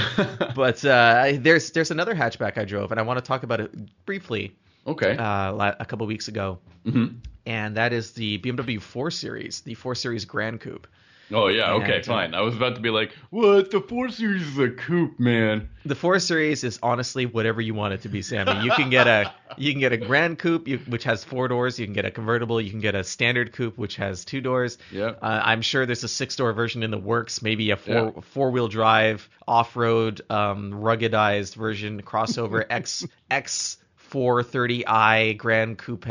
but 0.56 0.84
uh, 0.86 1.34
there's 1.39 1.71
there's 1.71 1.91
another 1.91 2.15
hatchback 2.15 2.58
I 2.58 2.65
drove, 2.65 2.91
and 2.91 2.99
I 2.99 3.04
want 3.04 3.19
to 3.19 3.25
talk 3.25 3.43
about 3.43 3.60
it 3.60 3.71
briefly. 4.06 4.56
Okay. 4.88 5.15
Uh, 5.17 5.73
a 5.80 5.86
couple 5.86 6.08
weeks 6.08 6.30
ago, 6.30 6.58
Mhm. 6.86 7.17
and 7.45 7.75
that 7.78 7.93
is 7.93 8.12
the 8.12 8.38
BMW 8.39 8.82
4 8.82 9.12
Series, 9.12 9.62
the 9.62 9.73
4 9.75 9.93
Series 9.93 10.25
Grand 10.25 10.62
Coupe. 10.62 10.88
Oh 11.32 11.47
yeah. 11.47 11.73
Okay. 11.73 11.97
and, 11.97 12.04
uh, 12.04 12.12
fine. 12.12 12.34
I 12.34 12.41
was 12.41 12.56
about 12.56 12.73
to 12.75 12.82
be 12.82 12.89
like, 12.89 13.12
what? 13.30 13.69
The 13.69 13.82
four 13.82 14.10
series 14.10 14.41
is 14.47 14.58
a 14.58 14.69
coupe, 14.69 15.19
man. 15.19 15.69
The 15.86 15.93
4 15.93 16.17
Series 16.19 16.63
is 16.63 16.80
honestly 16.82 17.28
whatever 17.28 17.62
you 17.62 17.75
want 17.75 17.93
it 17.93 18.02
to 18.02 18.10
be, 18.10 18.21
Sammy. 18.23 18.63
You 18.63 18.71
can 18.71 18.89
get 18.89 19.06
a 19.08 19.32
you 19.60 19.72
can 19.72 19.80
get 19.80 19.91
a 19.91 19.98
Grand 19.98 20.39
Coupe, 20.39 20.67
you, 20.67 20.78
which 20.88 21.04
has 21.04 21.24
four 21.24 21.48
doors. 21.48 21.80
You 21.80 21.86
can 21.86 21.93
get 21.93 22.06
a 22.06 22.12
convertible. 22.12 22.60
You 22.62 22.69
can 22.72 22.80
get 22.80 22.95
a 22.95 23.04
standard 23.04 23.52
coupe, 23.54 23.78
which 23.78 23.98
has 23.98 24.26
two 24.26 24.41
doors. 24.41 24.78
Yeah. 24.91 25.13
Uh, 25.22 25.41
I'm 25.43 25.62
sure 25.62 25.86
there's 25.86 26.04
a 26.04 26.08
six 26.08 26.36
door 26.36 26.54
version 26.54 26.82
in 26.84 26.91
the 26.91 26.98
works. 26.98 27.41
Maybe 27.41 27.72
a 27.72 27.76
four 27.78 28.13
Yeah. 28.15 28.22
four 28.22 28.52
wheel 28.52 28.67
drive 28.67 29.30
off 29.48 29.76
road 29.76 30.22
um, 30.30 30.72
ruggedized 30.74 31.56
version 31.56 32.02
crossover 32.02 32.65
X 32.69 33.06
X 33.30 33.78
430i 34.12 35.38
Grand 35.38 35.78
Coupe 35.78 36.08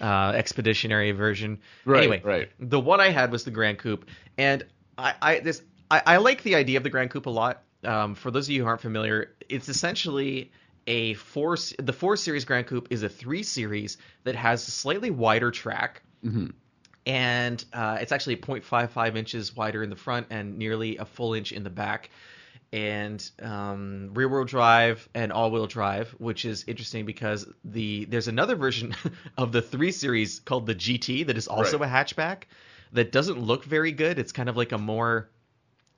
uh, 0.00 0.32
expeditionary 0.34 1.12
version. 1.12 1.58
Right, 1.84 1.98
Anyway, 2.02 2.20
right. 2.24 2.48
the 2.60 2.80
one 2.80 3.00
I 3.00 3.10
had 3.10 3.32
was 3.32 3.44
the 3.44 3.50
Grand 3.50 3.78
Coupe, 3.78 4.06
and 4.36 4.64
I, 4.96 5.14
I 5.20 5.40
this 5.40 5.62
I, 5.90 6.02
I 6.06 6.16
like 6.18 6.42
the 6.42 6.54
idea 6.54 6.76
of 6.76 6.82
the 6.84 6.90
Grand 6.90 7.10
Coupe 7.10 7.26
a 7.26 7.30
lot. 7.30 7.62
Um, 7.84 8.14
for 8.14 8.30
those 8.30 8.46
of 8.46 8.50
you 8.50 8.62
who 8.62 8.68
aren't 8.68 8.80
familiar, 8.80 9.34
it's 9.48 9.68
essentially 9.68 10.50
a 10.88 11.14
four. 11.14 11.56
The 11.78 11.92
four 11.92 12.16
series 12.16 12.44
Gran 12.44 12.64
Coupe 12.64 12.88
is 12.90 13.04
a 13.04 13.08
three 13.08 13.44
series 13.44 13.98
that 14.24 14.34
has 14.34 14.66
a 14.66 14.70
slightly 14.72 15.10
wider 15.10 15.50
track, 15.52 16.02
and 17.06 17.64
uh, 17.72 17.98
it's 18.00 18.10
actually 18.12 18.36
0.55 18.36 19.16
inches 19.16 19.54
wider 19.54 19.82
in 19.84 19.90
the 19.90 19.96
front 19.96 20.26
and 20.30 20.58
nearly 20.58 20.96
a 20.96 21.04
full 21.04 21.34
inch 21.34 21.52
in 21.52 21.62
the 21.62 21.70
back. 21.70 22.10
And 22.70 23.26
um, 23.40 24.10
rear-wheel 24.12 24.44
drive 24.44 25.08
and 25.14 25.32
all-wheel 25.32 25.68
drive, 25.68 26.10
which 26.18 26.44
is 26.44 26.64
interesting 26.66 27.06
because 27.06 27.46
the 27.64 28.04
there's 28.06 28.28
another 28.28 28.56
version 28.56 28.94
of 29.38 29.52
the 29.52 29.62
three 29.62 29.90
series 29.92 30.40
called 30.40 30.66
the 30.66 30.74
GT 30.74 31.26
that 31.28 31.38
is 31.38 31.48
also 31.48 31.78
Right. 31.78 31.88
a 31.88 31.90
hatchback 31.90 32.42
that 32.92 33.10
doesn't 33.12 33.40
look 33.40 33.64
very 33.64 33.92
good. 33.92 34.18
It's 34.18 34.32
kind 34.32 34.50
of 34.50 34.56
like 34.58 34.72
a 34.72 34.78
more 34.78 35.30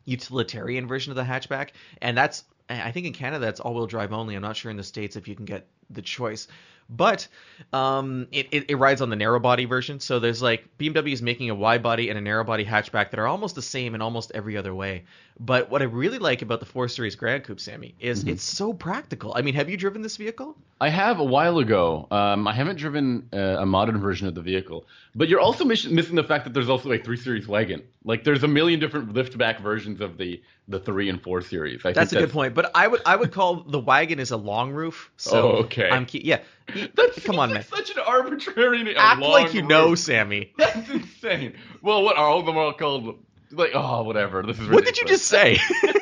utilitarian 0.05 0.87
version 0.87 1.11
of 1.11 1.17
the 1.17 1.25
hatchback, 1.25 1.71
and 2.01 2.17
that's 2.17 2.45
I 2.71 2.93
think 2.93 3.07
in 3.07 3.13
Canada 3.13 3.45
that's 3.45 3.61
all-wheel 3.61 3.87
drive 3.87 4.13
only. 4.13 4.35
I'm 4.35 4.43
not 4.43 4.57
sure 4.57 4.71
in 4.71 4.77
the 4.77 4.85
states 4.85 5.17
if 5.17 5.27
you 5.27 5.35
can 5.35 5.45
get 5.45 5.67
the 5.91 6.03
choice, 6.03 6.47
but 6.91 7.29
um, 7.73 8.27
it, 8.33 8.49
it, 8.51 8.65
it 8.71 8.77
rides 8.77 9.01
on 9.01 9.11
the 9.11 9.17
narrow 9.17 9.39
body 9.39 9.65
version. 9.65 10.01
So 10.01 10.19
there's 10.19 10.43
like 10.43 10.67
BMW 10.79 11.13
is 11.13 11.23
making 11.23 11.51
a 11.51 11.55
wide 11.55 11.83
body 11.83 12.09
and 12.09 12.19
a 12.19 12.21
narrow 12.21 12.45
body 12.45 12.65
hatchback 12.65 13.11
that 13.11 13.19
are 13.19 13.27
almost 13.27 13.55
the 13.55 13.63
same 13.63 13.95
in 13.95 14.03
almost 14.03 14.33
every 14.35 14.57
other 14.57 14.75
way. 14.75 15.05
But 15.39 15.71
what 15.71 15.81
I 15.81 15.87
really 15.87 16.19
like 16.19 16.43
about 16.43 16.61
the 16.61 16.67
4 16.67 16.89
Series 16.89 17.15
Gran 17.15 17.41
Coupe, 17.41 17.61
Sami, 17.61 17.95
is 17.99 18.25
it's 18.25 18.43
so 18.43 18.75
practical. 18.75 19.33
I 19.35 19.41
mean, 19.41 19.55
have 19.55 19.71
you 19.71 19.77
driven 19.79 20.03
this 20.03 20.19
vehicle? 20.19 20.55
I 20.83 20.91
have 20.91 21.19
a 21.19 21.25
while 21.25 21.59
ago. 21.59 22.07
Um, 22.11 22.47
I 22.47 22.53
haven't 22.53 22.77
driven 22.77 23.29
uh, 23.33 23.57
a 23.61 23.67
modern 23.67 23.99
version 24.01 24.29
of 24.29 24.35
the 24.35 24.43
vehicle, 24.43 24.85
but 25.15 25.29
you're 25.29 25.41
also 25.41 25.65
miss- 25.65 25.87
missing 25.87 26.15
the 26.17 26.25
fact 26.25 26.45
that 26.45 26.53
there's 26.53 26.69
also 26.69 26.93
a 26.93 26.99
three 26.99 27.17
series 27.17 27.49
wagon. 27.49 27.83
Like 28.05 28.25
there's 28.25 28.43
a 28.43 28.49
million 28.49 28.81
different 28.81 29.15
liftback 29.15 29.63
versions 29.63 30.01
of 30.01 30.19
the 30.19 30.43
the 30.69 30.79
three 30.79 31.09
and 31.09 31.21
four 31.21 31.41
series. 31.43 31.85
I 31.85 31.93
That's 31.93 32.13
a 32.13 32.17
think 32.17 32.29
good 32.29 32.33
point. 32.33 32.55
But 32.55 32.71
I 32.75 32.87
would 32.87 33.01
I 33.05 33.17
would 33.17 33.33
call 33.33 33.63
the 33.63 33.81
wagon 33.81 34.19
is 34.19 34.31
a 34.31 34.37
long 34.37 34.73
roof. 34.73 35.11
So 35.17 35.41
Oh, 35.41 35.49
okay. 35.65 35.91
I'm 35.91 36.07
ke- 36.07 36.25
yeah. 36.25 36.41
That's 36.95 37.23
Come 37.25 37.39
on, 37.39 37.53
man. 37.53 37.65
Such 37.65 37.91
an 37.91 37.99
arbitrary. 38.07 38.95
Act 38.97 39.21
like 39.21 39.55
you 39.55 39.63
know. 39.63 39.95
Sami. 39.95 40.53
That's 40.59 40.89
insane. 40.91 41.55
Well, 41.83 42.03
what 42.03 42.17
are 42.17 42.27
all 42.27 42.41
of 42.41 42.47
them 42.47 42.57
all 42.57 42.73
called? 42.73 43.19
Like 43.51 43.71
oh, 43.75 44.03
whatever. 44.05 44.43
This 44.43 44.59
is 44.59 44.69
What 44.69 44.85
did 44.85 44.99
you 44.99 45.07
just 45.07 45.27
say? 45.27 45.59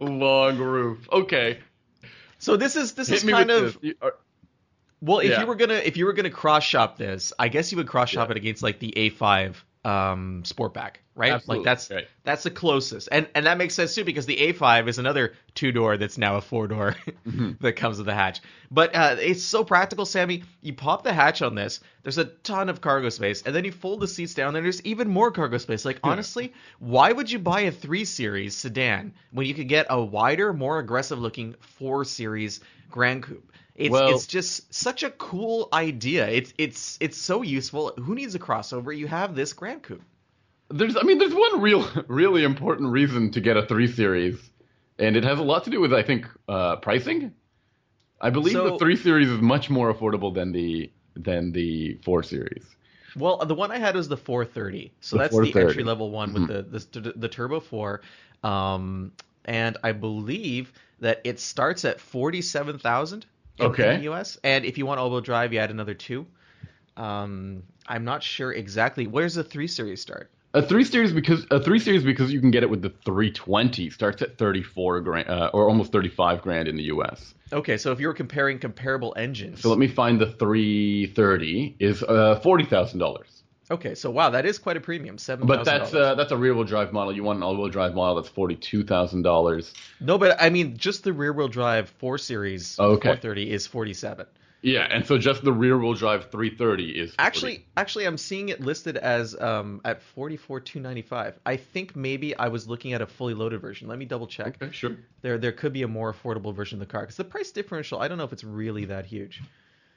long 0.00 0.58
roof? 0.58 1.08
Okay. 1.12 1.58
so 2.38 2.56
this 2.56 2.76
is 2.76 2.94
this 2.94 3.08
Hit 3.08 3.24
is 3.24 3.30
kind 3.30 3.50
of 3.50 3.64
this. 3.74 3.78
You- 3.80 3.94
are- 4.02 4.16
well, 5.00 5.18
if 5.18 5.30
Yeah. 5.30 5.40
you 5.40 5.46
were 5.46 5.56
gonna 5.56 5.74
if 5.74 5.96
you 5.96 6.06
were 6.06 6.12
gonna 6.12 6.30
cross 6.30 6.62
shop 6.64 6.96
this, 6.96 7.32
I 7.38 7.48
guess 7.48 7.72
you 7.72 7.78
would 7.78 7.88
cross 7.88 8.10
shop 8.10 8.28
Yeah. 8.28 8.32
it 8.32 8.36
against 8.36 8.62
like 8.62 8.78
the 8.78 8.92
A5 8.96 9.54
um 9.84 10.42
Sportback, 10.44 10.96
right? 11.16 11.32
Absolutely, 11.32 11.64
Like 11.64 11.64
that's 11.64 11.90
right. 11.90 12.08
that's 12.24 12.44
the 12.44 12.50
closest, 12.50 13.08
and 13.10 13.26
and 13.34 13.46
that 13.46 13.58
makes 13.58 13.74
sense 13.74 13.94
too 13.94 14.04
because 14.04 14.26
the 14.26 14.36
A5 14.36 14.86
is 14.88 14.98
another 14.98 15.34
two 15.54 15.72
door 15.72 15.96
that's 15.96 16.18
now 16.18 16.36
a 16.36 16.40
four 16.40 16.68
door 16.68 16.94
Mm-hmm. 17.26 17.52
that 17.60 17.74
comes 17.74 17.98
with 17.98 18.06
the 18.06 18.14
hatch. 18.14 18.40
But 18.70 18.94
uh, 18.94 19.16
it's 19.18 19.42
so 19.42 19.64
practical, 19.64 20.04
Sami. 20.04 20.44
You 20.60 20.72
pop 20.72 21.02
the 21.04 21.12
hatch 21.12 21.42
on 21.42 21.54
this. 21.54 21.80
There's 22.02 22.18
a 22.18 22.24
ton 22.24 22.68
of 22.68 22.80
cargo 22.80 23.08
space, 23.08 23.42
and 23.42 23.54
then 23.54 23.64
you 23.64 23.72
fold 23.72 24.00
the 24.00 24.08
seats 24.08 24.34
down, 24.34 24.54
and 24.56 24.64
there's 24.64 24.82
even 24.82 25.08
more 25.08 25.30
cargo 25.30 25.58
space. 25.58 25.84
Like 25.84 26.00
honestly, 26.02 26.52
why 26.78 27.12
would 27.12 27.30
you 27.30 27.38
buy 27.38 27.60
a 27.62 27.70
three 27.72 28.04
series 28.04 28.56
sedan 28.56 29.14
when 29.32 29.46
you 29.46 29.54
could 29.54 29.68
get 29.68 29.86
a 29.90 30.00
wider, 30.02 30.52
more 30.52 30.78
aggressive 30.78 31.18
looking 31.18 31.54
four 31.60 32.04
series 32.04 32.60
Gran 32.90 33.22
Coupe? 33.22 33.52
It's 33.74 33.90
Well- 33.90 34.14
it's 34.14 34.26
just 34.26 34.72
such 34.72 35.02
a 35.02 35.10
cool 35.10 35.68
idea. 35.72 36.28
It's 36.28 36.52
it's 36.58 36.98
it's 37.00 37.16
so 37.16 37.42
useful. 37.42 37.92
Who 37.98 38.14
needs 38.14 38.34
a 38.34 38.38
crossover? 38.38 38.96
You 38.96 39.06
have 39.06 39.34
this 39.34 39.52
Gran 39.52 39.80
Coupe. 39.80 40.02
There's, 40.68 40.96
I 40.96 41.02
mean, 41.02 41.18
there's 41.18 41.34
one 41.34 41.60
real, 41.60 41.86
really 42.08 42.44
important 42.44 42.90
reason 42.90 43.30
to 43.32 43.40
get 43.40 43.56
a 43.58 43.66
three 43.66 43.86
series, 43.88 44.38
and 44.98 45.16
it 45.16 45.24
has 45.24 45.38
a 45.38 45.42
lot 45.42 45.64
to 45.64 45.70
do 45.70 45.80
with, 45.80 45.92
I 45.92 46.02
think, 46.02 46.26
uh, 46.48 46.76
pricing. 46.76 47.32
I 48.20 48.30
believe 48.30 48.54
So- 48.54 48.70
the 48.70 48.78
three 48.78 48.96
series 48.96 49.28
is 49.28 49.40
much 49.40 49.68
more 49.68 49.92
affordable 49.92 50.34
than 50.34 50.52
the 50.52 50.90
than 51.14 51.52
the 51.52 51.98
four 52.04 52.22
series. 52.22 52.64
Well, 53.14 53.38
the 53.44 53.54
one 53.54 53.70
I 53.70 53.78
had 53.78 53.94
was 53.94 54.08
the 54.08 54.16
430. 54.16 54.90
So 55.00 55.16
The 55.16 55.22
that's 55.22 55.36
the 55.38 55.60
entry 55.60 55.84
level 55.84 56.10
one 56.10 56.32
with 56.32 56.46
the, 56.48 56.62
the 57.00 57.12
the 57.14 57.28
Turbo 57.28 57.60
4. 57.60 58.00
Um, 58.42 59.12
and 59.44 59.76
I 59.82 59.92
believe 59.92 60.72
that 61.00 61.20
it 61.24 61.38
starts 61.38 61.84
at 61.84 62.00
47,000 62.00 63.18
in, 63.22 63.28
Okay. 63.60 63.94
in 63.94 64.00
the 64.00 64.12
US. 64.12 64.38
And 64.42 64.64
if 64.64 64.78
you 64.78 64.86
want 64.86 65.00
all-wheel 65.00 65.20
drive, 65.20 65.52
you 65.52 65.58
add 65.58 65.70
another 65.70 65.94
two. 65.94 66.26
Um, 66.96 67.62
I'm 67.86 68.04
not 68.04 68.22
sure 68.22 68.52
exactly. 68.52 69.06
Where's 69.06 69.34
the 69.34 69.44
3 69.44 69.66
series 69.66 70.00
start? 70.00 70.30
A 70.54 70.60
three 70.60 70.84
series 70.84 71.12
because 71.12 71.46
a 71.50 71.58
three 71.58 71.78
series 71.78 72.04
because 72.04 72.30
you 72.30 72.38
can 72.38 72.50
get 72.50 72.62
it 72.62 72.68
with 72.68 72.82
the 72.82 72.90
320 73.06 73.88
starts 73.88 74.20
at 74.20 74.36
34 74.36 75.00
grand 75.00 75.26
uh, 75.26 75.50
or 75.54 75.66
almost 75.66 75.92
35 75.92 76.42
grand 76.42 76.68
in 76.68 76.76
the 76.76 76.82
U.S. 76.84 77.32
Okay, 77.54 77.78
so 77.78 77.90
if 77.90 78.00
you 78.00 78.06
were 78.06 78.12
comparing 78.12 78.58
comparable 78.58 79.14
engines. 79.16 79.62
So 79.62 79.70
let 79.70 79.78
me 79.78 79.88
find 79.88 80.20
the 80.20 80.26
330 80.32 81.76
is 81.78 82.02
uh, 82.02 82.38
forty 82.42 82.64
thousand 82.66 82.98
dollars. 82.98 83.41
Okay, 83.72 83.94
so 83.94 84.10
wow, 84.10 84.30
that 84.30 84.46
is 84.46 84.58
quite 84.58 84.76
a 84.76 84.80
premium. 84.80 85.16
$7,000. 85.16 85.46
But 85.46 85.64
that's 85.64 85.94
uh, 85.94 86.14
that's 86.14 86.32
a 86.32 86.36
rear 86.36 86.54
wheel 86.54 86.64
drive 86.64 86.92
model. 86.92 87.14
You 87.14 87.24
want 87.24 87.38
an 87.38 87.42
all 87.42 87.56
wheel 87.56 87.68
drive 87.68 87.94
model 87.94 88.16
that's 88.16 88.28
forty 88.28 88.56
two 88.56 88.84
thousand 88.84 89.22
dollars. 89.22 89.72
No, 90.00 90.18
but 90.18 90.40
I 90.40 90.50
mean, 90.50 90.76
just 90.76 91.04
the 91.04 91.12
rear 91.12 91.32
wheel 91.32 91.48
drive 91.48 91.88
4 91.98 92.18
series 92.18 92.78
Okay. 92.78 93.08
430 93.08 93.50
is 93.50 93.66
47. 93.66 94.26
Yeah, 94.64 94.86
and 94.88 95.04
so 95.04 95.18
just 95.18 95.42
the 95.42 95.52
rear 95.52 95.76
wheel 95.76 95.94
drive 95.94 96.30
330 96.30 96.90
is 96.90 97.10
40. 97.10 97.14
Actually, 97.18 97.66
actually, 97.76 98.06
I'm 98.06 98.16
seeing 98.16 98.48
it 98.50 98.60
listed 98.60 98.96
as 98.96 99.34
um, 99.40 99.80
at 99.84 100.00
44,295. 100.02 101.40
I 101.44 101.56
think 101.56 101.96
maybe 101.96 102.36
I 102.36 102.46
was 102.46 102.68
looking 102.68 102.92
at 102.92 103.02
a 103.02 103.06
fully 103.06 103.34
loaded 103.34 103.60
version. 103.60 103.88
Let 103.88 103.98
me 103.98 104.04
double 104.04 104.28
check. 104.28 104.62
Okay, 104.62 104.72
sure. 104.72 104.96
There, 105.22 105.36
there 105.36 105.50
could 105.50 105.72
be 105.72 105.82
a 105.82 105.88
more 105.88 106.14
affordable 106.14 106.54
version 106.54 106.80
of 106.80 106.86
the 106.86 106.92
car 106.92 107.00
because 107.02 107.16
the 107.16 107.24
price 107.24 107.50
differential. 107.50 107.98
I 108.00 108.06
don't 108.06 108.18
know 108.18 108.24
if 108.24 108.32
it's 108.32 108.44
really 108.44 108.84
that 108.84 109.04
huge. 109.04 109.42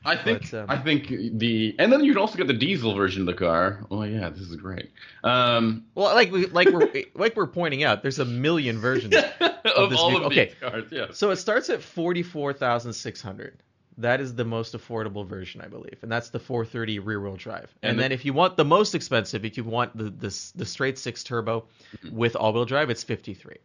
I 0.05 0.15
think 0.15 0.51
But, 0.51 0.59
um, 0.61 0.65
I 0.69 0.77
think 0.77 1.07
the 1.09 1.75
and 1.79 1.91
then 1.91 2.03
you'd 2.03 2.17
also 2.17 2.37
get 2.37 2.47
the 2.47 2.53
diesel 2.53 2.93
version 2.95 3.21
of 3.21 3.25
the 3.27 3.33
car. 3.33 3.85
Oh 3.89 4.03
yeah, 4.03 4.29
this 4.29 4.41
is 4.41 4.55
great. 4.55 4.91
Um, 5.23 5.85
Well, 5.95 6.13
like 6.13 6.31
we, 6.31 6.45
like 6.47 6.69
we're 6.69 6.89
like 7.15 7.35
we're 7.35 7.47
pointing 7.47 7.83
out, 7.83 8.01
there's 8.03 8.19
a 8.19 8.25
million 8.25 8.79
versions. 8.79 9.15
of, 9.75 9.89
this 9.89 9.99
all 9.99 10.09
vehicle. 10.11 10.25
of 10.27 10.31
Okay. 10.31 10.45
these 10.45 10.55
cars, 10.61 10.83
yes. 10.91 11.17
So 11.17 11.31
it 11.31 11.37
starts 11.37 11.69
at 11.71 11.81
44,600. 11.81 13.57
That 13.99 14.19
is 14.19 14.35
the 14.35 14.43
most 14.43 14.73
affordable 14.77 15.25
version, 15.25 15.61
I 15.61 15.67
believe, 15.67 15.97
and 16.01 16.11
that's 16.11 16.29
the 16.29 16.39
430 16.39 16.99
rear-wheel 16.99 17.37
drive. 17.37 17.73
And, 17.81 17.91
And 17.91 17.97
the- 17.97 18.03
then 18.03 18.11
if 18.11 18.25
you 18.25 18.33
want 18.33 18.57
the 18.57 18.65
most 18.65 18.93
expensive, 18.93 19.45
if 19.45 19.55
you 19.57 19.63
want 19.63 19.95
the 19.97 20.05
the, 20.09 20.51
the 20.55 20.65
straight 20.65 20.97
six 20.99 21.23
turbo 21.23 21.65
with 22.11 22.35
all-wheel 22.35 22.65
drive, 22.65 22.89
it's 22.89 23.03
53. 23.03 23.55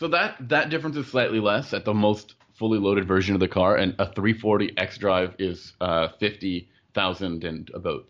So 0.00 0.08
that 0.08 0.36
that 0.48 0.70
difference 0.70 0.96
is 0.96 1.06
slightly 1.06 1.40
less 1.40 1.72
at 1.74 1.84
the 1.84 1.94
most 1.94 2.34
fully 2.58 2.78
loaded 2.78 3.06
version 3.06 3.34
of 3.34 3.40
the 3.40 3.48
car, 3.48 3.76
and 3.76 3.94
a 3.98 4.06
340 4.06 4.72
xDrive 4.72 5.34
is 5.38 5.72
uh, 5.80 6.08
fifty 6.18 6.68
thousand 6.94 7.44
and 7.44 7.70
about 7.74 8.06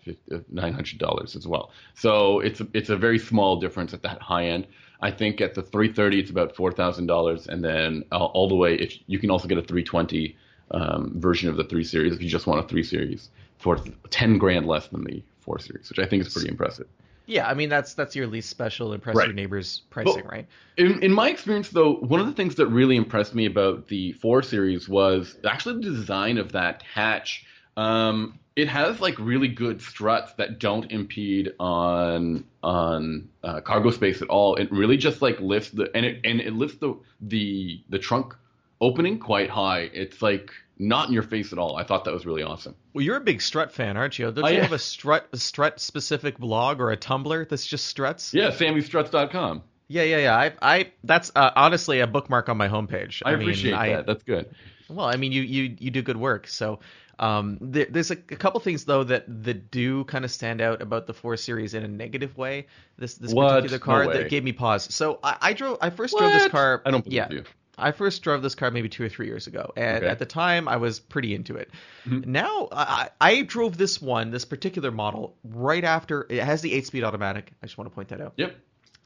nine 0.51 0.73
hundred 0.73 0.99
dollars 0.99 1.37
as 1.37 1.47
well. 1.47 1.71
So 1.95 2.41
it's 2.41 2.61
a, 2.61 2.67
it's 2.73 2.89
a 2.89 2.97
very 2.97 3.19
small 3.19 3.61
difference 3.61 3.93
at 3.93 4.03
that 4.03 4.21
high 4.23 4.47
end. 4.47 4.67
I 5.01 5.11
think 5.11 5.41
at 5.41 5.55
the 5.55 5.63
330 5.63 6.21
it's 6.21 6.31
about 6.31 6.57
four 6.57 6.73
thousand 6.73 7.07
dollars, 7.07 7.47
and 7.47 7.63
then 7.63 8.05
uh, 8.11 8.25
all 8.25 8.49
the 8.49 8.55
way 8.55 8.75
if 8.75 8.99
you 9.07 9.19
can 9.19 9.31
also 9.31 9.47
get 9.47 9.59
a 9.59 9.63
320 9.63 10.37
um, 10.71 11.13
version 11.17 11.49
of 11.49 11.57
the 11.57 11.65
three 11.65 11.85
series 11.85 12.13
if 12.15 12.23
you 12.23 12.29
just 12.29 12.47
want 12.47 12.65
a 12.65 12.69
three 12.69 12.83
series 12.83 13.31
for 13.59 13.79
ten 14.11 14.39
grand 14.39 14.67
less 14.67 14.87
than 14.89 15.05
the 15.05 15.23
four 15.41 15.59
series, 15.59 15.89
which 15.89 15.99
I 15.99 16.07
think 16.07 16.27
is 16.27 16.33
pretty 16.33 16.49
impressive. 16.49 16.87
Yeah, 17.29 17.47
I 17.47 17.53
mean 17.53 17.69
that's 17.69 17.93
that's 17.93 18.17
your 18.17 18.27
least 18.27 18.49
special 18.49 18.95
impress 18.95 19.15
your 19.17 19.35
neighbors 19.35 19.83
pricing, 19.91 20.23
But- 20.25 20.33
right? 20.33 20.47
In, 20.79 21.03
in 21.03 21.13
my 21.13 21.29
experience, 21.29 21.69
though, 21.69 21.97
one 21.97 22.21
of 22.21 22.27
the 22.27 22.33
things 22.33 22.55
that 22.55 22.69
really 22.69 22.97
impressed 22.97 23.35
me 23.35 23.47
about 23.47 23.89
the 23.89 24.13
4 24.13 24.43
Series 24.43 24.89
was 24.89 25.37
actually 25.45 25.75
the 25.75 25.91
design 25.91 26.39
of 26.39 26.53
that 26.53 26.83
hatch. 26.83 27.45
Um, 27.77 28.39
it 28.57 28.69
has 28.69 29.01
like 29.01 29.19
really 29.19 29.49
good 29.49 29.83
struts 29.83 30.33
that 30.35 30.59
don't 30.59 30.91
impede 30.91 31.53
on 31.61 32.45
on 32.63 33.29
uh, 33.45 33.61
cargo 33.61 33.91
space 33.91 34.23
at 34.23 34.29
all. 34.29 34.57
It 34.57 34.73
really 34.73 34.97
just 34.97 35.21
like 35.21 35.39
lifts 35.39 35.71
the 35.71 35.91
and 35.95 36.07
it 36.07 36.21
and 36.25 36.41
it 36.41 36.55
lifts 36.55 36.79
the 36.79 36.97
the 37.21 37.83
the 37.91 37.99
trunk 37.99 38.35
opening 38.81 39.19
quite 39.19 39.51
high. 39.51 39.91
It's 39.93 40.23
like 40.23 40.51
not 40.79 41.09
in 41.09 41.15
your 41.15 41.23
face 41.23 41.53
at 41.53 41.59
all. 41.59 41.77
I 41.77 41.85
thought 41.85 42.05
that 42.05 42.15
was 42.15 42.25
really 42.27 42.43
awesome. 42.43 42.75
Well, 42.93 43.05
you're 43.05 43.17
a 43.17 43.21
big 43.21 43.43
strut 43.43 43.73
fan, 43.73 43.97
aren't 43.97 44.19
you? 44.19 44.31
Don't 44.31 44.45
I 44.45 44.51
you 44.51 44.61
have 44.61 44.73
a 44.73 44.79
strut 44.79 45.29
a 45.33 45.37
strut 45.37 45.81
specific 45.81 46.39
blog 46.39 46.81
or 46.81 46.91
a 46.91 46.97
Tumblr 46.97 47.49
that's 47.49 47.67
just 47.67 47.87
struts? 47.87 48.33
Yeah, 48.33 48.51
SamiStruts.com. 48.51 49.63
yeah, 49.89 50.03
yeah. 50.03 50.19
yeah. 50.19 50.37
I, 50.37 50.53
I 50.63 50.93
that's 51.05 51.33
uh, 51.35 51.51
honestly 51.57 52.01
a 52.01 52.07
bookmark 52.07 52.49
on 52.49 52.57
my 52.57 52.69
homepage. 52.69 53.23
I, 53.25 53.33
mean, 53.33 53.43
appreciate 53.43 53.75
I- 53.75 53.89
that. 53.91 54.07
That's 54.07 54.23
good. 54.23 54.55
Well, 54.89 55.07
I 55.07 55.17
mean, 55.17 55.33
you 55.33 55.43
you 55.43 55.77
you 55.79 55.91
do 55.91 56.01
good 56.01 56.17
work. 56.17 56.49
So 56.49 56.81
um, 57.19 57.59
there, 57.61 57.87
there's 57.91 58.11
a, 58.11 58.15
a 58.15 58.37
couple 58.37 58.61
things 58.61 58.85
though 58.85 59.05
that 59.05 59.25
that 59.45 59.71
do 59.71 60.05
kind 60.05 60.25
of 60.25 60.31
stand 60.31 60.61
out 60.61 60.81
about 60.81 61.07
the 61.07 61.13
four 61.15 61.37
series 61.37 61.75
in 61.75 61.83
a 61.83 61.89
negative 61.89 62.37
way. 62.37 62.67
This 62.97 63.15
this 63.15 63.33
What? 63.33 63.51
particular 63.51 63.79
car 63.79 64.05
No 64.05 64.13
that 64.13 64.31
gave 64.31 64.45
me 64.45 64.53
pause. 64.53 64.93
So 64.95 65.19
I, 65.23 65.37
I 65.41 65.53
drove. 65.53 65.79
I 65.81 65.91
first 65.91 66.17
drove 66.17 66.33
this 66.33 66.45
What? 66.45 66.53
car. 66.53 66.83
I 66.87 66.91
don't 66.91 67.05
believe 67.05 67.17
yeah, 67.17 67.31
you. 67.31 67.45
I 67.79 67.93
first 67.93 68.23
drove 68.23 68.43
this 68.43 68.55
car 68.55 68.71
maybe 68.71 68.89
two 68.89 69.05
or 69.05 69.09
three 69.09 69.27
years 69.27 69.47
ago, 69.47 69.73
and 69.77 69.99
Okay. 69.99 70.09
at 70.09 70.19
the 70.19 70.27
time 70.27 70.69
I 70.69 70.77
was 70.77 71.01
pretty 71.01 71.35
into 71.35 71.57
it. 71.57 71.71
Mhm. 72.07 72.27
Now 72.27 72.69
I, 72.73 73.11
I 73.21 73.43
drove 73.43 73.79
this 73.79 74.03
one, 74.03 74.31
this 74.31 74.45
particular 74.45 74.91
model, 74.91 75.37
right 75.45 75.85
after 75.85 76.27
it 76.29 76.43
has 76.43 76.61
the 76.63 76.73
eight-speed 76.75 77.05
automatic. 77.05 77.53
I 77.63 77.67
just 77.67 77.79
want 77.79 77.91
to 77.91 77.95
point 77.95 78.09
that 78.09 78.21
out. 78.21 78.35
Yep. 78.37 78.57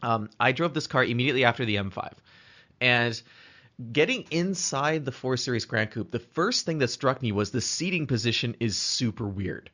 Um, 0.03 0.31
I 0.41 0.53
drove 0.53 0.75
this 0.75 0.87
car 0.87 1.05
immediately 1.05 1.45
after 1.45 1.65
the 1.65 1.77
M5, 1.77 2.13
and 2.81 3.23
getting 3.93 4.25
inside 4.31 5.05
the 5.05 5.13
4 5.13 5.37
Series 5.37 5.65
Gran 5.65 5.87
Coupe, 5.89 6.11
the 6.11 6.19
first 6.19 6.67
thing 6.67 6.79
that 6.79 6.89
struck 6.89 7.23
me 7.23 7.33
was 7.33 7.51
the 7.53 7.61
seating 7.61 8.07
position 8.07 8.57
is 8.61 8.77
super 8.77 9.27
weird. 9.29 9.71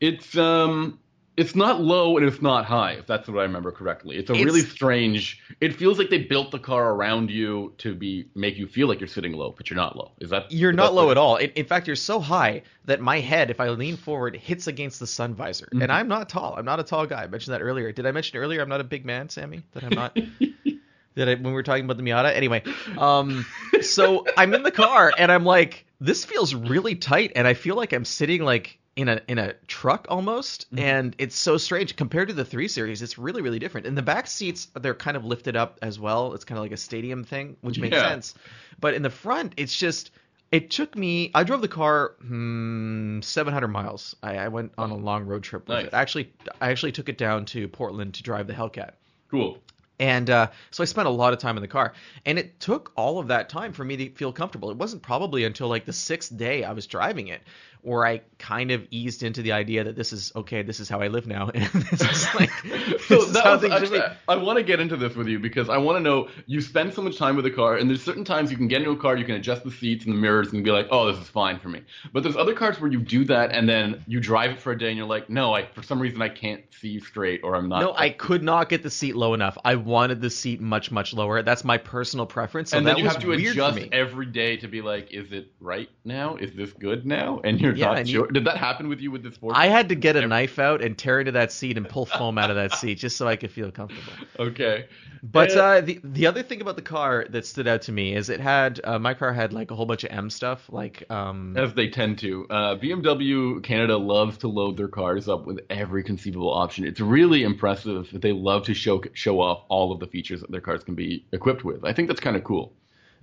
It's 0.00 0.36
um 0.36 0.98
it's 1.36 1.54
not 1.54 1.80
low 1.80 2.16
and 2.16 2.26
it's 2.26 2.40
not 2.40 2.64
high, 2.64 2.92
if 2.92 3.06
that's 3.06 3.28
what 3.28 3.38
I 3.38 3.42
remember 3.42 3.70
correctly. 3.70 4.16
It's 4.16 4.30
a 4.30 4.32
It's- 4.32 4.44
really 4.44 4.62
strange 4.62 5.40
it 5.60 5.74
feels 5.74 5.98
like 5.98 6.10
they 6.10 6.18
built 6.18 6.50
the 6.50 6.58
car 6.58 6.92
around 6.92 7.30
you 7.30 7.72
to 7.78 7.94
be 7.94 8.26
make 8.34 8.56
you 8.56 8.66
feel 8.66 8.88
like 8.88 9.00
you're 9.00 9.06
sitting 9.06 9.32
low, 9.32 9.54
but 9.56 9.70
you're 9.70 9.76
not 9.76 9.96
low. 9.96 10.12
Is 10.20 10.30
that 10.30 10.50
You're 10.50 10.70
is 10.70 10.76
not 10.76 10.88
that 10.88 10.94
low 10.94 11.10
at 11.10 11.16
all. 11.16 11.36
In, 11.36 11.50
in 11.50 11.64
fact, 11.64 11.86
you're 11.86 11.96
so 11.96 12.20
high 12.20 12.62
that 12.84 13.00
my 13.00 13.20
head, 13.20 13.50
if 13.50 13.60
I 13.60 13.68
lean 13.70 13.96
forward, 13.96 14.36
hits 14.36 14.66
against 14.66 15.00
the 15.00 15.06
sun 15.06 15.34
visor. 15.34 15.66
Mm-hmm. 15.66 15.82
And 15.82 15.92
I'm 15.92 16.08
not 16.08 16.28
tall. 16.28 16.54
I'm 16.58 16.64
not 16.64 16.80
a 16.80 16.82
tall 16.82 17.06
guy. 17.06 17.22
I 17.22 17.26
mentioned 17.26 17.54
that 17.54 17.62
earlier. 17.62 17.92
Did 17.92 18.06
I 18.06 18.12
mention 18.12 18.38
earlier 18.38 18.60
I'm 18.60 18.68
not 18.68 18.80
a 18.80 18.84
big 18.84 19.04
man, 19.04 19.28
Sami? 19.28 19.62
That 19.72 19.84
I'm 19.84 19.90
not. 19.90 20.14
that 21.14 21.28
I, 21.28 21.34
when 21.34 21.44
we 21.44 21.52
were 21.52 21.62
talking 21.62 21.84
about 21.84 21.96
the 21.96 22.02
Miata. 22.02 22.34
Anyway, 22.34 22.62
um, 22.98 23.44
so 23.80 24.26
I'm 24.36 24.54
in 24.54 24.62
the 24.62 24.70
car 24.70 25.12
and 25.16 25.32
I'm 25.32 25.44
like, 25.44 25.86
this 26.00 26.24
feels 26.24 26.54
really 26.54 26.94
tight, 26.94 27.32
and 27.34 27.46
I 27.46 27.54
feel 27.54 27.74
like 27.74 27.94
I'm 27.94 28.04
sitting 28.04 28.42
like 28.42 28.78
in 28.96 29.08
a 29.08 29.20
in 29.28 29.38
a 29.38 29.52
truck 29.68 30.06
almost, 30.08 30.66
Mm-hmm. 30.70 30.84
and 30.84 31.16
it's 31.18 31.36
so 31.36 31.56
strange 31.58 31.94
compared 31.96 32.28
to 32.28 32.34
the 32.34 32.44
three 32.44 32.66
series. 32.68 33.02
It's 33.02 33.18
really 33.18 33.42
really 33.42 33.58
different. 33.58 33.86
And 33.86 33.96
the 33.96 34.02
back 34.02 34.26
seats 34.26 34.68
they're 34.74 34.94
kind 34.94 35.16
of 35.16 35.24
lifted 35.24 35.54
up 35.54 35.78
as 35.82 36.00
well. 36.00 36.32
It's 36.34 36.44
kind 36.44 36.58
of 36.58 36.64
like 36.64 36.72
a 36.72 36.76
stadium 36.78 37.22
thing, 37.24 37.56
which 37.60 37.78
makes 37.78 37.96
Yeah. 37.96 38.08
sense. 38.08 38.34
But 38.80 38.94
in 38.94 39.02
the 39.02 39.10
front, 39.10 39.54
it's 39.56 39.76
just. 39.76 40.10
It 40.52 40.70
took 40.70 40.94
me. 40.96 41.32
I 41.34 41.42
drove 41.42 41.60
the 41.60 41.66
car 41.68 42.14
hmm, 42.20 43.20
700 43.20 43.66
miles. 43.68 44.14
I, 44.22 44.36
I 44.38 44.48
went 44.48 44.72
on 44.78 44.90
a 44.90 44.96
long 44.96 45.26
road 45.26 45.42
trip 45.42 45.68
with 45.68 45.76
Nice. 45.78 45.86
it. 45.86 45.92
Actually, 45.94 46.32
I 46.60 46.70
actually 46.70 46.92
took 46.92 47.08
it 47.08 47.18
down 47.18 47.46
to 47.46 47.66
Portland 47.66 48.14
to 48.14 48.22
drive 48.22 48.46
the 48.46 48.52
Hellcat. 48.52 48.92
Cool. 49.28 49.58
And 49.98 50.30
uh, 50.30 50.50
so 50.70 50.82
I 50.82 50.86
spent 50.86 51.08
a 51.08 51.10
lot 51.10 51.32
of 51.32 51.40
time 51.40 51.56
in 51.56 51.62
the 51.62 51.68
car, 51.68 51.94
and 52.26 52.38
it 52.38 52.60
took 52.60 52.92
all 52.96 53.18
of 53.18 53.28
that 53.28 53.48
time 53.48 53.72
for 53.72 53.82
me 53.82 53.96
to 53.96 54.10
feel 54.10 54.32
comfortable. 54.32 54.70
It 54.70 54.76
wasn't 54.76 55.02
probably 55.02 55.44
until 55.44 55.68
like 55.68 55.84
the 55.84 55.92
sixth 55.92 56.36
day 56.36 56.62
I 56.64 56.72
was 56.74 56.86
driving 56.86 57.26
it 57.28 57.42
where 57.86 58.04
I 58.04 58.20
kind 58.38 58.72
of 58.72 58.84
eased 58.90 59.22
into 59.22 59.42
the 59.42 59.52
idea 59.52 59.84
that 59.84 59.94
this 59.94 60.12
is 60.12 60.32
okay. 60.34 60.62
This 60.62 60.80
is 60.80 60.88
how 60.88 61.00
I 61.00 61.06
live 61.06 61.26
now, 61.28 61.50
and 61.54 61.70
this 61.70 62.00
is 62.00 62.34
like 62.34 62.50
So 63.06 63.24
this 63.24 63.30
that 63.34 63.44
was, 63.44 63.60
things 63.60 63.72
actually, 63.72 64.00
be. 64.00 64.04
I 64.28 64.36
want 64.36 64.58
to 64.58 64.64
get 64.64 64.80
into 64.80 64.96
this 64.96 65.14
with 65.14 65.28
you 65.28 65.38
because 65.38 65.68
I 65.68 65.78
want 65.78 65.96
to 65.96 66.00
know 66.00 66.28
you 66.46 66.60
spend 66.60 66.92
so 66.92 67.00
much 67.00 67.16
time 67.16 67.36
with 67.36 67.46
a 67.46 67.50
car, 67.50 67.76
and 67.76 67.88
there's 67.88 68.02
certain 68.02 68.24
times 68.24 68.50
you 68.50 68.56
can 68.56 68.66
get 68.66 68.80
into 68.80 68.90
a 68.90 68.96
car, 68.96 69.16
you 69.16 69.24
can 69.24 69.36
adjust 69.36 69.62
the 69.62 69.70
seats 69.70 70.04
and 70.04 70.14
the 70.14 70.18
mirrors, 70.18 70.52
and 70.52 70.64
be 70.64 70.72
like, 70.72 70.88
oh, 70.90 71.10
this 71.12 71.22
is 71.22 71.28
fine 71.28 71.60
for 71.60 71.68
me. 71.68 71.82
But 72.12 72.24
there's 72.24 72.36
other 72.36 72.54
cars 72.54 72.80
where 72.80 72.90
you 72.90 73.00
do 73.00 73.24
that, 73.26 73.52
and 73.52 73.68
then 73.68 74.02
you 74.08 74.18
drive 74.18 74.50
it 74.50 74.60
for 74.60 74.72
a 74.72 74.78
day, 74.78 74.88
and 74.88 74.96
you're 74.96 75.06
like, 75.06 75.30
no, 75.30 75.54
I 75.54 75.66
for 75.66 75.82
some 75.84 76.00
reason 76.00 76.20
I 76.20 76.28
can't 76.28 76.64
see 76.80 76.98
straight, 76.98 77.42
or 77.44 77.54
I'm 77.54 77.68
not. 77.68 77.80
No, 77.80 77.94
I 77.96 78.10
could 78.10 78.42
not 78.42 78.68
get 78.68 78.82
the 78.82 78.90
seat 78.90 79.14
low 79.14 79.32
enough. 79.32 79.56
I 79.64 79.76
wanted 79.76 80.20
the 80.20 80.30
seat 80.30 80.60
much, 80.60 80.90
much 80.90 81.14
lower. 81.14 81.42
That's 81.42 81.62
my 81.62 81.78
personal 81.78 82.26
preference. 82.26 82.70
So 82.70 82.78
and 82.78 82.86
that 82.86 82.96
then 82.96 83.04
you 83.04 83.08
have 83.08 83.20
to 83.20 83.30
adjust 83.30 83.78
every 83.92 84.26
day 84.26 84.56
to 84.56 84.66
be 84.66 84.82
like, 84.82 85.12
is 85.12 85.30
it 85.30 85.52
right 85.60 85.88
now? 86.04 86.34
Is 86.34 86.52
this 86.52 86.72
good 86.72 87.06
now? 87.06 87.40
And 87.44 87.60
you're 87.60 87.75
Yeah, 87.78 87.86
not 87.86 87.98
and 87.98 88.08
you- 88.08 88.26
Did 88.28 88.44
that 88.44 88.56
happen 88.56 88.88
with 88.88 89.00
you 89.00 89.10
with 89.10 89.22
this 89.22 89.36
Ford? 89.36 89.54
I 89.56 89.66
had 89.66 89.88
to 89.90 89.94
get 89.94 90.16
a 90.16 90.26
knife 90.26 90.58
out 90.58 90.82
and 90.82 90.96
tear 90.96 91.20
into 91.20 91.32
that 91.32 91.52
seat 91.52 91.76
and 91.76 91.88
pull 91.88 92.06
foam 92.06 92.38
out 92.38 92.50
of 92.50 92.56
that 92.56 92.72
seat 92.72 92.98
just 92.98 93.16
so 93.16 93.26
I 93.28 93.36
could 93.36 93.50
feel 93.50 93.70
comfortable. 93.70 94.12
okay. 94.38 94.86
But 95.22 95.50
Yeah. 95.54 95.62
uh, 95.62 95.80
the 95.80 96.00
the 96.04 96.26
other 96.26 96.42
thing 96.42 96.60
about 96.60 96.76
the 96.76 96.82
car 96.82 97.26
that 97.30 97.46
stood 97.46 97.66
out 97.66 97.82
to 97.82 97.92
me 97.92 98.14
is 98.14 98.28
it 98.28 98.38
had 98.38 98.80
uh, 98.84 98.98
my 98.98 99.14
car 99.14 99.32
had 99.32 99.52
like 99.52 99.70
a 99.70 99.74
whole 99.74 99.86
bunch 99.86 100.04
of 100.04 100.10
M 100.12 100.30
stuff 100.30 100.68
like 100.70 101.10
um 101.10 101.56
As 101.56 101.74
they 101.74 101.88
tend 101.88 102.18
to. 102.20 102.46
Uh, 102.48 102.76
BMW 102.76 103.60
Canada 103.62 103.96
loves 103.96 104.38
to 104.38 104.48
load 104.48 104.76
their 104.76 104.88
cars 104.88 105.28
up 105.28 105.46
with 105.46 105.60
every 105.70 106.04
conceivable 106.04 106.52
option. 106.52 106.84
It's 106.86 107.00
really 107.00 107.42
impressive 107.42 108.08
that 108.12 108.22
they 108.22 108.32
love 108.32 108.64
to 108.66 108.74
show 108.74 109.02
show 109.14 109.40
off 109.40 109.64
all 109.68 109.90
of 109.90 109.98
the 110.00 110.06
features 110.06 110.40
that 110.42 110.50
their 110.50 110.60
cars 110.60 110.84
can 110.84 110.94
be 110.94 111.24
equipped 111.32 111.64
with. 111.64 111.84
I 111.84 111.92
think 111.92 112.08
that's 112.08 112.20
kind 112.20 112.36
of 112.36 112.44
cool. 112.44 112.72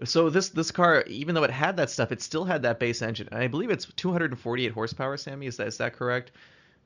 So 0.03 0.29
this 0.29 0.49
this 0.49 0.71
car 0.71 1.03
even 1.07 1.35
though 1.35 1.43
it 1.43 1.51
had 1.51 1.77
that 1.77 1.89
stuff 1.89 2.11
it 2.11 2.21
still 2.21 2.43
had 2.45 2.63
that 2.63 2.79
base 2.79 3.01
engine. 3.01 3.27
And 3.31 3.41
I 3.43 3.47
believe 3.47 3.69
it's 3.69 3.85
248 3.95 4.71
horsepower 4.71 5.17
Sami. 5.17 5.47
Is 5.47 5.57
that 5.57 5.67
is 5.67 5.77
that 5.77 5.93
correct? 5.93 6.31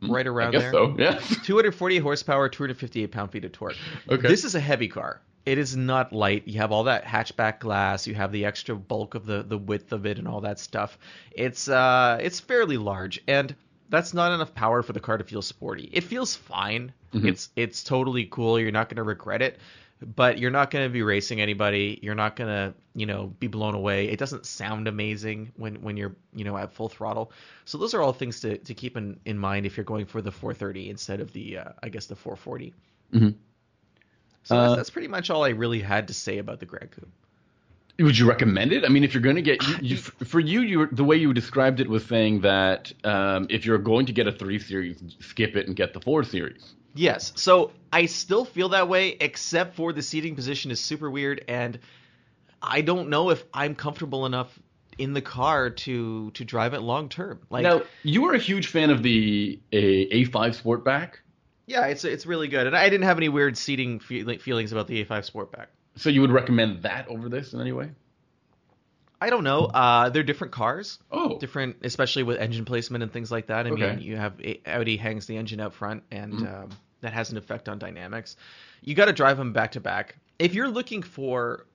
Right 0.01 0.28
around 0.28 0.53
Mm, 0.53 0.58
I 0.58 0.60
guess 0.60 0.62
there? 0.62 0.72
so. 0.72 0.95
Yeah. 0.97 1.14
248 1.43 1.99
horsepower 1.99 2.49
258 2.49 3.12
pound 3.12 3.32
feet 3.32 3.45
of 3.45 3.51
torque. 3.51 3.76
Okay. 4.10 4.28
this 4.28 4.43
is 4.45 4.53
a 4.55 4.60
heavy 4.60 4.88
car. 4.88 5.22
It 5.45 5.58
is 5.58 5.76
not 5.78 6.12
light. 6.12 6.45
You 6.47 6.60
have 6.60 6.72
all 6.74 6.84
that 6.84 7.05
hatchback 7.05 7.60
glass. 7.60 8.05
You 8.05 8.14
have 8.16 8.32
the 8.34 8.43
extra 8.45 8.76
bulk 8.76 9.16
of 9.16 9.26
the 9.26 9.43
the 9.43 9.58
width 9.58 9.93
of 9.93 10.05
it 10.05 10.20
and 10.20 10.28
all 10.28 10.41
that 10.41 10.60
stuff. 10.60 10.97
It's 11.32 11.68
uh 11.70 12.20
it's 12.22 12.39
fairly 12.39 12.78
large 12.78 13.22
and 13.28 13.55
that's 13.89 14.14
not 14.14 14.34
enough 14.34 14.53
power 14.53 14.84
for 14.84 14.91
the 14.91 14.99
car 14.99 15.18
to 15.18 15.24
feel 15.24 15.41
sporty. 15.41 15.89
It 15.93 16.03
feels 16.03 16.36
fine. 16.36 16.91
Mhm. 17.14 17.30
it's 17.30 17.49
it's 17.55 17.84
totally 17.84 18.26
cool. 18.30 18.60
You're 18.60 18.72
not 18.72 18.89
going 18.89 18.97
to 18.97 19.03
regret 19.03 19.41
it 19.41 19.58
but 20.16 20.38
you're 20.38 20.52
not 20.52 20.70
going 20.72 20.86
to 20.86 20.89
be 20.89 21.02
racing 21.02 21.41
anybody 21.41 22.00
you're 22.04 22.16
not 22.16 22.36
going 22.36 22.50
to 22.50 22.74
you 22.95 23.06
know 23.06 23.34
be 23.39 23.48
blown 23.48 23.74
away 23.74 24.08
it 24.08 24.20
doesn't 24.20 24.45
sound 24.45 24.88
amazing 24.88 25.52
when 25.58 25.76
when 25.82 25.98
you're 25.98 26.16
you 26.36 26.43
know 26.45 26.58
at 26.58 26.72
full 26.72 26.89
throttle 26.89 27.32
so 27.66 27.78
those 27.78 27.93
are 27.93 28.02
all 28.02 28.14
things 28.14 28.39
to, 28.39 28.58
to 28.60 28.74
keep 28.74 28.95
in, 28.98 29.20
in 29.26 29.38
mind 29.38 29.66
if 29.66 29.76
you're 29.76 29.84
going 29.84 30.06
for 30.06 30.22
the 30.22 30.32
430 30.32 30.89
instead 30.89 31.20
of 31.20 31.34
the 31.34 31.58
uh, 31.58 31.70
i 31.82 31.89
guess 31.89 32.06
the 32.06 32.16
440 32.16 32.74
Mhm. 33.14 33.36
so 34.43 34.56
Uh, 34.56 34.62
that's, 34.62 34.76
that's 34.78 34.89
pretty 34.89 35.08
much 35.08 35.30
all 35.30 35.43
I 35.45 35.50
really 35.50 35.80
had 35.80 36.08
to 36.10 36.14
say 36.14 36.38
about 36.39 36.60
the 36.60 36.66
Gran 36.66 36.89
Coupe. 36.89 37.10
Would 38.00 38.18
you 38.18 38.28
recommend 38.30 38.74
it? 38.74 38.86
I 38.86 38.89
mean, 38.89 39.04
if 39.04 39.14
you're 39.14 39.24
going 39.24 39.38
to 39.38 39.41
get, 39.41 39.66
you, 39.68 39.76
you, 39.82 39.98
for 39.98 40.39
you, 40.39 40.62
you 40.62 40.88
the 40.91 41.04
way 41.04 41.16
you 41.16 41.34
described 41.34 41.80
it 41.80 41.89
was 41.89 42.06
saying 42.06 42.41
that 42.41 42.93
um, 43.04 43.48
if 43.50 43.66
you're 43.66 43.80
going 43.80 44.06
to 44.06 44.14
get 44.14 44.28
a 44.28 44.32
three 44.32 44.60
series, 44.60 45.02
skip 45.20 45.56
it 45.56 45.66
and 45.68 45.76
get 45.76 45.93
the 45.93 46.00
four 46.02 46.24
series. 46.24 46.76
Yes, 46.98 47.32
so 47.36 47.72
I 47.93 48.08
still 48.08 48.43
feel 48.45 48.70
that 48.70 48.89
way, 48.89 49.10
except 49.20 49.76
for 49.76 49.93
the 49.93 50.02
seating 50.02 50.36
position 50.36 50.72
is 50.72 50.80
super 50.80 51.10
weird, 51.10 51.45
and 51.48 51.80
I 52.62 52.82
don't 52.82 53.10
know 53.10 53.30
if 53.30 53.43
I'm 53.54 53.76
comfortable 53.76 54.26
enough 54.26 54.58
in 54.98 55.14
the 55.14 55.22
car 55.22 55.70
to 55.70 56.32
to 56.32 56.43
drive 56.43 56.74
it 56.74 56.82
long 56.82 57.08
term. 57.10 57.39
Like, 57.50 57.64
now, 57.64 57.84
you 58.04 58.24
were 58.24 58.34
a 58.34 58.39
huge 58.39 58.68
fan 58.68 58.89
of 58.89 59.04
the 59.04 59.60
a, 59.72 60.24
A5 60.26 60.60
Sportback, 60.62 61.14
yeah, 61.68 61.86
it's 61.88 62.04
it's 62.04 62.26
really 62.26 62.48
good, 62.48 62.66
and 62.68 62.76
I 62.76 62.89
didn't 62.89 63.06
have 63.06 63.18
any 63.18 63.30
weird 63.30 63.58
seating 63.58 64.00
feel- 64.00 64.38
feelings 64.39 64.72
about 64.72 64.88
the 64.88 65.04
A5 65.06 65.32
Sportback. 65.32 65.68
so 65.98 66.10
you 66.10 66.22
would 66.22 66.32
recommend 66.32 66.82
that 66.84 67.08
over 67.10 67.30
this 67.30 67.54
in 67.54 67.62
any 67.62 67.72
way? 67.74 67.91
I 69.20 69.32
don't 69.32 69.43
know. 69.43 69.66
Uh, 69.66 70.10
they're 70.10 70.22
different 70.24 70.54
cars. 70.54 71.00
Oh, 71.12 71.39
different, 71.39 71.78
especially 71.84 72.22
with 72.24 72.38
engine 72.38 72.66
placement 72.66 73.02
and 73.04 73.12
things 73.12 73.32
like 73.32 73.48
that. 73.48 73.66
I 73.66 73.72
mean, 73.72 74.00
you 74.00 74.16
have 74.16 74.39
Audi 74.68 74.95
hangs 74.98 75.26
the 75.26 75.38
engine 75.38 75.60
out 75.60 75.74
front, 75.74 76.04
and 76.12 76.34
Mhm. 76.34 76.64
um, 76.64 76.70
that 77.02 77.14
has 77.14 77.32
an 77.32 77.38
effect 77.38 77.70
on 77.70 77.80
dynamics. 77.80 78.36
You 78.82 78.95
got 78.95 79.06
to 79.06 79.14
drive 79.14 79.38
them 79.38 79.54
back 79.54 79.72
to 79.74 79.80
back. 79.80 80.18
If 80.39 80.54
you're 80.54 80.70
looking 80.70 81.02
for 81.04 81.66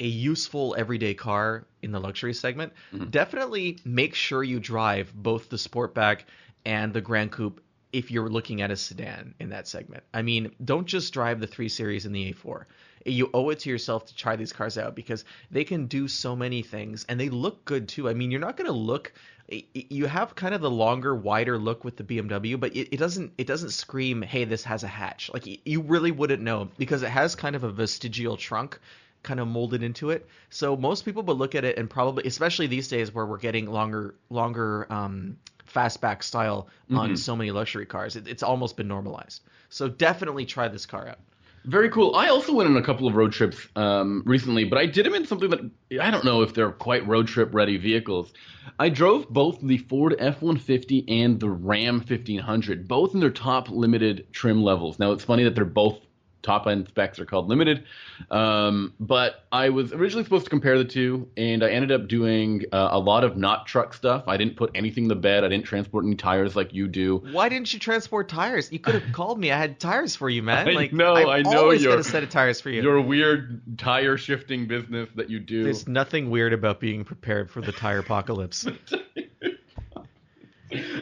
a 0.00 0.06
useful 0.06 0.74
everyday 0.78 1.14
car 1.14 1.64
in 1.82 1.92
the 1.92 2.00
luxury 2.00 2.34
segment, 2.34 2.72
Mhm. 2.92 3.10
definitely 3.10 3.78
make 3.84 4.14
sure 4.14 4.42
you 4.42 4.60
drive 4.60 5.12
both 5.14 5.48
the 5.48 5.56
Sportback 5.56 6.20
and 6.64 6.92
the 6.92 7.00
Gran 7.00 7.28
Coupe 7.30 7.60
if 7.92 8.10
you're 8.10 8.28
looking 8.28 8.60
at 8.60 8.70
a 8.70 8.76
sedan 8.76 9.34
in 9.40 9.48
that 9.50 9.66
segment. 9.66 10.04
I 10.12 10.22
mean, 10.22 10.54
don't 10.64 10.86
just 10.86 11.12
drive 11.14 11.40
the 11.40 11.46
3 11.46 11.68
Series 11.68 12.04
and 12.04 12.14
the 12.14 12.32
A4. 12.32 12.66
You 13.06 13.30
owe 13.32 13.50
it 13.50 13.60
to 13.60 13.70
yourself 13.70 14.06
to 14.06 14.16
try 14.16 14.36
these 14.36 14.52
cars 14.52 14.76
out 14.76 14.94
because 14.94 15.24
they 15.50 15.64
can 15.64 15.86
do 15.86 16.08
so 16.08 16.34
many 16.34 16.62
things 16.62 17.06
and 17.08 17.18
they 17.18 17.28
look 17.28 17.64
good 17.64 17.88
too. 17.88 18.08
I 18.08 18.14
mean, 18.14 18.30
you're 18.30 18.40
not 18.40 18.56
going 18.56 18.66
to 18.66 18.76
look 18.76 19.12
you 19.48 20.06
have 20.06 20.34
kind 20.34 20.54
of 20.54 20.60
the 20.60 20.70
longer, 20.70 21.14
wider 21.14 21.58
look 21.58 21.84
with 21.84 21.96
the 21.96 22.04
BMW, 22.04 22.58
but 22.58 22.74
it, 22.74 22.88
it, 22.92 22.96
doesn't 22.96 23.32
it 23.38 23.46
doesn't 23.46 23.70
scream, 23.70 24.22
"Hey, 24.22 24.44
this 24.44 24.64
has 24.64 24.82
a 24.82 24.88
hatch." 24.88 25.30
Like 25.32 25.44
you 25.64 25.82
really 25.82 26.10
wouldn't 26.10 26.42
know 26.42 26.68
because 26.78 27.02
it 27.02 27.10
has 27.10 27.36
kind 27.36 27.54
of 27.54 27.62
a 27.62 27.70
vestigial 27.70 28.36
trunk 28.36 28.80
kind 29.22 29.38
of 29.40 29.46
molded 29.46 29.82
into 29.82 30.10
it. 30.10 30.26
So 30.50 30.76
most 30.76 31.04
people 31.04 31.22
would 31.24 31.36
look 31.36 31.54
at 31.54 31.64
it 31.64 31.78
and 31.78 31.88
probably, 31.88 32.24
especially 32.24 32.66
these 32.66 32.88
days 32.88 33.14
where 33.14 33.26
we're 33.26 33.38
getting 33.38 33.66
longer 33.66 34.14
longer 34.30 34.92
um, 34.92 35.36
fastback 35.72 36.22
style 36.22 36.68
on 36.90 37.10
mm-hmm. 37.10 37.14
so 37.16 37.36
many 37.36 37.50
luxury 37.52 37.86
cars, 37.86 38.16
it, 38.16 38.26
it's 38.26 38.42
almost 38.42 38.76
been 38.76 38.88
normalized. 38.88 39.42
So 39.68 39.88
definitely 39.88 40.46
try 40.46 40.68
this 40.68 40.86
car 40.86 41.08
out. 41.08 41.18
Very 41.66 41.90
cool. 41.90 42.14
I 42.14 42.28
also 42.28 42.54
went 42.54 42.70
on 42.70 42.76
a 42.76 42.82
couple 42.82 43.08
of 43.08 43.16
road 43.16 43.32
trips 43.32 43.66
um, 43.74 44.22
recently, 44.24 44.64
but 44.64 44.78
I 44.78 44.86
did 44.86 45.04
them 45.04 45.14
in 45.14 45.26
something 45.26 45.50
that 45.50 45.68
I 46.00 46.12
don't 46.12 46.24
know 46.24 46.42
if 46.42 46.54
they're 46.54 46.70
quite 46.70 47.04
road 47.08 47.26
trip 47.26 47.52
ready 47.52 47.76
vehicles. 47.76 48.32
I 48.78 48.88
drove 48.88 49.28
both 49.28 49.60
the 49.60 49.78
Ford 49.78 50.14
F 50.20 50.42
150 50.42 51.04
and 51.08 51.40
the 51.40 51.50
Ram 51.50 51.96
1500, 51.96 52.86
both 52.86 53.14
in 53.14 53.20
their 53.20 53.30
top 53.30 53.68
limited 53.68 54.28
trim 54.32 54.62
levels. 54.62 55.00
Now, 55.00 55.10
it's 55.10 55.24
funny 55.24 55.42
that 55.42 55.56
they're 55.56 55.64
both 55.64 55.98
top 56.46 56.66
end 56.66 56.88
specs 56.88 57.18
are 57.18 57.26
called 57.26 57.48
limited. 57.48 57.84
Um, 58.30 58.94
but 58.98 59.44
I 59.52 59.68
was 59.70 59.92
originally 59.92 60.24
supposed 60.24 60.44
to 60.44 60.50
compare 60.50 60.78
the 60.78 60.84
two, 60.84 61.28
and 61.36 61.62
I 61.62 61.70
ended 61.70 61.92
up 61.92 62.08
doing 62.08 62.64
uh, 62.72 62.88
a 62.92 62.98
lot 62.98 63.24
of 63.24 63.36
not 63.36 63.66
truck 63.66 63.92
stuff. 63.92 64.24
I 64.26 64.36
didn't 64.36 64.56
put 64.56 64.70
anything 64.74 65.04
in 65.04 65.08
the 65.08 65.16
bed. 65.16 65.44
I 65.44 65.48
didn't 65.48 65.66
transport 65.66 66.04
any 66.04 66.14
tires 66.14 66.56
like 66.56 66.72
you 66.72 66.88
do. 66.88 67.18
Why 67.32 67.48
didn't 67.48 67.72
you 67.72 67.78
transport 67.78 68.28
tires? 68.28 68.72
You 68.72 68.78
could 68.78 68.94
have 68.94 69.12
called 69.12 69.38
me. 69.38 69.50
I 69.50 69.58
had 69.58 69.78
tires 69.80 70.16
for 70.16 70.30
you, 70.30 70.42
man. 70.42 70.74
Like, 70.74 70.92
no, 70.92 71.14
I, 71.14 71.38
I 71.38 71.42
know. 71.42 71.64
Always 71.64 71.84
got 71.84 71.98
a 71.98 72.04
set 72.04 72.22
of 72.22 72.30
tires 72.30 72.60
for 72.60 72.70
you. 72.70 72.82
Your 72.82 73.00
weird 73.00 73.78
tire 73.78 74.16
shifting 74.16 74.66
business 74.66 75.08
that 75.16 75.28
you 75.28 75.40
do. 75.40 75.64
There's 75.64 75.88
nothing 75.88 76.30
weird 76.30 76.52
about 76.52 76.80
being 76.80 77.04
prepared 77.04 77.50
for 77.50 77.60
the 77.60 77.72
tire 77.72 77.98
apocalypse. 77.98 78.66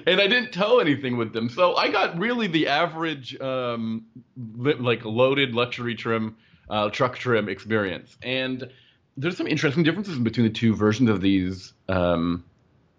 and 0.07 0.21
I 0.21 0.27
didn't 0.27 0.53
tow 0.53 0.79
anything 0.79 1.17
with 1.17 1.33
them. 1.33 1.49
So 1.49 1.75
I 1.77 1.91
got 1.91 2.19
really 2.19 2.47
the 2.47 2.69
average, 2.69 3.39
um, 3.41 4.05
li- 4.57 4.75
like 4.75 5.05
loaded 5.05 5.55
luxury 5.55 5.95
trim, 5.95 6.37
uh, 6.69 6.91
truck 6.91 7.17
trim 7.17 7.49
experience. 7.49 8.17
And 8.23 8.71
there's 9.17 9.37
some 9.37 9.47
interesting 9.47 9.83
differences 9.83 10.19
between 10.19 10.47
the 10.47 10.53
two 10.53 10.75
versions 10.75 11.09
of 11.11 11.21
these 11.21 11.73
um, 11.89 12.45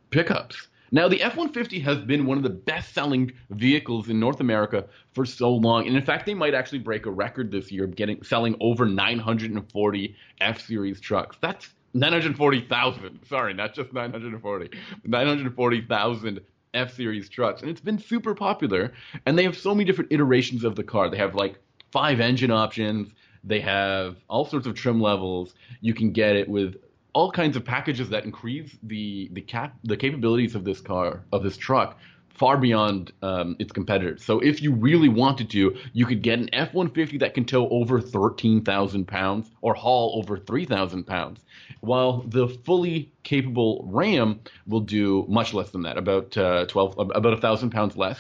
pickups. 0.10 0.68
Now, 0.92 1.08
the 1.08 1.22
F 1.22 1.36
150 1.36 1.80
has 1.80 1.98
been 1.98 2.26
one 2.26 2.38
of 2.38 2.44
the 2.44 2.50
best 2.50 2.94
selling 2.94 3.32
vehicles 3.50 4.08
in 4.10 4.20
North 4.20 4.40
America 4.40 4.86
for 5.14 5.26
so 5.26 5.52
long. 5.52 5.88
And 5.88 5.98
in 5.98 6.06
fact, 6.06 6.26
they 6.26 6.34
might 6.34 6.54
actually 6.54 6.80
break 6.80 7.06
a 7.06 7.12
record 7.12 7.52
this 7.52 7.72
year, 7.72 7.88
getting 7.88 8.24
selling 8.24 8.56
over 8.62 8.86
940 8.86 10.16
F 10.40 10.62
Series 10.62 11.02
trucks. 11.02 11.38
That's 11.42 11.70
940,000. 11.96 13.20
Sorry, 13.28 13.54
not 13.54 13.74
just 13.74 13.92
940. 13.94 14.70
940,000 15.06 16.42
F 16.76 16.94
Series 16.94 17.30
trucks, 17.30 17.62
and 17.62 17.70
it's 17.70 17.82
been 17.82 18.00
super 18.00 18.36
popular. 18.36 18.94
And 19.26 19.38
they 19.38 19.44
have 19.44 19.58
so 19.58 19.74
many 19.74 19.86
different 19.86 20.12
iterations 20.12 20.64
of 20.64 20.76
the 20.76 20.84
car. 20.84 21.10
They 21.10 21.18
have 21.18 21.36
like 21.36 21.60
five 21.92 22.20
engine 22.20 22.52
options. 22.52 23.12
They 23.44 23.62
have 23.62 24.18
all 24.28 24.46
sorts 24.46 24.68
of 24.68 24.76
trim 24.76 25.00
levels. 25.00 25.54
You 25.82 25.94
can 25.94 26.12
get 26.12 26.36
it 26.36 26.50
with 26.50 26.76
all 27.14 27.32
kinds 27.32 27.56
of 27.56 27.64
packages 27.64 28.10
that 28.10 28.26
increase 28.26 28.78
the 28.84 29.30
the 29.32 29.42
cap 29.42 29.74
the 29.86 29.96
capabilities 29.96 30.54
of 30.54 30.66
this 30.66 30.82
car 30.82 31.24
of 31.32 31.44
this 31.44 31.56
truck 31.56 31.98
far 32.36 32.58
beyond 32.58 33.14
um, 33.22 33.56
its 33.60 33.72
competitors. 33.72 34.24
So 34.24 34.40
if 34.40 34.62
you 34.62 34.74
really 34.74 35.10
wanted 35.10 35.50
to, 35.52 35.76
you 35.94 36.06
could 36.06 36.22
get 36.22 36.38
an 36.38 36.50
F-150 36.54 37.20
that 37.22 37.34
can 37.34 37.46
tow 37.46 37.70
over 37.70 38.02
13,000 38.02 39.08
pounds 39.08 39.52
or 39.62 39.74
haul 39.74 40.20
over 40.22 40.38
3,000 40.38 41.06
pounds, 41.06 41.40
while 41.80 42.24
the 42.28 42.48
fully 42.48 43.12
capable 43.24 43.88
Ram 43.90 44.42
will 44.68 44.82
do 44.82 45.26
much 45.30 45.54
less 45.54 45.72
than 45.72 45.84
that, 45.84 45.98
about 45.98 46.38
uh, 46.38 46.66
12, 46.66 47.00
about 47.00 47.34
a 47.34 47.38
thousand 47.38 47.70
pounds 47.70 47.96
less 47.96 48.20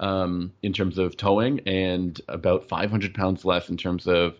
um, 0.00 0.52
in 0.62 0.72
terms 0.72 0.98
of 0.98 1.16
towing, 1.16 1.60
and 1.60 2.20
about 2.28 2.68
500 2.68 3.14
pounds 3.14 3.44
less 3.44 3.68
in 3.68 3.76
terms 3.76 4.08
of 4.08 4.34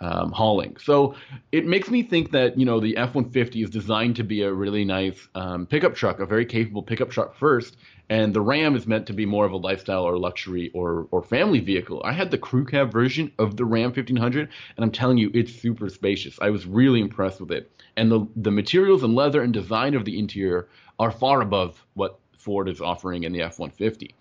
um, 0.00 0.32
hauling. 0.32 0.76
So 0.82 1.14
it 1.52 1.66
makes 1.66 1.90
me 1.90 2.02
think 2.02 2.30
that 2.30 2.58
you 2.58 2.64
know 2.64 2.80
the 2.80 2.96
F-150 2.96 3.64
is 3.64 3.70
designed 3.70 4.16
to 4.16 4.24
be 4.24 4.42
a 4.42 4.52
really 4.52 4.84
nice 4.84 5.28
um, 5.34 5.66
pickup 5.66 5.94
truck, 5.94 6.20
a 6.20 6.26
very 6.26 6.46
capable 6.46 6.82
pickup 6.82 7.10
truck 7.10 7.36
first, 7.36 7.76
and 8.10 8.34
the 8.34 8.40
Ram 8.40 8.74
is 8.74 8.88
meant 8.88 9.06
to 9.06 9.12
be 9.12 9.24
more 9.24 9.46
of 9.46 9.52
a 9.52 9.56
lifestyle 9.56 10.02
or 10.02 10.18
luxury 10.18 10.70
or 10.74 11.06
or 11.12 11.22
family 11.22 11.60
vehicle. 11.60 12.02
I 12.04 12.12
had 12.12 12.32
the 12.32 12.38
crew 12.38 12.66
cab 12.66 12.92
version 12.92 13.32
of 13.38 13.56
the 13.56 13.64
Ram 13.64 13.92
1500, 13.92 14.48
and 14.76 14.84
I'm 14.84 14.90
telling 14.90 15.16
you, 15.16 15.30
it's 15.32 15.52
super 15.52 15.88
spacious. 15.88 16.36
I 16.42 16.50
was 16.50 16.66
really 16.66 17.00
impressed 17.00 17.40
with 17.40 17.52
it, 17.52 17.70
and 17.96 18.10
the 18.10 18.26
the 18.36 18.50
materials 18.50 19.04
and 19.04 19.14
leather 19.14 19.42
and 19.42 19.52
design 19.54 19.94
of 19.94 20.04
the 20.04 20.18
interior 20.18 20.68
are 20.98 21.12
far 21.12 21.40
above 21.40 21.82
what 21.94 22.18
Ford 22.36 22.68
is 22.68 22.80
offering 22.80 23.22
in 23.22 23.32
the 23.32 23.42
F-150. 23.42 24.12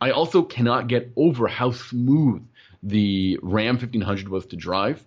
I 0.00 0.10
also 0.10 0.42
cannot 0.42 0.88
get 0.88 1.10
over 1.16 1.48
how 1.48 1.70
smooth 1.70 2.46
the 2.82 3.38
Ram 3.42 3.76
1500 3.76 4.28
was 4.28 4.44
to 4.46 4.56
drive. 4.56 5.02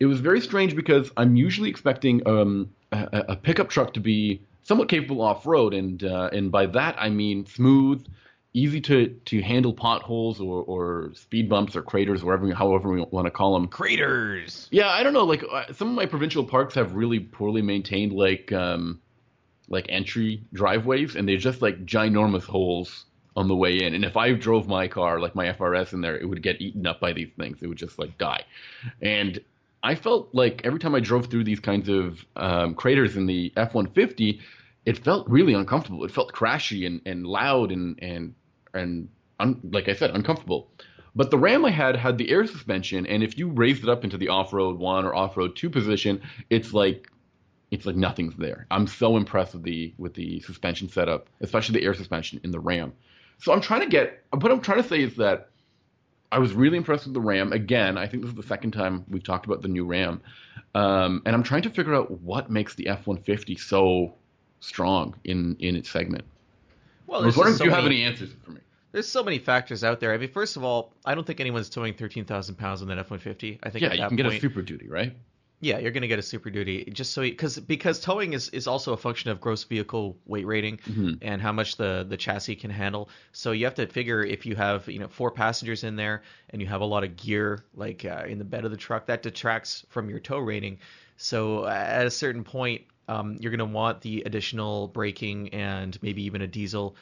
It 0.00 0.06
was 0.06 0.20
very 0.20 0.40
strange 0.40 0.76
because 0.76 1.10
I'm 1.16 1.34
usually 1.34 1.70
expecting 1.70 2.26
um, 2.28 2.70
a, 2.92 3.24
a 3.30 3.36
pickup 3.36 3.70
truck 3.70 3.94
to 3.94 4.00
be 4.00 4.42
somewhat 4.64 4.88
capable 4.88 5.22
off 5.22 5.46
road, 5.46 5.72
and 5.72 6.02
uh, 6.02 6.30
and 6.32 6.50
by 6.50 6.66
that 6.66 6.96
I 6.98 7.10
mean 7.10 7.46
smooth, 7.46 8.04
easy 8.52 8.80
to 8.82 9.08
to 9.08 9.42
handle 9.42 9.72
potholes 9.72 10.40
or, 10.40 10.62
or 10.62 11.10
speed 11.14 11.48
bumps 11.48 11.76
or 11.76 11.82
craters, 11.82 12.24
wherever 12.24 12.52
however 12.52 12.90
we 12.90 13.04
want 13.10 13.26
to 13.26 13.30
call 13.30 13.54
them. 13.54 13.68
Craters. 13.68 14.68
Yeah, 14.70 14.88
I 14.88 15.02
don't 15.02 15.12
know. 15.12 15.24
Like 15.24 15.44
uh, 15.50 15.72
some 15.72 15.88
of 15.88 15.94
my 15.94 16.06
provincial 16.06 16.44
parks 16.44 16.74
have 16.74 16.94
really 16.94 17.20
poorly 17.20 17.62
maintained 17.62 18.12
like 18.12 18.50
um, 18.52 19.00
like 19.68 19.86
entry 19.88 20.42
driveways, 20.52 21.14
and 21.14 21.28
they're 21.28 21.36
just 21.36 21.62
like 21.62 21.84
ginormous 21.86 22.44
holes 22.44 23.04
on 23.36 23.48
the 23.48 23.56
way 23.56 23.82
in. 23.82 23.94
And 23.94 24.04
if 24.04 24.16
I 24.16 24.32
drove 24.32 24.68
my 24.68 24.86
car, 24.88 25.20
like 25.20 25.34
my 25.34 25.46
FRS 25.46 25.92
in 25.92 26.00
there, 26.00 26.16
it 26.16 26.24
would 26.24 26.42
get 26.42 26.60
eaten 26.60 26.86
up 26.86 27.00
by 27.00 27.12
these 27.12 27.30
things. 27.36 27.58
It 27.60 27.66
would 27.66 27.78
just 27.78 27.98
like 27.98 28.16
die. 28.16 28.44
And 29.02 29.40
I 29.84 29.94
felt 29.94 30.30
like 30.32 30.62
every 30.64 30.80
time 30.80 30.94
I 30.94 31.00
drove 31.00 31.26
through 31.26 31.44
these 31.44 31.60
kinds 31.60 31.90
of 31.90 32.24
um, 32.36 32.74
craters 32.74 33.18
in 33.18 33.26
the 33.26 33.52
F 33.54 33.74
150, 33.74 34.40
it 34.86 35.04
felt 35.04 35.28
really 35.28 35.52
uncomfortable. 35.52 36.04
It 36.04 36.10
felt 36.10 36.32
crashy 36.32 36.86
and, 36.86 37.02
and 37.04 37.26
loud 37.26 37.70
and 37.70 37.98
and 38.02 38.34
and 38.72 39.08
un, 39.38 39.60
like 39.62 39.88
I 39.90 39.94
said, 39.94 40.10
uncomfortable. 40.10 40.70
But 41.14 41.30
the 41.30 41.38
Ram 41.38 41.66
I 41.66 41.70
had 41.70 41.96
had 41.96 42.16
the 42.16 42.30
air 42.30 42.46
suspension, 42.46 43.06
and 43.06 43.22
if 43.22 43.38
you 43.38 43.50
raised 43.50 43.84
it 43.84 43.90
up 43.90 44.02
into 44.04 44.16
the 44.16 44.28
off-road 44.28 44.78
one 44.78 45.04
or 45.04 45.14
off-road 45.14 45.54
two 45.54 45.68
position, 45.68 46.22
it's 46.48 46.72
like 46.72 47.10
it's 47.70 47.84
like 47.84 47.96
nothing's 47.96 48.36
there. 48.36 48.66
I'm 48.70 48.86
so 48.86 49.18
impressed 49.18 49.52
with 49.52 49.64
the 49.64 49.92
with 49.98 50.14
the 50.14 50.40
suspension 50.40 50.88
setup, 50.88 51.28
especially 51.42 51.78
the 51.78 51.86
air 51.86 51.94
suspension 51.94 52.40
in 52.42 52.52
the 52.52 52.60
Ram. 52.60 52.94
So 53.38 53.52
I'm 53.52 53.60
trying 53.60 53.82
to 53.82 53.88
get 53.88 54.24
what 54.30 54.50
I'm 54.50 54.62
trying 54.62 54.82
to 54.82 54.88
say 54.88 55.02
is 55.02 55.16
that 55.16 55.50
I 56.34 56.38
was 56.38 56.52
really 56.52 56.76
impressed 56.76 57.04
with 57.04 57.14
the 57.14 57.20
RAM. 57.20 57.52
Again, 57.52 57.96
I 57.96 58.08
think 58.08 58.24
this 58.24 58.30
is 58.30 58.36
the 58.36 58.42
second 58.42 58.72
time 58.72 59.04
we've 59.08 59.22
talked 59.22 59.46
about 59.46 59.62
the 59.62 59.68
new 59.68 59.86
RAM, 59.86 60.20
um, 60.74 61.22
and 61.24 61.32
I'm 61.32 61.44
trying 61.44 61.62
to 61.62 61.70
figure 61.70 61.94
out 61.94 62.10
what 62.10 62.50
makes 62.50 62.74
the 62.74 62.88
F-150 62.88 63.56
so 63.60 64.14
strong 64.58 65.14
in 65.22 65.56
in 65.60 65.76
its 65.76 65.88
segment. 65.88 66.24
Well, 67.06 67.22
I 67.22 67.26
was 67.26 67.36
wondering 67.36 67.56
so 67.56 67.62
if 67.62 67.66
you 67.66 67.70
many, 67.70 67.82
have 67.82 67.86
any 67.86 68.02
answers 68.02 68.30
for 68.44 68.50
me. 68.50 68.60
There's 68.90 69.06
so 69.06 69.22
many 69.22 69.38
factors 69.38 69.84
out 69.84 70.00
there. 70.00 70.12
I 70.12 70.18
mean, 70.18 70.32
first 70.32 70.56
of 70.56 70.64
all, 70.64 70.92
I 71.04 71.14
don't 71.14 71.24
think 71.24 71.38
anyone's 71.38 71.68
towing 71.68 71.94
13,000 71.94 72.56
pounds 72.56 72.82
on 72.82 72.88
that 72.88 72.98
F-150. 72.98 73.60
I 73.62 73.70
think 73.70 73.82
yeah, 73.82 73.92
you 73.92 73.98
can 73.98 74.08
point, 74.08 74.16
get 74.16 74.26
a 74.26 74.40
Super 74.40 74.62
Duty, 74.62 74.88
right? 74.88 75.14
Yeah, 75.64 75.78
you're 75.78 75.92
going 75.92 76.02
to 76.02 76.08
get 76.08 76.18
a 76.18 76.22
Super 76.22 76.50
Duty 76.50 76.84
just 76.92 77.14
so 77.14 77.22
because 77.22 77.58
because 77.58 77.98
towing 77.98 78.34
is, 78.34 78.50
is 78.50 78.66
also 78.66 78.92
a 78.92 78.98
function 78.98 79.30
of 79.30 79.40
gross 79.40 79.64
vehicle 79.64 80.14
weight 80.26 80.46
rating 80.46 80.76
mm-hmm. 80.76 81.14
and 81.22 81.40
how 81.40 81.52
much 81.52 81.78
the 81.78 82.04
the 82.06 82.18
chassis 82.18 82.54
can 82.54 82.70
handle. 82.70 83.08
So 83.32 83.52
you 83.52 83.64
have 83.64 83.74
to 83.76 83.86
figure 83.86 84.22
if 84.22 84.44
you 84.44 84.56
have 84.56 84.86
you 84.88 84.98
know 84.98 85.08
four 85.08 85.30
passengers 85.30 85.82
in 85.82 85.96
there 85.96 86.22
and 86.50 86.60
you 86.60 86.68
have 86.68 86.82
a 86.82 86.84
lot 86.84 87.02
of 87.02 87.16
gear 87.16 87.64
like 87.74 88.04
uh, 88.04 88.24
in 88.28 88.38
the 88.38 88.44
bed 88.44 88.66
of 88.66 88.72
the 88.72 88.76
truck 88.76 89.06
that 89.06 89.22
detracts 89.22 89.86
from 89.88 90.10
your 90.10 90.20
tow 90.20 90.38
rating. 90.38 90.80
So 91.16 91.64
at 91.66 92.04
a 92.04 92.10
certain 92.10 92.44
point, 92.44 92.82
um, 93.08 93.38
you're 93.40 93.50
going 93.50 93.66
to 93.66 93.74
want 93.74 94.02
the 94.02 94.22
additional 94.26 94.88
braking 94.88 95.48
and 95.54 95.98
maybe 96.02 96.24
even 96.24 96.42
a 96.42 96.46
diesel 96.46 96.94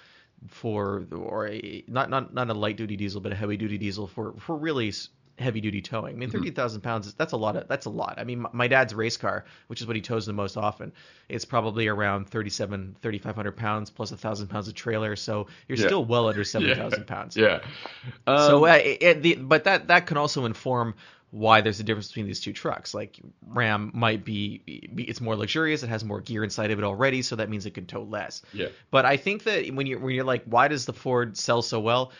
for 0.46 1.04
or 1.10 1.48
a 1.48 1.82
not 1.88 2.10
not 2.10 2.32
not 2.32 2.48
a 2.48 2.54
light 2.54 2.76
duty 2.76 2.96
diesel 2.96 3.20
but 3.20 3.32
a 3.32 3.34
heavy 3.34 3.56
duty 3.56 3.76
diesel 3.76 4.06
for 4.06 4.34
for 4.38 4.56
really 4.56 4.92
heavy 5.38 5.60
duty 5.60 5.80
towing. 5.80 6.14
I 6.14 6.18
mean, 6.18 6.28
mm-hmm. 6.28 6.38
thirty 6.38 6.50
thousand 6.50 6.80
mm-hmm. 6.80 6.88
pounds 6.88 7.14
that's 7.14 7.32
a 7.32 7.36
lot. 7.36 7.56
Of, 7.56 7.68
that's 7.68 7.86
a 7.86 7.90
lot. 7.90 8.14
I 8.18 8.24
mean, 8.24 8.46
my 8.52 8.68
dad's 8.68 8.94
race 8.94 9.16
car, 9.16 9.44
which 9.66 9.80
is 9.80 9.86
what 9.86 9.96
he 9.96 10.02
tows 10.02 10.26
the 10.26 10.32
most 10.32 10.56
often, 10.56 10.92
it's 11.28 11.44
probably 11.44 11.88
around 11.88 12.28
37, 12.28 12.96
3,500 13.00 13.56
pounds 13.56 13.90
plus 13.90 14.12
a 14.12 14.16
thousand 14.16 14.48
pounds 14.48 14.68
of 14.68 14.74
trailer. 14.74 15.16
So 15.16 15.46
you're 15.68 15.78
yeah. 15.78 15.86
still 15.86 16.04
well 16.04 16.28
under 16.28 16.44
seven 16.52 16.74
thousand 16.74 17.00
yeah. 17.00 17.14
pounds. 17.14 17.36
Yeah. 17.36 17.60
Um, 18.26 18.38
so, 18.38 18.66
uh, 18.66 18.74
it, 18.74 19.02
it, 19.02 19.22
the, 19.22 19.34
but 19.36 19.64
that 19.64 19.88
that 19.88 20.06
can 20.06 20.16
also 20.16 20.44
inform 20.44 20.94
why 21.32 21.62
there's 21.62 21.80
a 21.80 21.82
difference 21.82 22.08
between 22.08 22.26
these 22.26 22.40
two 22.40 22.52
trucks. 22.52 22.92
Like 22.92 23.18
Ram 23.48 23.90
might 23.94 24.22
be, 24.22 24.60
it's 24.66 25.20
more 25.20 25.34
luxurious, 25.34 25.82
it 25.82 25.88
has 25.88 26.04
more 26.04 26.20
gear 26.20 26.44
inside 26.44 26.70
of 26.70 26.78
it 26.78 26.84
already, 26.84 27.22
so 27.22 27.36
that 27.36 27.48
means 27.48 27.64
it 27.64 27.72
can 27.72 27.86
tow 27.86 28.02
less. 28.02 28.42
Yeah. 28.52 28.68
But 28.90 29.06
I 29.06 29.16
think 29.16 29.44
that 29.44 29.74
when 29.74 29.86
you're 29.86 29.98
when 29.98 30.14
you're 30.14 30.24
like, 30.24 30.44
why 30.44 30.68
does 30.68 30.84
the 30.84 30.92
Ford 30.92 31.36
sell 31.36 31.62
so 31.62 31.80
well? 31.80 32.12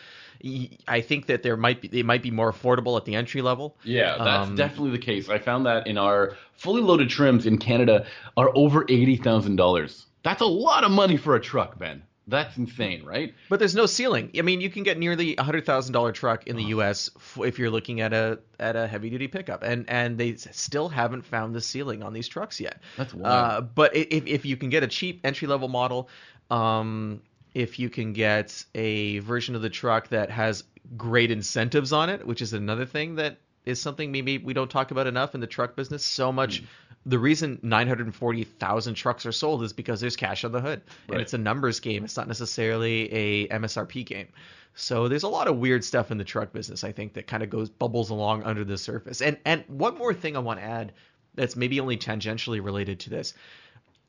I 0.87 1.01
think 1.01 1.27
that 1.27 1.43
there 1.43 1.57
might 1.57 1.81
be 1.81 1.99
it 1.99 2.05
might 2.05 2.21
be 2.21 2.31
more 2.31 2.51
affordable 2.51 2.97
at 2.97 3.05
the 3.05 3.15
entry 3.15 3.41
level. 3.41 3.75
Yeah, 3.83 4.17
that's 4.17 4.49
Um, 4.49 4.55
definitely 4.55 4.91
the 4.91 4.97
case. 5.05 5.29
I 5.29 5.39
found 5.39 5.65
that 5.65 5.87
in 5.87 5.97
our 5.97 6.35
fully 6.53 6.81
loaded 6.81 7.09
trims 7.09 7.45
in 7.45 7.57
Canada 7.57 8.05
are 8.37 8.51
over 8.55 8.85
eighty 8.89 9.15
thousand 9.15 9.55
dollars. 9.55 10.05
That's 10.23 10.41
a 10.41 10.45
lot 10.45 10.83
of 10.83 10.91
money 10.91 11.17
for 11.17 11.35
a 11.35 11.41
truck, 11.41 11.77
Ben. 11.77 12.03
That's 12.25 12.55
insane, 12.55 13.03
right? 13.03 13.33
But 13.49 13.59
there's 13.59 13.75
no 13.75 13.85
ceiling. 13.85 14.31
I 14.37 14.43
mean, 14.43 14.61
you 14.61 14.69
can 14.69 14.83
get 14.83 14.97
nearly 14.97 15.35
a 15.35 15.43
hundred 15.43 15.65
thousand 15.65 15.91
dollar 15.91 16.13
truck 16.13 16.47
in 16.47 16.55
the. 16.55 16.63
U.S. 16.63 17.09
if 17.39 17.59
you're 17.59 17.69
looking 17.69 17.99
at 17.99 18.13
a 18.13 18.39
at 18.61 18.77
a 18.77 18.87
heavy 18.87 19.09
duty 19.09 19.27
pickup, 19.27 19.61
and 19.61 19.83
and 19.89 20.17
they 20.17 20.35
still 20.35 20.87
haven't 20.87 21.23
found 21.25 21.53
the 21.53 21.59
ceiling 21.59 22.01
on 22.01 22.13
these 22.13 22.29
trucks 22.29 22.61
yet. 22.61 22.79
That's 22.97 23.13
wild. 23.13 23.25
Uh, 23.25 23.61
but 23.61 23.93
if 23.93 24.25
if 24.25 24.45
you 24.45 24.55
can 24.55 24.69
get 24.69 24.83
a 24.83 24.87
cheap 24.87 25.19
entry 25.25 25.49
level 25.49 25.67
model, 25.67 26.07
um, 26.49 27.21
if 27.53 27.79
you 27.79 27.89
can 27.89 28.13
get 28.13 28.63
a 28.75 29.19
version 29.19 29.55
of 29.55 29.61
the 29.61 29.69
truck 29.69 30.09
that 30.09 30.29
has 30.31 30.63
great 30.97 31.31
incentives 31.31 31.93
on 31.93 32.09
it, 32.09 32.25
which 32.25 32.41
is 32.41 32.53
another 32.53 32.85
thing 32.85 33.15
that 33.15 33.37
is 33.65 33.81
something 33.81 34.11
maybe 34.11 34.37
we 34.37 34.53
don't 34.53 34.69
talk 34.69 34.91
about 34.91 35.07
enough 35.07 35.35
in 35.35 35.41
the 35.41 35.47
truck 35.47 35.75
business. 35.75 36.03
So 36.03 36.31
much. 36.31 36.59
Hmm. 36.59 36.65
The 37.05 37.19
reason 37.19 37.59
940,000 37.63 38.93
trucks 38.95 39.25
are 39.25 39.31
sold 39.31 39.63
is 39.63 39.73
because 39.73 39.99
there's 39.99 40.15
cash 40.15 40.43
on 40.45 40.51
the 40.51 40.61
hood, 40.61 40.81
Right. 41.07 41.15
and 41.15 41.21
it's 41.21 41.33
a 41.33 41.37
numbers 41.37 41.79
game. 41.79 42.03
It's 42.05 42.15
not 42.17 42.27
necessarily 42.27 43.13
a 43.13 43.47
MSRP 43.49 44.05
game. 44.05 44.27
So 44.75 45.07
there's 45.07 45.23
a 45.23 45.27
lot 45.29 45.47
of 45.47 45.57
weird 45.57 45.83
stuff 45.83 46.11
in 46.11 46.17
the 46.17 46.23
truck 46.23 46.51
business. 46.53 46.83
I 46.83 46.91
think 46.91 47.13
that 47.13 47.27
kind 47.27 47.43
of 47.43 47.49
goes 47.49 47.69
bubbles 47.69 48.09
along 48.09 48.43
under 48.43 48.63
the 48.63 48.77
surface. 48.77 49.21
And 49.21 49.37
and 49.45 49.63
one 49.67 49.97
more 49.97 50.13
thing 50.13 50.35
I 50.35 50.39
want 50.39 50.59
to 50.59 50.65
add 50.65 50.93
that's 51.35 51.55
maybe 51.55 51.79
only 51.79 51.97
tangentially 51.97 52.63
related 52.63 52.99
to 53.01 53.09
this. 53.09 53.33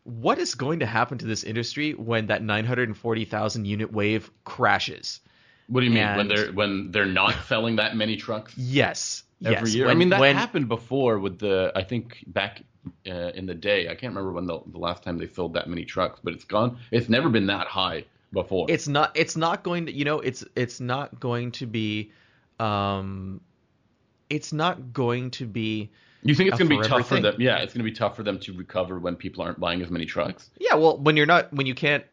What 0.05 0.39
is 0.39 0.55
going 0.55 0.81
to 0.81 0.87
happen 0.87 1.19
to 1.19 1.27
this 1.27 1.45
industry 1.45 1.93
when 1.93 2.27
that 2.27 2.43
940,000 2.43 3.65
unit 3.65 3.93
wave 3.93 4.31
crashes? 4.45 5.21
What 5.67 5.81
do 5.81 5.87
you 5.87 5.93
mean 5.93 6.17
when 6.17 6.29
they're 6.29 6.53
when 6.53 6.91
they're 6.91 7.07
not 7.07 7.35
selling 7.47 7.77
that 7.77 7.97
many 7.97 8.17
trucks 8.17 8.53
Yes. 8.59 9.23
every 9.45 9.71
yes. 9.71 9.75
year? 9.75 9.89
I 9.89 9.95
mean, 9.95 10.11
that 10.11 10.21
when- 10.21 10.37
happened 10.37 10.69
before 10.69 11.19
with 11.19 11.39
the. 11.39 11.73
I 11.75 11.83
think 11.83 12.23
back 12.27 12.63
uh, 13.09 13.31
in 13.35 13.47
the 13.47 13.55
day, 13.55 13.89
I 13.89 13.95
can't 13.95 14.15
remember 14.15 14.33
when 14.33 14.45
the, 14.47 14.61
the 14.67 14.79
last 14.79 15.03
time 15.03 15.17
they 15.17 15.27
filled 15.27 15.55
that 15.55 15.69
many 15.71 15.87
trucks, 15.87 16.21
but 16.23 16.35
it's 16.35 16.45
gone. 16.45 16.77
It's 16.91 17.09
never 17.09 17.31
been 17.31 17.47
that 17.47 17.67
high 17.67 18.05
before. 18.33 18.67
it's 18.69 18.89
not 18.89 19.13
it's 19.15 19.37
not 19.37 19.63
going 19.63 19.87
to 19.87 19.93
you 19.93 20.05
know 20.05 20.19
it's 20.21 20.45
it's 20.57 20.81
not 20.81 21.19
going 21.21 21.53
to 21.53 21.67
be 21.67 22.11
um 22.59 23.41
it's 24.29 24.53
not 24.53 24.93
going 24.93 25.31
to 25.31 25.47
be 25.47 25.91
you 26.25 26.35
think 26.35 26.49
it's 26.49 26.59
going 26.59 26.71
to 26.71 26.79
be 26.79 26.89
tough 26.89 27.09
for 27.09 27.21
them? 27.21 27.37
Yeah, 27.39 27.59
it's 27.59 27.75
going 27.75 27.85
to 27.85 27.91
be 27.91 27.97
tough 27.97 28.17
for 28.17 28.23
them 28.23 28.39
to 28.41 28.53
recover 28.53 28.99
when 28.99 29.17
people 29.17 29.45
aren't 29.45 29.61
buying 29.61 29.83
as 29.83 29.91
many 29.91 30.07
trucks. 30.07 30.51
yeah 30.59 30.75
well 30.75 30.99
when 30.99 31.17
you're 31.17 31.27
not 31.27 31.53
when 31.53 31.67
you 31.67 31.75
can't 31.75 32.05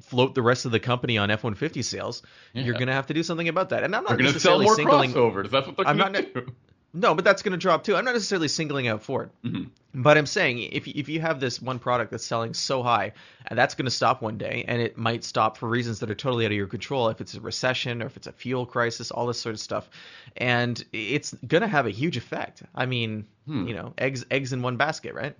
float 0.00 0.34
the 0.34 0.42
rest 0.42 0.64
of 0.64 0.72
the 0.72 0.80
company 0.80 1.16
on 1.16 1.28
F150 1.28 1.84
sales 1.84 2.22
you're 2.52 2.74
going 2.74 2.88
to 2.88 2.92
have 2.92 3.06
to 3.06 3.14
do 3.14 3.22
something 3.22 3.48
about 3.48 3.68
that 3.70 3.84
and 3.84 3.94
I'm 3.94 4.04
not 4.04 4.18
going 4.18 4.32
to 4.32 4.40
sell 4.40 4.60
more 4.60 4.74
singling 4.74 5.12
crossovers. 5.12 5.50
That's 5.50 5.66
what 5.68 5.76
they're 5.76 5.94
going 5.94 6.12
to 6.12 6.22
do. 6.22 6.52
No 6.92 7.14
but 7.14 7.24
that's 7.24 7.42
going 7.42 7.52
to 7.52 7.58
drop 7.58 7.84
too 7.84 7.96
I'm 7.96 8.04
not 8.04 8.14
necessarily 8.14 8.48
singling 8.48 8.88
out 8.88 9.02
Ford 9.02 9.30
Mhm. 9.44 9.70
But 9.94 10.16
I'm 10.16 10.24
saying 10.24 10.58
if 10.60 10.88
if 10.88 11.10
you 11.10 11.20
have 11.20 11.38
this 11.38 11.60
one 11.60 11.78
product 11.78 12.10
that's 12.12 12.24
selling 12.24 12.54
so 12.54 12.82
high, 12.82 13.12
and 13.46 13.58
that's 13.58 13.74
going 13.74 13.84
to 13.84 13.90
stop 13.90 14.22
one 14.22 14.38
day, 14.38 14.64
and 14.66 14.80
it 14.80 14.96
might 14.96 15.22
stop 15.22 15.58
for 15.58 15.68
reasons 15.68 15.98
that 16.00 16.10
are 16.10 16.14
totally 16.14 16.46
out 16.46 16.50
of 16.50 16.56
your 16.56 16.66
control, 16.66 17.10
if 17.10 17.20
it's 17.20 17.34
a 17.34 17.40
recession 17.42 18.02
or 18.02 18.06
if 18.06 18.16
it's 18.16 18.26
a 18.26 18.32
fuel 18.32 18.64
crisis, 18.64 19.10
all 19.10 19.26
this 19.26 19.38
sort 19.38 19.54
of 19.54 19.60
stuff, 19.60 19.90
and 20.38 20.82
it's 20.94 21.34
going 21.46 21.60
to 21.60 21.66
have 21.68 21.84
a 21.86 21.90
huge 21.90 22.16
effect. 22.16 22.62
I 22.74 22.86
mean, 22.86 23.26
Hmm. 23.46 23.66
you 23.68 23.74
know, 23.74 23.92
eggs 23.98 24.24
eggs 24.30 24.54
in 24.54 24.62
one 24.62 24.78
basket, 24.78 25.12
right? 25.12 25.36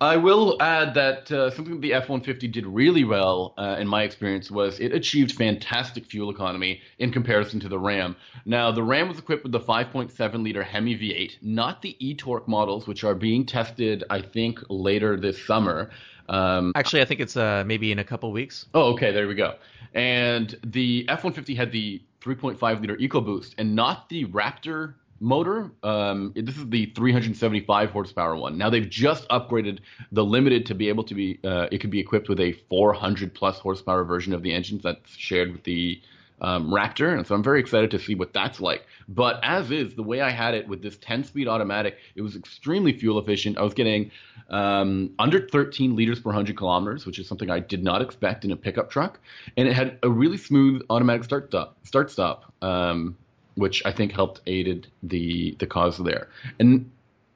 I 0.00 0.18
will 0.18 0.60
add 0.60 0.92
that 0.94 1.32
uh, 1.32 1.50
something 1.50 1.80
the 1.80 1.94
F 1.94 2.10
150 2.10 2.48
did 2.48 2.66
really 2.66 3.04
well, 3.04 3.54
uh, 3.56 3.76
in 3.78 3.88
my 3.88 4.02
experience, 4.02 4.50
was 4.50 4.78
it 4.78 4.92
achieved 4.92 5.32
fantastic 5.32 6.04
fuel 6.04 6.28
economy 6.28 6.82
in 6.98 7.10
comparison 7.10 7.60
to 7.60 7.68
the 7.68 7.78
Ram. 7.78 8.14
Now, 8.44 8.70
the 8.70 8.82
Ram 8.82 9.08
was 9.08 9.18
equipped 9.18 9.42
with 9.42 9.52
the 9.52 9.60
5.7 9.60 10.42
liter 10.42 10.62
Hemi 10.62 10.98
V8, 10.98 11.38
not 11.40 11.80
the 11.80 11.96
e 11.98 12.14
Torque 12.14 12.46
models, 12.46 12.86
which 12.86 13.04
are 13.04 13.14
being 13.14 13.46
tested, 13.46 14.04
I 14.10 14.20
think, 14.20 14.58
later 14.68 15.16
this 15.16 15.42
summer. 15.46 15.90
Um, 16.28 16.72
Actually, 16.74 17.00
I 17.00 17.06
think 17.06 17.20
it's 17.20 17.36
uh, 17.36 17.64
maybe 17.66 17.90
in 17.90 17.98
a 17.98 18.04
couple 18.04 18.30
weeks. 18.32 18.66
Oh, 18.74 18.92
okay, 18.92 19.12
there 19.12 19.26
we 19.26 19.34
go. 19.34 19.54
And 19.94 20.58
the 20.62 21.06
F 21.08 21.24
150 21.24 21.54
had 21.54 21.72
the 21.72 22.02
3.5 22.20 22.80
liter 22.80 22.96
EcoBoost 22.96 23.54
and 23.56 23.74
not 23.74 24.10
the 24.10 24.26
Raptor 24.26 24.94
motor. 25.20 25.70
Um, 25.82 26.32
this 26.34 26.56
is 26.56 26.68
the 26.68 26.86
375 26.86 27.90
horsepower 27.90 28.36
one. 28.36 28.58
Now 28.58 28.70
they've 28.70 28.88
just 28.88 29.28
upgraded 29.28 29.80
the 30.12 30.24
Limited 30.24 30.66
to 30.66 30.74
be 30.74 30.88
able 30.88 31.04
to 31.04 31.14
be, 31.14 31.38
uh, 31.44 31.68
it 31.70 31.78
could 31.78 31.90
be 31.90 32.00
equipped 32.00 32.28
with 32.28 32.40
a 32.40 32.52
400 32.68 33.34
plus 33.34 33.58
horsepower 33.58 34.04
version 34.04 34.32
of 34.32 34.42
the 34.42 34.52
engines 34.52 34.82
that's 34.82 35.16
shared 35.16 35.52
with 35.52 35.64
the 35.64 36.00
um, 36.40 36.70
Raptor, 36.70 37.16
and 37.16 37.26
so 37.26 37.34
I'm 37.34 37.42
very 37.42 37.60
excited 37.60 37.90
to 37.92 37.98
see 37.98 38.14
what 38.14 38.32
that's 38.32 38.60
like. 38.60 38.86
But 39.08 39.40
as 39.42 39.70
is, 39.70 39.94
the 39.94 40.02
way 40.02 40.20
I 40.20 40.30
had 40.30 40.54
it 40.54 40.68
with 40.68 40.82
this 40.82 40.98
10 40.98 41.24
speed 41.24 41.48
automatic, 41.48 41.96
it 42.14 42.22
was 42.22 42.36
extremely 42.36 42.92
fuel 42.92 43.18
efficient. 43.18 43.56
I 43.56 43.62
was 43.62 43.74
getting 43.74 44.10
um, 44.50 45.10
under 45.18 45.48
13 45.48 45.96
liters 45.96 46.20
per 46.20 46.28
100 46.28 46.56
kilometers, 46.56 47.06
which 47.06 47.18
is 47.18 47.26
something 47.26 47.50
I 47.50 47.60
did 47.60 47.82
not 47.82 48.02
expect 48.02 48.44
in 48.44 48.52
a 48.52 48.56
pickup 48.56 48.90
truck, 48.90 49.18
and 49.56 49.66
it 49.66 49.74
had 49.74 49.98
a 50.02 50.10
really 50.10 50.36
smooth 50.36 50.82
automatic 50.90 51.24
start 51.24 51.48
stop, 51.48 51.76
start 51.84 52.10
stop, 52.10 52.52
um, 52.62 53.16
which 53.56 53.82
I 53.84 53.92
think 53.92 54.12
helped 54.12 54.40
aided 54.46 54.86
the 55.02 55.56
the 55.58 55.66
cause 55.66 55.98
there. 55.98 56.28
And 56.60 56.90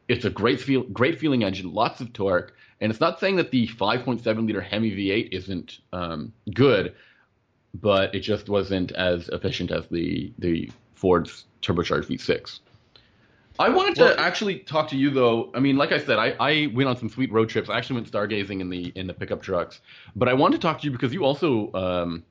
it's 0.08 0.24
a 0.24 0.30
great 0.30 0.60
feel, 0.60 0.82
great 0.84 1.18
feeling 1.18 1.44
engine, 1.44 1.72
lots 1.72 2.00
of 2.00 2.12
torque, 2.12 2.54
and 2.80 2.90
it's 2.90 3.00
not 3.00 3.20
saying 3.20 3.36
that 3.36 3.50
the 3.50 3.68
5.7 3.68 4.46
liter 4.46 4.60
Hemi 4.60 4.90
V8 4.90 5.28
isn't 5.32 5.78
um, 5.92 6.32
good, 6.54 6.94
but 7.74 8.14
it 8.14 8.20
just 8.20 8.48
wasn't 8.48 8.92
as 8.92 9.28
efficient 9.28 9.70
as 9.70 9.86
the 9.88 10.32
the 10.38 10.70
Ford's 10.94 11.44
turbocharged 11.62 12.06
V6. 12.06 12.60
I 13.58 13.68
wanted 13.68 13.94
to 13.96 14.02
Well- 14.04 14.14
actually 14.18 14.60
talk 14.60 14.88
to 14.88 14.96
you 14.96 15.10
though. 15.10 15.50
I 15.54 15.60
mean, 15.60 15.76
like 15.76 15.92
I 15.92 15.98
said, 15.98 16.18
I, 16.18 16.34
I 16.40 16.66
went 16.74 16.88
on 16.88 16.96
some 16.96 17.08
sweet 17.08 17.30
road 17.30 17.48
trips. 17.48 17.68
I 17.68 17.76
actually 17.76 17.96
went 18.00 18.10
stargazing 18.10 18.60
in 18.60 18.68
the 18.70 18.92
in 18.94 19.06
the 19.06 19.14
pickup 19.14 19.42
trucks. 19.42 19.80
But 20.16 20.28
I 20.28 20.34
wanted 20.34 20.60
to 20.60 20.62
talk 20.62 20.80
to 20.80 20.84
you 20.84 20.90
because 20.90 21.12
you 21.12 21.24
also 21.24 21.72
um, 21.74 22.24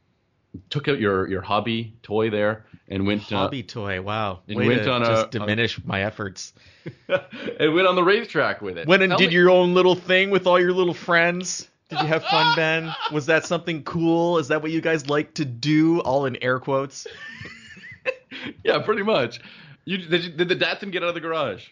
took 0.69 0.87
out 0.87 0.99
your 0.99 1.27
your 1.27 1.41
hobby 1.41 1.93
toy 2.03 2.29
there 2.29 2.65
and 2.87 3.05
went 3.05 3.31
uh, 3.31 3.37
Hobby 3.37 3.63
toy, 3.63 4.01
wow. 4.01 4.39
it 4.47 4.57
Way 4.57 4.67
went 4.67 4.87
on 4.87 5.03
a- 5.03 5.05
just 5.05 5.23
on- 5.25 5.29
diminish 5.29 5.83
my 5.85 6.03
efforts. 6.03 6.53
and 7.07 7.73
went 7.73 7.87
on 7.87 7.95
the 7.95 8.03
racetrack 8.03 8.61
with 8.61 8.77
it. 8.77 8.87
Went 8.87 9.03
and 9.03 9.11
Tell 9.11 9.19
did 9.19 9.29
me- 9.29 9.35
your 9.35 9.49
own 9.49 9.73
little 9.73 9.95
thing 9.95 10.31
with 10.31 10.47
all 10.47 10.59
your 10.59 10.73
little 10.73 10.93
friends. 10.93 11.67
Did 11.89 12.01
you 12.01 12.07
have 12.07 12.23
fun, 12.23 12.55
Ben? 12.55 12.93
Was 13.11 13.25
that 13.27 13.45
something 13.45 13.83
cool? 13.83 14.37
Is 14.37 14.47
that 14.49 14.61
what 14.61 14.71
you 14.71 14.81
guys 14.81 15.09
like 15.09 15.33
to 15.35 15.45
do? 15.45 16.01
All 16.01 16.25
in 16.25 16.35
air 16.43 16.59
quotes. 16.59 17.07
yeah, 18.63 18.79
pretty 18.79 19.03
much. 19.03 19.39
You 19.85 19.97
did, 19.97 20.23
you, 20.23 20.31
did 20.31 20.49
the 20.49 20.55
Datsun 20.55 20.91
get 20.91 21.01
out 21.03 21.09
of 21.09 21.15
the 21.15 21.21
garage? 21.21 21.67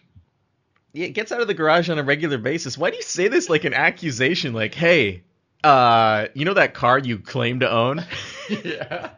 Yeah, 0.92 1.06
it 1.06 1.10
gets 1.10 1.30
out 1.30 1.40
of 1.40 1.46
the 1.46 1.54
garage 1.54 1.88
on 1.90 1.98
a 1.98 2.02
regular 2.02 2.38
basis. 2.38 2.76
Why 2.76 2.90
do 2.90 2.96
you 2.96 3.02
say 3.02 3.28
this 3.28 3.48
like 3.48 3.64
an 3.64 3.74
accusation? 3.74 4.54
Like, 4.54 4.74
hey, 4.74 5.22
uh, 5.62 6.26
you 6.34 6.44
know 6.44 6.54
that 6.54 6.74
car 6.74 6.98
you 6.98 7.18
claim 7.18 7.60
to 7.60 7.70
own? 7.70 8.04
yeah. 8.64 9.10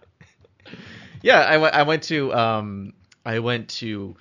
yeah, 1.22 1.40
I 1.40 1.56
went. 1.58 1.74
I 1.74 1.82
went 1.82 2.02
to 2.04 2.32
um, 2.34 2.92
I 3.24 3.38
went 3.38 3.68
to 3.80 4.16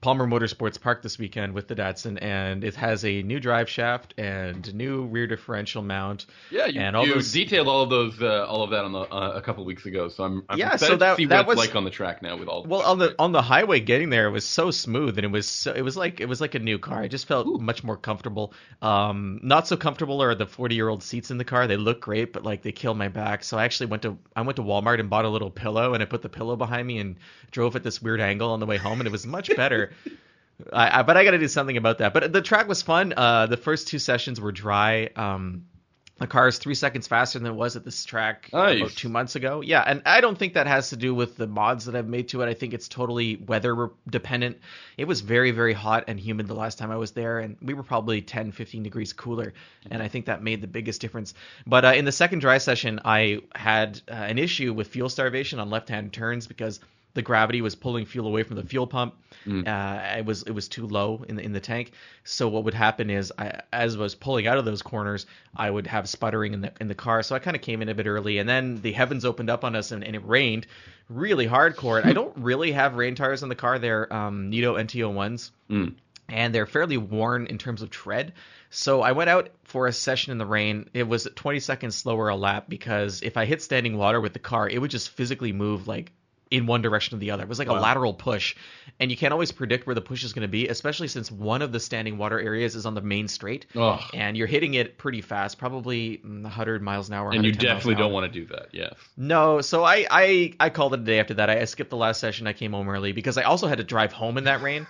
Palmer 0.00 0.28
Motorsports 0.28 0.80
Park 0.80 1.02
this 1.02 1.18
weekend 1.18 1.52
with 1.54 1.66
the 1.66 1.74
Datsun, 1.74 2.22
and 2.22 2.62
it 2.62 2.76
has 2.76 3.04
a 3.04 3.20
new 3.24 3.40
drive 3.40 3.68
shaft 3.68 4.14
and 4.16 4.72
new 4.72 5.06
rear 5.06 5.26
differential 5.26 5.82
mount. 5.82 6.26
Yeah, 6.52 6.66
you, 6.66 6.80
And 6.80 6.94
all 6.94 7.04
you 7.04 7.14
those- 7.14 7.32
detailed 7.32 7.66
all 7.66 7.82
of 7.82 7.90
those, 7.90 8.22
uh, 8.22 8.46
all 8.46 8.62
of 8.62 8.70
that 8.70 8.84
on 8.84 8.92
the 8.92 9.00
uh, 9.00 9.32
a 9.34 9.42
couple 9.42 9.64
weeks 9.64 9.86
ago. 9.86 10.08
So 10.08 10.22
I'm, 10.22 10.44
I'm 10.48 10.56
Yeah, 10.56 10.74
excited 10.74 10.92
so 10.92 10.96
that- 10.98 11.10
to 11.10 11.16
see 11.16 11.24
that 11.26 11.46
what 11.48 11.54
it's 11.54 11.58
was- 11.58 11.66
like 11.68 11.74
on 11.76 11.82
the 11.82 11.90
track 11.90 12.22
now 12.22 12.36
with 12.36 12.46
all. 12.46 12.62
Well, 12.64 12.82
on 12.82 13.00
the 13.00 13.16
on 13.18 13.32
the 13.32 13.42
highway 13.42 13.80
getting 13.80 14.10
there, 14.10 14.28
it 14.28 14.30
was 14.30 14.44
so 14.44 14.70
smooth, 14.70 15.18
and 15.18 15.24
it 15.24 15.32
was 15.32 15.48
so, 15.48 15.72
it 15.72 15.82
was 15.82 15.96
like 15.96 16.20
it 16.20 16.26
was 16.28 16.40
like 16.40 16.54
a 16.54 16.60
new 16.60 16.78
car. 16.78 17.02
I 17.02 17.08
just 17.08 17.26
felt 17.26 17.48
Ooh. 17.48 17.58
much 17.58 17.82
more 17.82 17.96
comfortable. 17.96 18.52
Um, 18.82 19.40
not 19.42 19.66
so 19.66 19.76
comfortable 19.76 20.22
are 20.22 20.32
the 20.36 20.46
forty 20.46 20.76
year 20.76 20.88
old 20.88 21.02
seats 21.02 21.32
in 21.32 21.38
the 21.38 21.44
car. 21.44 21.66
They 21.66 21.76
look 21.76 22.00
great, 22.00 22.32
but 22.32 22.44
like 22.44 22.62
they 22.62 22.70
kill 22.70 22.94
my 22.94 23.08
back. 23.08 23.42
So 23.42 23.58
I 23.58 23.64
actually 23.64 23.86
went 23.86 24.02
to 24.02 24.16
I 24.36 24.42
went 24.42 24.54
to 24.56 24.62
Walmart 24.62 25.00
and 25.00 25.10
bought 25.10 25.24
a 25.24 25.28
little 25.28 25.50
pillow, 25.50 25.94
and 25.94 26.02
I 26.04 26.06
put 26.06 26.22
the 26.22 26.28
pillow 26.28 26.54
behind 26.54 26.86
me 26.86 26.98
and 26.98 27.16
drove 27.50 27.74
at 27.74 27.82
this 27.82 28.00
weird 28.00 28.20
angle 28.20 28.52
on 28.52 28.60
the 28.60 28.66
way 28.66 28.76
home, 28.76 29.00
and 29.00 29.08
it 29.08 29.10
was 29.10 29.26
much 29.26 29.54
better. 29.56 29.87
I, 30.72 31.00
I, 31.00 31.02
but 31.02 31.16
I 31.16 31.24
got 31.24 31.32
to 31.32 31.38
do 31.38 31.48
something 31.48 31.76
about 31.76 31.98
that. 31.98 32.12
But 32.12 32.32
the 32.32 32.42
track 32.42 32.68
was 32.68 32.82
fun. 32.82 33.14
Uh, 33.16 33.46
the 33.46 33.56
first 33.56 33.88
two 33.88 33.98
sessions 33.98 34.40
were 34.40 34.52
dry. 34.52 35.10
Um, 35.14 35.66
the 36.18 36.26
car 36.26 36.48
is 36.48 36.58
three 36.58 36.74
seconds 36.74 37.06
faster 37.06 37.38
than 37.38 37.46
it 37.46 37.54
was 37.54 37.76
at 37.76 37.84
this 37.84 38.04
track 38.04 38.50
Nice. 38.52 38.78
about 38.78 38.90
two 38.90 39.08
months 39.08 39.36
ago. 39.36 39.60
Yeah, 39.60 39.84
and 39.86 40.02
I 40.04 40.20
don't 40.20 40.36
think 40.36 40.54
that 40.54 40.66
has 40.66 40.90
to 40.90 40.96
do 40.96 41.14
with 41.14 41.36
the 41.36 41.46
mods 41.46 41.84
that 41.84 41.94
I've 41.94 42.08
made 42.08 42.30
to 42.30 42.42
it. 42.42 42.48
I 42.48 42.54
think 42.54 42.74
it's 42.74 42.88
totally 42.88 43.36
weather 43.36 43.90
dependent. 44.10 44.58
It 44.96 45.04
was 45.04 45.20
very, 45.20 45.52
very 45.52 45.74
hot 45.74 46.04
and 46.08 46.18
humid 46.18 46.48
the 46.48 46.54
last 46.54 46.76
time 46.76 46.90
I 46.90 46.96
was 46.96 47.12
there, 47.12 47.38
and 47.38 47.56
we 47.62 47.72
were 47.72 47.84
probably 47.84 48.20
10, 48.20 48.50
15 48.50 48.82
degrees 48.82 49.12
cooler, 49.12 49.54
and 49.92 50.02
I 50.02 50.08
think 50.08 50.26
that 50.26 50.42
made 50.42 50.60
the 50.60 50.66
biggest 50.66 51.00
difference. 51.00 51.34
But 51.68 51.84
uh, 51.84 51.88
in 51.92 52.04
the 52.04 52.10
second 52.10 52.40
dry 52.40 52.58
session, 52.58 52.98
I 53.04 53.42
had 53.54 54.02
uh, 54.10 54.14
an 54.14 54.38
issue 54.38 54.72
with 54.72 54.88
fuel 54.88 55.08
starvation 55.08 55.60
on 55.60 55.70
left-hand 55.70 56.12
turns 56.12 56.48
because 56.48 56.80
the 57.18 57.22
gravity 57.22 57.60
was 57.60 57.74
pulling 57.74 58.06
fuel 58.06 58.28
away 58.28 58.44
from 58.44 58.54
the 58.54 58.62
fuel 58.62 58.86
pump. 58.86 59.16
Uh, 59.66 60.18
it 60.18 60.24
was 60.24 60.44
it 60.44 60.52
was 60.52 60.68
too 60.68 60.86
low 60.86 61.24
in 61.28 61.34
the 61.34 61.42
in 61.42 61.52
the 61.52 61.58
tank. 61.58 61.90
So 62.22 62.48
what 62.48 62.62
would 62.62 62.74
happen 62.74 63.10
is, 63.10 63.32
I, 63.36 63.60
as 63.72 63.96
I 63.96 63.98
was 63.98 64.14
pulling 64.14 64.46
out 64.46 64.56
of 64.56 64.64
those 64.64 64.82
corners, 64.82 65.26
I 65.56 65.68
would 65.68 65.88
have 65.88 66.08
sputtering 66.08 66.54
in 66.54 66.60
the 66.60 66.72
in 66.80 66.86
the 66.86 66.94
car. 66.94 67.24
So 67.24 67.34
I 67.34 67.40
kind 67.40 67.56
of 67.56 67.62
came 67.62 67.82
in 67.82 67.88
a 67.88 67.94
bit 67.94 68.06
early, 68.06 68.38
and 68.38 68.48
then 68.48 68.80
the 68.80 68.92
heavens 68.92 69.24
opened 69.24 69.50
up 69.50 69.64
on 69.64 69.74
us, 69.74 69.90
and, 69.90 70.04
and 70.04 70.14
it 70.14 70.24
rained 70.24 70.68
really 71.08 71.48
hardcore. 71.48 72.04
I 72.04 72.12
don't 72.12 72.36
really 72.36 72.70
have 72.70 72.94
rain 72.94 73.16
tires 73.16 73.42
on 73.42 73.48
the 73.48 73.56
car. 73.56 73.80
They're 73.80 74.12
um, 74.12 74.52
Nitto 74.52 74.78
NTO 74.80 75.12
ones 75.12 75.50
and 76.28 76.54
they're 76.54 76.66
fairly 76.66 76.98
worn 76.98 77.46
in 77.46 77.58
terms 77.58 77.82
of 77.82 77.90
tread. 77.90 78.34
So 78.70 79.00
I 79.00 79.12
went 79.12 79.30
out 79.30 79.48
for 79.64 79.86
a 79.86 79.92
session 79.92 80.32
in 80.32 80.38
the 80.38 80.46
rain. 80.46 80.90
It 80.92 81.08
was 81.08 81.26
20 81.34 81.60
seconds 81.60 81.96
slower 81.96 82.28
a 82.28 82.36
lap 82.36 82.66
because 82.68 83.22
if 83.22 83.36
I 83.36 83.46
hit 83.46 83.62
standing 83.62 83.96
water 83.96 84.20
with 84.20 84.34
the 84.34 84.38
car, 84.38 84.68
it 84.68 84.78
would 84.78 84.90
just 84.90 85.10
physically 85.10 85.52
move 85.52 85.88
like 85.88 86.12
in 86.50 86.66
one 86.66 86.82
direction 86.82 87.16
or 87.16 87.20
the 87.20 87.30
other. 87.30 87.42
It 87.42 87.48
was 87.48 87.58
like 87.58 87.68
a 87.68 87.74
lateral 87.74 88.14
push, 88.14 88.56
and 89.00 89.10
you 89.10 89.16
can't 89.16 89.32
always 89.32 89.52
predict 89.52 89.86
where 89.86 89.94
the 89.94 90.00
push 90.00 90.24
is 90.24 90.32
going 90.32 90.42
to 90.42 90.48
be, 90.48 90.68
especially 90.68 91.08
since 91.08 91.30
one 91.30 91.62
of 91.62 91.72
the 91.72 91.80
standing 91.80 92.18
water 92.18 92.40
areas 92.40 92.74
is 92.74 92.86
on 92.86 92.94
the 92.94 93.00
main 93.00 93.28
straight, 93.28 93.66
Ugh. 93.76 94.00
and 94.14 94.36
you're 94.36 94.46
hitting 94.46 94.74
it 94.74 94.98
pretty 94.98 95.20
fast, 95.20 95.58
probably 95.58 96.18
mm, 96.18 96.42
100 96.42 96.82
miles 96.82 97.08
an 97.08 97.14
hour. 97.14 97.30
And 97.30 97.44
you 97.44 97.50
110 97.50 97.66
miles 97.68 97.72
an 97.72 97.76
definitely 97.76 98.02
don't 98.02 98.12
want 98.12 98.32
to 98.32 98.40
do 98.40 98.46
that. 98.46 98.68
Yeah. 98.72 98.90
No, 99.16 99.60
so 99.60 99.84
I, 99.84 100.06
I 100.10 100.54
I 100.60 100.70
called 100.70 100.94
it 100.94 101.00
a 101.00 101.04
day 101.04 101.20
after 101.20 101.34
that. 101.34 101.50
I, 101.50 101.60
I 101.60 101.64
skipped 101.64 101.90
the 101.90 101.96
last 101.96 102.20
session. 102.20 102.46
I 102.46 102.52
came 102.52 102.72
home 102.72 102.88
early 102.88 103.12
because 103.12 103.38
I 103.38 103.42
also 103.42 103.66
had 103.66 103.78
to 103.78 103.84
drive 103.84 104.12
home 104.12 104.38
in 104.38 104.44
that 104.44 104.62
rain, 104.62 104.86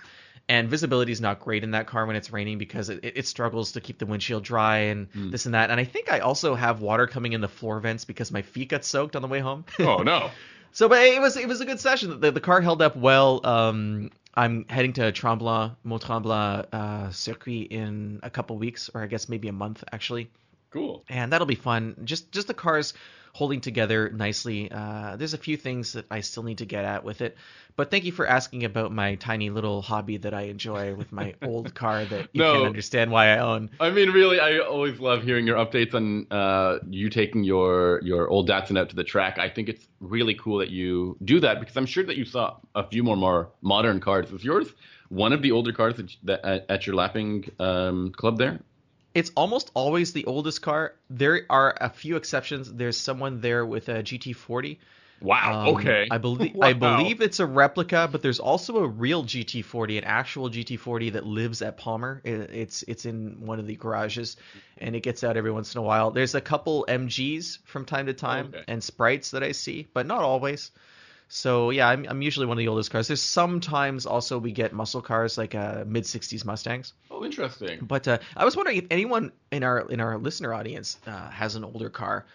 and 0.47 0.69
visibility 0.69 1.11
is 1.11 1.21
not 1.21 1.39
great 1.39 1.63
in 1.63 1.71
that 1.71 1.87
car 1.87 2.05
when 2.05 2.15
it's 2.15 2.31
raining 2.31 2.57
because 2.57 2.89
it, 2.89 2.99
it 3.03 3.27
struggles 3.27 3.73
to 3.73 3.81
keep 3.81 3.99
the 3.99 4.05
windshield 4.05 4.43
dry 4.43 4.77
and 4.77 5.07
this 5.13 5.45
and 5.45 5.53
that. 5.53 5.69
And 5.69 5.79
I 5.79 5.83
think 5.83 6.11
I 6.11 6.19
also 6.19 6.55
have 6.55 6.81
water 6.81 7.07
coming 7.07 7.33
in 7.33 7.41
the 7.41 7.47
floor 7.47 7.79
vents 7.79 8.05
because 8.05 8.31
my 8.31 8.41
feet 8.41 8.69
got 8.69 8.83
soaked 8.83 9.15
on 9.15 9.21
the 9.21 9.27
way 9.27 9.39
home. 9.39 9.65
Oh 9.79 9.97
no. 9.97 10.31
so, 10.71 10.89
but 10.89 11.03
it 11.03 11.21
was 11.21 11.37
it 11.37 11.47
was 11.47 11.61
a 11.61 11.65
good 11.65 11.79
session. 11.79 12.19
The, 12.19 12.31
the 12.31 12.41
car 12.41 12.61
held 12.61 12.81
up 12.81 12.95
well. 12.95 13.41
Um, 13.45 14.11
I'm 14.35 14.65
heading 14.69 14.93
to 14.93 15.11
Tremblant, 15.11 15.75
Mont 15.83 16.01
Tremblant 16.01 16.67
uh, 16.71 17.11
circuit 17.11 17.67
in 17.71 18.19
a 18.23 18.29
couple 18.29 18.57
weeks, 18.57 18.89
or 18.93 19.01
I 19.01 19.07
guess 19.07 19.27
maybe 19.27 19.47
a 19.47 19.53
month 19.53 19.83
actually 19.91 20.29
Cool. 20.71 21.03
and 21.09 21.31
that'll 21.33 21.47
be 21.47 21.55
fun. 21.55 21.95
Just 22.03 22.31
just 22.31 22.47
the 22.47 22.53
cars 22.53 22.93
holding 23.33 23.61
together 23.61 24.09
nicely. 24.09 24.71
Uh, 24.71 25.15
there's 25.15 25.33
a 25.35 25.37
few 25.37 25.55
things 25.55 25.93
that 25.93 26.05
I 26.09 26.21
still 26.21 26.41
need 26.43 26.57
to 26.59 26.65
get 26.65 26.83
at 26.83 27.03
with 27.03 27.21
it, 27.21 27.37
but 27.75 27.91
thank 27.91 28.03
you 28.03 28.11
for 28.11 28.25
asking 28.27 28.65
about 28.65 28.91
my 28.91 29.15
tiny 29.15 29.49
little 29.51 29.81
hobby 29.83 30.17
that 30.17 30.33
I 30.33 30.41
enjoy 30.43 30.95
with 30.95 31.11
my 31.11 31.35
old 31.43 31.73
car 31.75 32.03
that 32.05 32.29
you 32.33 32.41
No. 32.41 32.51
can't 32.53 32.65
understand 32.65 33.11
why 33.11 33.27
I 33.35 33.37
own. 33.37 33.69
I 33.79 33.91
mean, 33.91 34.09
really, 34.09 34.39
I 34.39 34.57
always 34.59 34.99
love 34.99 35.23
hearing 35.23 35.45
your 35.45 35.57
updates 35.57 35.93
on 35.93 36.25
uh, 36.31 36.79
you 36.89 37.09
taking 37.09 37.43
your 37.43 38.01
your 38.03 38.27
old 38.27 38.49
Datsun 38.49 38.77
out 38.79 38.89
to 38.89 38.95
the 38.95 39.03
track. 39.03 39.37
I 39.37 39.49
think 39.49 39.69
it's 39.69 39.87
really 39.99 40.33
cool 40.33 40.57
that 40.59 40.69
you 40.69 41.15
do 41.23 41.39
that 41.39 41.59
because 41.59 41.77
I'm 41.77 41.85
sure 41.85 42.03
that 42.05 42.17
you 42.17 42.25
saw 42.25 42.57
a 42.75 42.87
few 42.87 43.03
more 43.03 43.15
more 43.15 43.51
modern 43.61 43.99
cars. 43.99 44.31
Is 44.31 44.43
yours 44.43 44.67
one 45.09 45.33
of 45.33 45.41
the 45.41 45.51
older 45.51 45.71
cars 45.71 45.97
that, 45.97 46.15
that 46.23 46.45
at, 46.45 46.65
at 46.69 46.87
your 46.87 46.95
lapping 46.95 47.49
um, 47.59 48.11
club 48.11 48.37
there? 48.37 48.59
It's 49.13 49.31
almost 49.35 49.71
always 49.73 50.13
the 50.13 50.25
oldest 50.25 50.61
car. 50.61 50.93
There 51.09 51.41
are 51.49 51.75
a 51.79 51.89
few 51.89 52.15
exceptions. 52.15 52.71
There's 52.71 52.97
someone 52.97 53.41
there 53.41 53.65
with 53.65 53.89
a 53.89 54.03
GT40. 54.03 54.77
Wow. 55.21 55.67
Um, 55.67 55.75
okay. 55.75 56.07
I 56.09 56.17
believe 56.17 56.55
I 56.61 56.71
believe 56.73 57.19
it's 57.21 57.39
a 57.41 57.45
replica, 57.45 58.07
but 58.09 58.21
there's 58.21 58.39
also 58.39 58.77
a 58.77 58.87
real 58.87 59.23
GT40, 59.25 59.97
an 59.97 60.03
actual 60.05 60.49
GT40 60.49 61.13
that 61.13 61.25
lives 61.25 61.61
at 61.61 61.77
Palmer. 61.77 62.21
It- 62.23 62.51
It's 62.51 62.83
it's 62.87 63.05
in 63.05 63.45
one 63.45 63.59
of 63.59 63.67
the 63.67 63.75
garages, 63.75 64.37
and 64.77 64.95
it 64.95 65.01
gets 65.01 65.23
out 65.23 65.35
every 65.35 65.51
once 65.51 65.75
in 65.75 65.79
a 65.79 65.83
while. 65.83 66.11
There's 66.11 66.35
a 66.35 66.41
couple 66.41 66.85
MGs 66.87 67.59
from 67.65 67.83
time 67.85 68.05
to 68.05 68.13
time 68.13 68.47
Okay. 68.53 68.63
and 68.67 68.81
sprites 68.81 69.31
that 69.31 69.43
I 69.43 69.51
see, 69.51 69.87
but 69.93 70.05
not 70.05 70.21
always. 70.21 70.71
So 71.29 71.69
yeah, 71.69 71.87
I'm, 71.87 72.05
I'm 72.09 72.23
usually 72.23 72.47
one 72.47 72.57
of 72.57 72.59
the 72.59 72.67
oldest 72.67 72.89
cars. 72.89 73.07
There's 73.07 73.21
sometimes 73.21 74.07
also 74.07 74.39
we 74.39 74.51
get 74.51 74.73
muscle 74.73 75.01
cars 75.01 75.37
like 75.37 75.53
uh, 75.53 75.83
mid 75.85 76.03
'60s 76.03 76.43
Mustangs. 76.43 76.93
Oh, 77.11 77.23
interesting. 77.23 77.79
But 77.81 78.07
uh, 78.07 78.17
I 78.35 78.45
was 78.45 78.55
wondering 78.55 78.77
if 78.77 78.85
anyone 78.89 79.31
in 79.51 79.63
our 79.63 79.79
in 79.81 80.01
our 80.01 80.17
listener 80.17 80.53
audience 80.55 80.97
uh, 81.05 81.29
has 81.29 81.55
an 81.55 81.63
older 81.63 81.91
car, 81.91 82.25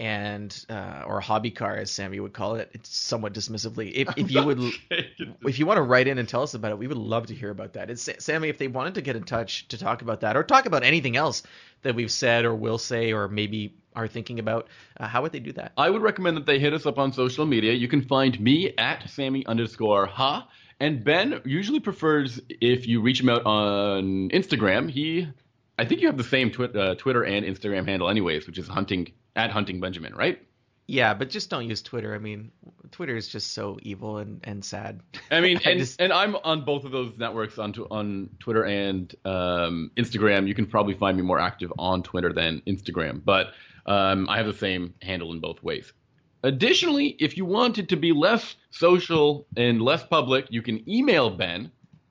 and 0.00 0.66
uh, 0.68 1.04
or 1.06 1.18
a 1.18 1.22
hobby 1.22 1.52
car, 1.52 1.76
as 1.76 1.92
Sami 1.92 2.18
would 2.18 2.32
call 2.32 2.56
it, 2.56 2.70
it's 2.72 2.88
somewhat 2.88 3.34
dismissively. 3.34 3.92
If, 3.94 4.08
if 4.16 4.32
you 4.32 4.42
would, 4.42 4.58
if 4.90 5.60
you 5.60 5.66
want 5.66 5.76
to 5.76 5.82
write 5.82 6.08
in 6.08 6.18
and 6.18 6.28
tell 6.28 6.42
us 6.42 6.54
about 6.54 6.72
it, 6.72 6.78
we 6.78 6.88
would 6.88 6.96
love 6.96 7.28
to 7.28 7.34
hear 7.34 7.50
about 7.50 7.74
that. 7.74 7.88
It's 7.88 8.08
Sami. 8.18 8.48
If 8.48 8.58
they 8.58 8.66
wanted 8.66 8.94
to 8.94 9.02
get 9.02 9.14
in 9.14 9.22
touch 9.22 9.68
to 9.68 9.78
talk 9.78 10.02
about 10.02 10.22
that, 10.22 10.36
or 10.36 10.42
talk 10.42 10.66
about 10.66 10.82
anything 10.82 11.16
else 11.16 11.44
that 11.82 11.94
we've 11.94 12.10
said 12.10 12.44
or 12.44 12.54
will 12.54 12.78
say, 12.78 13.12
or 13.12 13.28
maybe 13.28 13.74
are 13.94 14.08
thinking 14.08 14.38
about, 14.38 14.68
uh, 14.98 15.06
how 15.06 15.22
would 15.22 15.32
they 15.32 15.40
do 15.40 15.52
that? 15.52 15.72
I 15.76 15.90
would 15.90 16.02
recommend 16.02 16.36
that 16.36 16.46
they 16.46 16.58
hit 16.58 16.72
us 16.72 16.86
up 16.86 16.98
on 16.98 17.12
social 17.12 17.46
media. 17.46 17.72
You 17.72 17.88
can 17.88 18.02
find 18.02 18.38
me 18.40 18.74
at 18.78 19.08
Sami 19.08 19.44
underscore 19.46 20.06
ha. 20.06 20.48
And 20.78 21.04
Ben 21.04 21.40
usually 21.44 21.80
prefers 21.80 22.40
if 22.48 22.86
you 22.86 23.02
reach 23.02 23.20
him 23.20 23.28
out 23.28 23.44
on 23.44 24.30
Instagram. 24.30 24.90
He, 24.90 25.28
I 25.78 25.84
think 25.84 26.00
you 26.00 26.06
have 26.06 26.16
the 26.16 26.24
same 26.24 26.50
twi- 26.50 26.66
uh, 26.66 26.94
Twitter 26.94 27.22
and 27.22 27.44
Instagram 27.44 27.86
handle, 27.86 28.08
anyways, 28.08 28.46
which 28.46 28.58
is 28.58 28.66
hunting 28.66 29.12
at 29.36 29.50
hunting 29.50 29.80
Benjamin, 29.80 30.14
right? 30.14 30.40
Yeah, 30.90 31.14
but 31.14 31.30
just 31.30 31.50
don't 31.50 31.68
use 31.68 31.82
Twitter. 31.82 32.16
I 32.16 32.18
mean, 32.18 32.50
Twitter 32.90 33.14
is 33.16 33.28
just 33.28 33.52
so 33.52 33.78
evil 33.82 34.18
and, 34.18 34.40
and 34.42 34.64
sad. 34.64 35.00
I 35.30 35.40
mean, 35.40 35.60
I 35.64 35.70
and, 35.70 35.78
just- 35.78 36.00
and 36.00 36.12
I'm 36.12 36.34
on 36.34 36.64
both 36.64 36.84
of 36.84 36.90
those 36.90 37.16
networks 37.16 37.58
on 37.58 37.72
on 37.92 38.28
Twitter 38.40 38.64
and 38.64 39.14
um, 39.24 39.92
Instagram. 39.96 40.48
You 40.48 40.54
can 40.54 40.66
probably 40.66 40.94
find 40.94 41.16
me 41.16 41.22
more 41.22 41.38
active 41.38 41.72
on 41.78 42.02
Twitter 42.02 42.32
than 42.32 42.60
Instagram, 42.66 43.24
but 43.24 43.52
um, 43.86 44.28
I 44.28 44.38
have 44.38 44.46
the 44.46 44.52
same 44.52 44.92
handle 45.00 45.32
in 45.32 45.38
both 45.38 45.62
ways. 45.62 45.92
Additionally, 46.42 47.14
if 47.20 47.36
you 47.36 47.44
wanted 47.44 47.88
to 47.90 47.96
be 47.96 48.10
less 48.10 48.56
social 48.70 49.46
and 49.56 49.80
less 49.80 50.02
public, 50.02 50.46
you 50.50 50.60
can 50.60 50.82
email 50.90 51.30
Ben. 51.30 51.70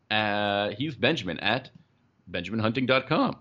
Uh, 0.09 0.69
he's 0.69 0.95
Benjamin 0.95 1.37
at 1.41 1.69
benjaminhunting.com. 2.31 3.39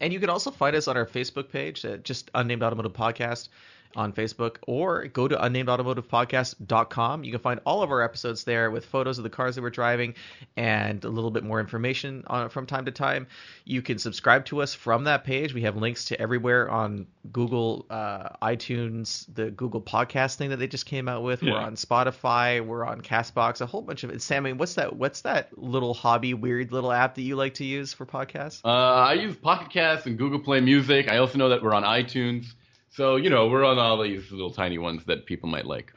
And 0.00 0.12
you 0.12 0.20
can 0.20 0.30
also 0.30 0.52
find 0.52 0.76
us 0.76 0.86
on 0.86 0.96
our 0.96 1.06
Facebook 1.06 1.48
page, 1.50 1.84
uh, 1.84 1.96
just 1.96 2.30
Unnamed 2.34 2.62
Automotive 2.62 2.92
Podcast 2.92 3.48
on 3.96 4.12
Facebook, 4.12 4.56
or 4.66 5.06
go 5.06 5.28
to 5.28 5.36
unnamedautomotivepodcast.com. 5.36 7.24
You 7.24 7.32
can 7.32 7.40
find 7.40 7.60
all 7.64 7.82
of 7.82 7.90
our 7.90 8.02
episodes 8.02 8.44
there 8.44 8.70
with 8.70 8.84
photos 8.84 9.18
of 9.18 9.24
the 9.24 9.30
cars 9.30 9.56
that 9.56 9.62
we're 9.62 9.70
driving 9.70 10.14
and 10.56 11.04
a 11.04 11.08
little 11.08 11.30
bit 11.30 11.44
more 11.44 11.60
information 11.60 12.24
on 12.26 12.46
it 12.46 12.52
from 12.52 12.66
time 12.66 12.86
to 12.86 12.92
time. 12.92 13.26
You 13.64 13.82
can 13.82 13.98
subscribe 13.98 14.44
to 14.46 14.62
us 14.62 14.74
from 14.74 15.04
that 15.04 15.24
page. 15.24 15.54
We 15.54 15.62
have 15.62 15.76
links 15.76 16.06
to 16.06 16.20
everywhere 16.20 16.70
on 16.70 17.06
Google, 17.32 17.86
uh, 17.90 18.30
iTunes, 18.42 19.26
the 19.34 19.50
Google 19.50 19.80
Podcast 19.80 20.36
thing 20.36 20.50
that 20.50 20.56
they 20.56 20.66
just 20.66 20.86
came 20.86 21.08
out 21.08 21.22
with. 21.22 21.42
We're 21.42 21.58
on 21.58 21.76
Spotify. 21.76 22.64
We're 22.64 22.84
on 22.84 23.00
Castbox. 23.00 23.60
A 23.60 23.66
whole 23.66 23.82
bunch 23.82 24.04
of 24.04 24.10
it. 24.10 24.22
Sami, 24.22 24.52
what's 24.52 24.74
that? 24.74 24.96
What's 24.96 25.22
that 25.22 25.56
little 25.58 25.94
hobby, 25.94 26.34
weird 26.34 26.72
little 26.72 26.92
app 26.92 27.14
that 27.16 27.22
you 27.22 27.36
like 27.36 27.54
to 27.54 27.64
use 27.64 27.92
for 27.92 28.06
podcasts? 28.06 28.60
Uh, 28.64 28.68
I 28.68 29.14
use 29.14 29.36
Pocket 29.36 29.70
Cast 29.70 30.06
and 30.06 30.18
Google 30.18 30.40
Play 30.40 30.60
Music. 30.60 31.08
I 31.08 31.18
also 31.18 31.38
know 31.38 31.48
that 31.50 31.62
we're 31.62 31.74
on 31.74 31.84
iTunes. 31.84 32.54
So, 32.92 33.16
you 33.16 33.30
know, 33.30 33.48
we're 33.48 33.64
on 33.64 33.78
all 33.78 34.02
these 34.02 34.30
little 34.30 34.50
tiny 34.50 34.76
ones 34.76 35.04
that 35.06 35.24
people 35.24 35.48
might 35.48 35.64
like. 35.64 35.94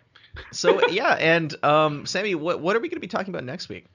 so 0.51 0.85
yeah, 0.89 1.13
and 1.13 1.53
um, 1.63 2.05
Sami, 2.05 2.35
what 2.35 2.61
what 2.61 2.75
are 2.75 2.79
we 2.79 2.87
going 2.87 2.97
to 2.97 3.01
be 3.01 3.07
talking 3.07 3.33
about 3.33 3.43
next 3.43 3.69
week? 3.69 3.85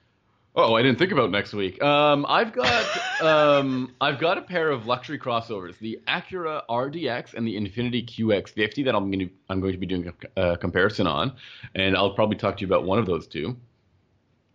Oh, 0.53 0.75
I 0.75 0.81
didn't 0.81 0.99
think 0.99 1.11
about 1.13 1.31
next 1.31 1.53
week. 1.53 1.81
Um, 1.81 2.25
I've 2.27 2.51
got 2.51 3.21
um, 3.21 3.93
I've 4.01 4.19
got 4.19 4.37
a 4.37 4.41
pair 4.41 4.69
of 4.69 4.85
luxury 4.85 5.17
crossovers: 5.17 5.77
the 5.79 5.99
Acura 6.07 6.63
RDX 6.69 7.33
and 7.33 7.47
the 7.47 7.55
Infiniti 7.55 8.05
QX50 8.05 8.85
that 8.85 8.95
I'm 8.95 9.09
going 9.09 9.27
to 9.27 9.29
I'm 9.49 9.61
going 9.61 9.73
to 9.73 9.79
be 9.79 9.85
doing 9.85 10.11
a, 10.35 10.41
a 10.41 10.57
comparison 10.57 11.07
on, 11.07 11.33
and 11.73 11.95
I'll 11.95 12.13
probably 12.13 12.37
talk 12.37 12.57
to 12.57 12.61
you 12.61 12.67
about 12.67 12.83
one 12.83 12.99
of 12.99 13.05
those 13.05 13.27
two. 13.27 13.55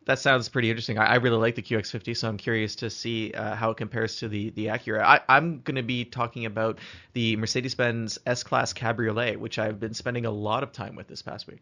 That 0.06 0.20
sounds 0.20 0.48
pretty 0.48 0.70
interesting. 0.70 0.98
I, 0.98 1.06
I 1.06 1.14
really 1.16 1.36
like 1.36 1.56
the 1.56 1.62
QX50, 1.62 2.16
so 2.16 2.28
I'm 2.28 2.36
curious 2.36 2.76
to 2.76 2.90
see 2.90 3.32
uh, 3.32 3.56
how 3.56 3.70
it 3.70 3.76
compares 3.76 4.16
to 4.18 4.28
the 4.28 4.50
the 4.50 4.66
Acura. 4.66 5.02
I, 5.02 5.20
I'm 5.28 5.60
going 5.62 5.74
to 5.74 5.82
be 5.82 6.04
talking 6.04 6.46
about 6.46 6.78
the 7.12 7.36
Mercedes-Benz 7.36 8.18
S-Class 8.24 8.72
Cabriolet, 8.72 9.36
which 9.38 9.58
I've 9.58 9.80
been 9.80 9.94
spending 9.94 10.24
a 10.24 10.30
lot 10.30 10.62
of 10.62 10.72
time 10.72 10.94
with 10.94 11.08
this 11.08 11.22
past 11.22 11.48
week. 11.48 11.60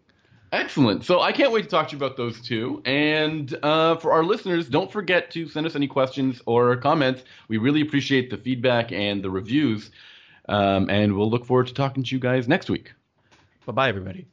Excellent. 0.52 1.04
So 1.04 1.20
I 1.20 1.32
can't 1.32 1.52
wait 1.52 1.62
to 1.62 1.68
talk 1.68 1.88
to 1.88 1.96
you 1.96 2.04
about 2.04 2.16
those 2.16 2.40
two. 2.40 2.80
And 2.84 3.56
uh, 3.62 3.96
for 3.96 4.12
our 4.12 4.22
listeners, 4.22 4.68
don't 4.68 4.92
forget 4.92 5.30
to 5.32 5.48
send 5.48 5.66
us 5.66 5.74
any 5.74 5.88
questions 5.88 6.40
or 6.46 6.76
comments. 6.76 7.24
We 7.48 7.56
really 7.56 7.80
appreciate 7.80 8.30
the 8.30 8.36
feedback 8.36 8.92
and 8.92 9.24
the 9.24 9.30
reviews. 9.30 9.90
Um, 10.48 10.90
and 10.90 11.16
we'll 11.16 11.30
look 11.30 11.44
forward 11.46 11.66
to 11.68 11.74
talking 11.74 12.04
to 12.04 12.14
you 12.14 12.20
guys 12.20 12.46
next 12.46 12.68
week. 12.70 12.92
Bye 13.66 13.72
bye, 13.72 13.88
everybody. 13.88 14.26